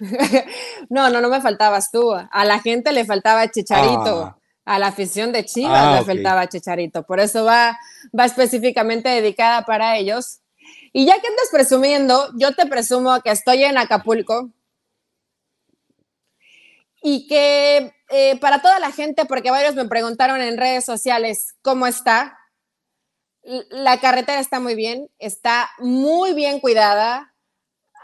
no, 0.90 1.08
no, 1.08 1.20
no 1.20 1.28
me 1.28 1.40
faltabas 1.40 1.90
tú. 1.90 2.12
A 2.12 2.44
la 2.44 2.58
gente 2.58 2.92
le 2.92 3.04
faltaba 3.04 3.48
Chicharito. 3.50 4.24
Ah. 4.24 4.38
A 4.66 4.78
la 4.78 4.88
afición 4.88 5.30
de 5.30 5.44
Chivas 5.44 5.78
ah, 5.78 5.98
le 5.98 6.04
faltaba 6.04 6.48
Chicharito. 6.48 7.04
Por 7.04 7.20
eso 7.20 7.44
va, 7.44 7.78
va 8.18 8.24
específicamente 8.24 9.08
dedicada 9.08 9.62
para 9.62 9.98
ellos. 9.98 10.40
Y 10.92 11.06
ya 11.06 11.20
que 11.20 11.28
andas 11.28 11.48
presumiendo, 11.52 12.30
yo 12.36 12.54
te 12.54 12.66
presumo 12.66 13.20
que 13.20 13.30
estoy 13.30 13.62
en 13.64 13.76
Acapulco 13.76 14.50
y 17.02 17.26
que 17.28 17.93
eh, 18.10 18.38
para 18.38 18.60
toda 18.60 18.78
la 18.78 18.92
gente, 18.92 19.24
porque 19.24 19.50
varios 19.50 19.74
me 19.74 19.86
preguntaron 19.86 20.40
en 20.40 20.58
redes 20.58 20.84
sociales 20.84 21.54
cómo 21.62 21.86
está, 21.86 22.38
la 23.42 24.00
carretera 24.00 24.40
está 24.40 24.60
muy 24.60 24.74
bien, 24.74 25.08
está 25.18 25.70
muy 25.78 26.32
bien 26.32 26.60
cuidada, 26.60 27.34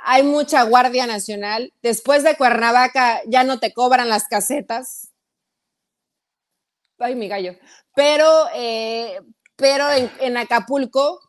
hay 0.05 0.23
mucha 0.23 0.63
Guardia 0.63 1.07
Nacional. 1.07 1.73
Después 1.83 2.23
de 2.23 2.37
Cuernavaca 2.37 3.21
ya 3.27 3.45
no 3.45 3.59
te 3.59 3.73
cobran 3.73 4.09
las 4.09 4.27
casetas. 4.29 5.13
Ay, 6.99 7.15
mi 7.15 7.29
gallo. 7.29 7.57
Pero, 7.95 8.47
eh, 8.55 9.21
pero 9.57 9.87
en, 9.91 10.37
Acapulco 10.37 11.21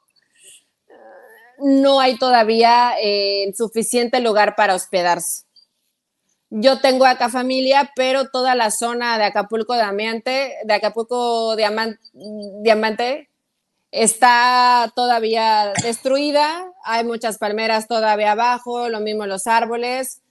no 1.59 1.99
hay 1.99 2.17
todavía 2.17 2.93
eh, 3.01 3.51
suficiente 3.55 4.19
lugar 4.19 4.55
para 4.55 4.75
hospedarse. 4.75 5.43
Yo 6.53 6.81
tengo 6.81 7.05
acá 7.05 7.29
familia, 7.29 7.93
pero 7.95 8.29
toda 8.29 8.55
la 8.55 8.71
zona 8.71 9.17
de 9.17 9.23
Acapulco 9.23 9.73
Diamante, 9.73 10.57
de 10.65 10.73
Acapulco 10.73 11.55
está 13.89 14.91
todavía 14.93 15.71
destruida. 15.81 16.73
Hay 16.83 17.05
muchas 17.05 17.37
palmeras 17.37 17.87
todavía 17.87 18.33
abajo, 18.33 18.89
lo 18.89 18.99
mismo 18.99 19.25
los 19.25 19.47
árboles. 19.47 20.23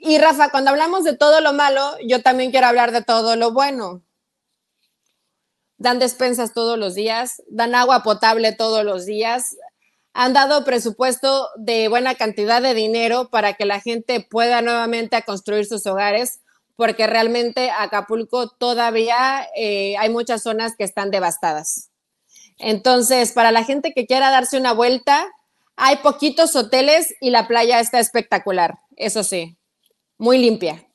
Y 0.00 0.18
Rafa, 0.18 0.50
cuando 0.50 0.70
hablamos 0.70 1.04
de 1.04 1.16
todo 1.16 1.40
lo 1.40 1.52
malo, 1.52 1.94
yo 2.04 2.20
también 2.20 2.50
quiero 2.50 2.66
hablar 2.66 2.90
de 2.90 3.02
todo 3.02 3.36
lo 3.36 3.52
bueno. 3.52 4.02
Dan 5.76 6.00
despensas 6.00 6.54
todos 6.54 6.76
los 6.76 6.96
días, 6.96 7.40
dan 7.48 7.76
agua 7.76 8.02
potable 8.02 8.52
todos 8.52 8.84
los 8.84 9.06
días, 9.06 9.56
han 10.14 10.32
dado 10.32 10.64
presupuesto 10.64 11.48
de 11.56 11.88
buena 11.88 12.14
cantidad 12.14 12.60
de 12.60 12.74
dinero 12.74 13.30
para 13.30 13.54
que 13.54 13.64
la 13.64 13.80
gente 13.80 14.20
pueda 14.20 14.60
nuevamente 14.60 15.16
a 15.16 15.22
construir 15.22 15.66
sus 15.66 15.86
hogares, 15.86 16.40
porque 16.76 17.06
realmente 17.06 17.70
Acapulco 17.70 18.48
todavía 18.48 19.46
eh, 19.56 19.96
hay 19.98 20.10
muchas 20.10 20.42
zonas 20.42 20.74
que 20.76 20.84
están 20.84 21.10
devastadas. 21.10 21.90
Entonces, 22.58 23.32
para 23.32 23.50
la 23.50 23.64
gente 23.64 23.92
que 23.92 24.06
quiera 24.06 24.30
darse 24.30 24.58
una 24.58 24.72
vuelta, 24.72 25.26
hay 25.76 25.96
poquitos 25.96 26.54
hoteles 26.54 27.14
y 27.20 27.30
la 27.30 27.48
playa 27.48 27.80
está 27.80 27.98
espectacular, 27.98 28.78
eso 28.96 29.24
sí, 29.24 29.56
muy 30.18 30.38
limpia. 30.38 30.86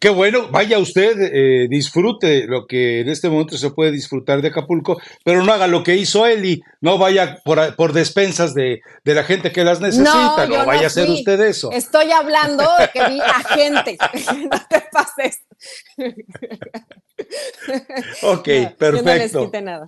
Qué 0.00 0.08
bueno, 0.08 0.48
vaya 0.50 0.78
usted, 0.78 1.16
eh, 1.20 1.68
disfrute 1.68 2.46
lo 2.46 2.66
que 2.66 3.00
en 3.00 3.08
este 3.08 3.28
momento 3.28 3.56
se 3.56 3.70
puede 3.70 3.92
disfrutar 3.92 4.42
de 4.42 4.48
Acapulco, 4.48 5.00
pero 5.24 5.44
no 5.44 5.52
haga 5.52 5.66
lo 5.66 5.82
que 5.82 5.96
hizo 5.96 6.26
él 6.26 6.60
no 6.80 6.98
vaya 6.98 7.38
por, 7.44 7.92
despensas 7.92 8.54
de, 8.54 8.80
la 9.04 9.24
gente 9.24 9.52
que 9.52 9.64
las 9.64 9.80
necesita, 9.80 10.46
no, 10.46 10.66
vaya 10.66 10.84
a 10.84 10.86
hacer 10.86 11.08
usted 11.08 11.40
eso. 11.40 11.70
Estoy 11.72 12.10
hablando 12.10 12.64
de 12.78 12.88
que 12.92 13.08
vi 13.08 13.20
a 13.20 13.42
gente, 13.54 13.98
no 14.50 14.66
te 14.68 14.84
pases. 14.92 15.40
ok, 18.22 18.76
perfecto. 18.76 19.50
no 19.52 19.60
nada. 19.60 19.86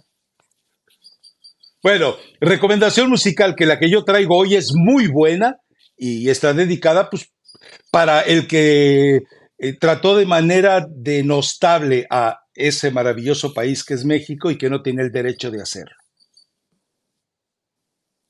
Bueno, 1.83 2.17
recomendación 2.41 3.09
musical 3.09 3.55
que 3.57 3.67
la 3.67 3.79
que 3.79 3.91
yo 3.91 4.05
traigo 4.05 4.37
hoy 4.37 4.55
es 4.55 4.73
muy 4.75 5.07
buena 5.07 5.57
y 5.97 6.29
está 6.29 6.53
dedicada 6.53 7.09
pues 7.09 7.31
para 7.91 8.21
el 8.21 8.47
que 8.47 9.21
eh, 9.63 9.75
trató 9.75 10.17
de 10.17 10.25
manera 10.25 10.87
denostable 10.89 12.07
a 12.09 12.47
ese 12.55 12.91
maravilloso 12.91 13.53
país 13.53 13.85
que 13.85 13.93
es 13.93 14.07
México 14.07 14.51
y 14.51 14.57
que 14.57 14.71
no 14.71 14.83
tiene 14.83 15.03
el 15.03 15.13
derecho 15.13 15.51
de 15.51 15.61
hacerlo. 15.61 15.95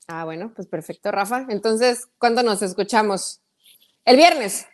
Ah, 0.07 0.25
bueno, 0.25 0.51
pues 0.53 0.67
perfecto, 0.67 1.09
Rafa. 1.09 1.45
Entonces, 1.47 2.09
¿cuándo 2.17 2.43
nos 2.43 2.61
escuchamos? 2.61 3.39
El 4.03 4.17
viernes. 4.17 4.65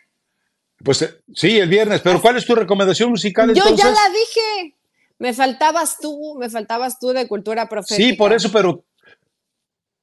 Pues 0.82 1.02
eh, 1.02 1.22
sí, 1.32 1.60
el 1.60 1.68
viernes, 1.68 2.00
pero 2.00 2.20
¿cuál 2.20 2.36
es 2.36 2.44
tu 2.44 2.56
recomendación 2.56 3.10
musical 3.10 3.54
Yo 3.54 3.62
entonces? 3.62 3.84
ya 3.84 3.90
la 3.92 4.08
dije. 4.10 4.76
Me 5.20 5.32
faltabas 5.34 5.98
tú, 6.00 6.36
me 6.40 6.50
faltabas 6.50 6.98
tú 6.98 7.10
de 7.10 7.28
cultura 7.28 7.68
profética. 7.68 8.08
Sí, 8.08 8.14
por 8.14 8.32
eso, 8.32 8.50
pero 8.50 8.84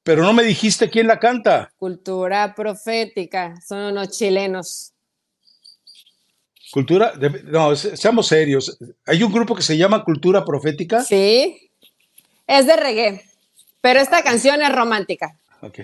pero 0.02 0.22
no 0.22 0.32
me 0.32 0.44
dijiste 0.44 0.88
quién 0.88 1.06
la 1.06 1.18
canta. 1.18 1.70
Cultura 1.76 2.54
profética, 2.54 3.54
son 3.66 3.80
unos 3.80 4.10
chilenos. 4.10 4.92
Cultura, 6.70 7.12
de- 7.12 7.42
no, 7.44 7.74
se- 7.76 7.96
seamos 7.96 8.26
serios. 8.26 8.76
Hay 9.06 9.22
un 9.22 9.32
grupo 9.32 9.54
que 9.54 9.62
se 9.62 9.76
llama 9.76 10.04
Cultura 10.04 10.44
Profética. 10.44 11.02
Sí, 11.02 11.70
es 12.46 12.66
de 12.66 12.76
reggae, 12.76 13.22
pero 13.80 14.00
esta 14.00 14.22
canción 14.22 14.62
es 14.62 14.72
romántica. 14.74 15.38
Ok. 15.62 15.80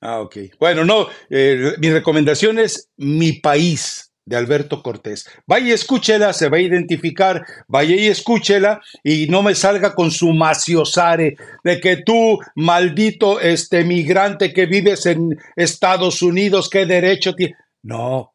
Ah, 0.00 0.20
ok. 0.20 0.36
Bueno, 0.60 0.84
no, 0.84 1.08
eh, 1.30 1.72
mi 1.78 1.90
recomendación 1.90 2.58
es 2.58 2.90
Mi 2.96 3.32
País 3.34 4.12
de 4.24 4.36
Alberto 4.36 4.82
Cortés. 4.82 5.28
Vaya 5.46 5.68
y 5.68 5.72
escúchela, 5.72 6.32
se 6.32 6.48
va 6.48 6.56
a 6.58 6.60
identificar, 6.60 7.44
vaya 7.68 7.94
y 7.94 8.08
escúchela 8.08 8.80
y 9.04 9.26
no 9.28 9.42
me 9.42 9.54
salga 9.54 9.94
con 9.94 10.10
su 10.10 10.32
maciosare 10.32 11.36
de 11.64 11.80
que 11.80 11.98
tú, 11.98 12.38
maldito 12.56 13.40
este 13.40 13.84
migrante 13.84 14.52
que 14.52 14.66
vives 14.66 15.06
en 15.06 15.38
Estados 15.54 16.22
Unidos, 16.22 16.68
¿qué 16.68 16.86
derecho 16.86 17.34
tienes? 17.34 17.56
No, 17.82 18.34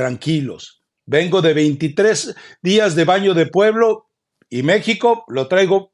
tranquilos. 0.00 0.82
Vengo 1.04 1.42
de 1.42 1.52
23 1.52 2.34
días 2.62 2.94
de 2.94 3.04
baño 3.04 3.34
de 3.34 3.44
pueblo 3.44 4.06
y 4.48 4.62
México 4.62 5.26
lo 5.28 5.46
traigo 5.46 5.92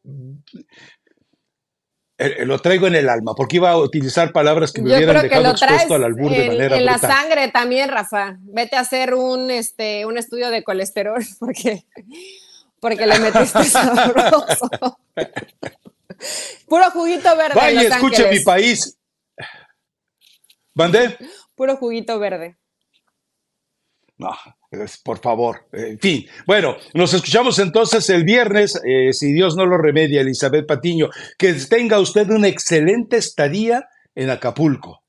eh, 2.18 2.46
lo 2.46 2.60
traigo 2.60 2.86
en 2.86 2.94
el 2.94 3.08
alma, 3.08 3.34
porque 3.34 3.56
iba 3.56 3.72
a 3.72 3.76
utilizar 3.76 4.32
palabras 4.32 4.72
que 4.72 4.80
me 4.80 4.90
Yo 4.90 4.96
hubieran 4.96 5.20
dejado 5.20 5.50
expuesto 5.50 5.96
al 5.96 6.04
albur 6.04 6.30
de 6.30 6.44
en, 6.44 6.52
manera 6.52 6.76
en 6.76 6.84
la 6.84 6.98
sangre 6.98 7.48
también, 7.48 7.90
Rafa. 7.90 8.36
Vete 8.42 8.76
a 8.76 8.80
hacer 8.80 9.12
un, 9.12 9.50
este, 9.50 10.06
un 10.06 10.16
estudio 10.18 10.50
de 10.50 10.62
colesterol 10.62 11.20
porque, 11.40 11.84
porque 12.78 13.06
le 13.06 13.18
metiste 13.18 13.64
sabroso. 13.64 15.00
Puro 16.68 16.90
juguito 16.92 17.36
verde. 17.36 17.54
Vaya, 17.56 17.82
escuche 17.82 18.30
mi 18.30 18.38
país. 18.38 18.96
¿Mandé? 20.74 21.18
Puro 21.56 21.76
juguito 21.76 22.20
verde. 22.20 22.56
No, 24.18 24.30
es- 24.70 24.98
por 24.98 25.18
favor. 25.18 25.66
En 25.72 25.98
fin. 25.98 26.26
Bueno, 26.46 26.76
nos 26.94 27.12
escuchamos 27.12 27.58
entonces 27.58 28.08
el 28.10 28.24
viernes, 28.24 28.80
eh, 28.86 29.12
si 29.12 29.32
Dios 29.32 29.56
no 29.56 29.66
lo 29.66 29.76
remedia, 29.78 30.22
Elizabeth 30.22 30.66
Patiño. 30.66 31.10
Que 31.38 31.52
tenga 31.54 32.00
usted 32.00 32.28
una 32.30 32.48
excelente 32.48 33.16
estadía 33.18 33.88
en 34.14 34.30
Acapulco. 34.30 35.02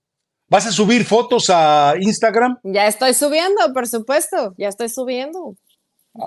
¿Vas 0.49 0.65
a 0.67 0.71
subir 0.71 1.03
fotos 1.05 1.49
a 1.49 1.95
Instagram? 1.99 2.57
Ya 2.63 2.87
estoy 2.87 3.13
subiendo, 3.13 3.73
por 3.73 3.87
supuesto. 3.87 4.53
Ya 4.57 4.67
estoy 4.69 4.89
subiendo. 4.89 5.55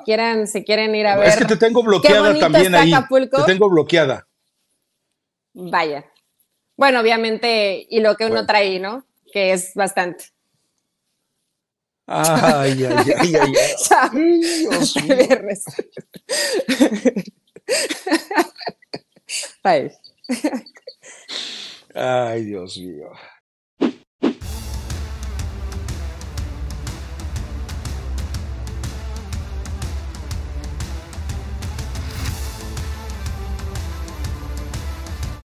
Quieran, 0.04 0.46
si 0.46 0.62
quieren 0.64 0.94
ir 0.94 1.06
a 1.06 1.16
ver. 1.16 1.28
es 1.28 1.36
que 1.36 1.44
te 1.46 1.56
tengo 1.56 1.82
bloqueada 1.82 2.38
también 2.38 2.74
ahí. 2.74 2.92
Acapulco. 2.92 3.44
Te 3.44 3.52
tengo 3.52 3.68
bloqueada. 3.68 4.26
Vaya. 5.52 6.04
Bueno, 6.76 7.00
obviamente, 7.00 7.86
y 7.90 8.00
lo 8.00 8.16
que 8.16 8.24
uno 8.24 8.34
Bueno. 8.34 8.46
trae, 8.46 8.78
¿no? 8.78 9.04
Que 9.32 9.52
es 9.52 9.72
bastante. 9.74 10.26
Ay, 12.12 12.74
ay, 12.90 13.06
ay, 13.22 13.34
ay, 13.38 13.54
ay. 13.54 13.54
Dios 14.10 14.96
mío. 15.06 15.30
Ay, 21.94 22.44
Dios 22.44 22.76
mío. 22.78 23.10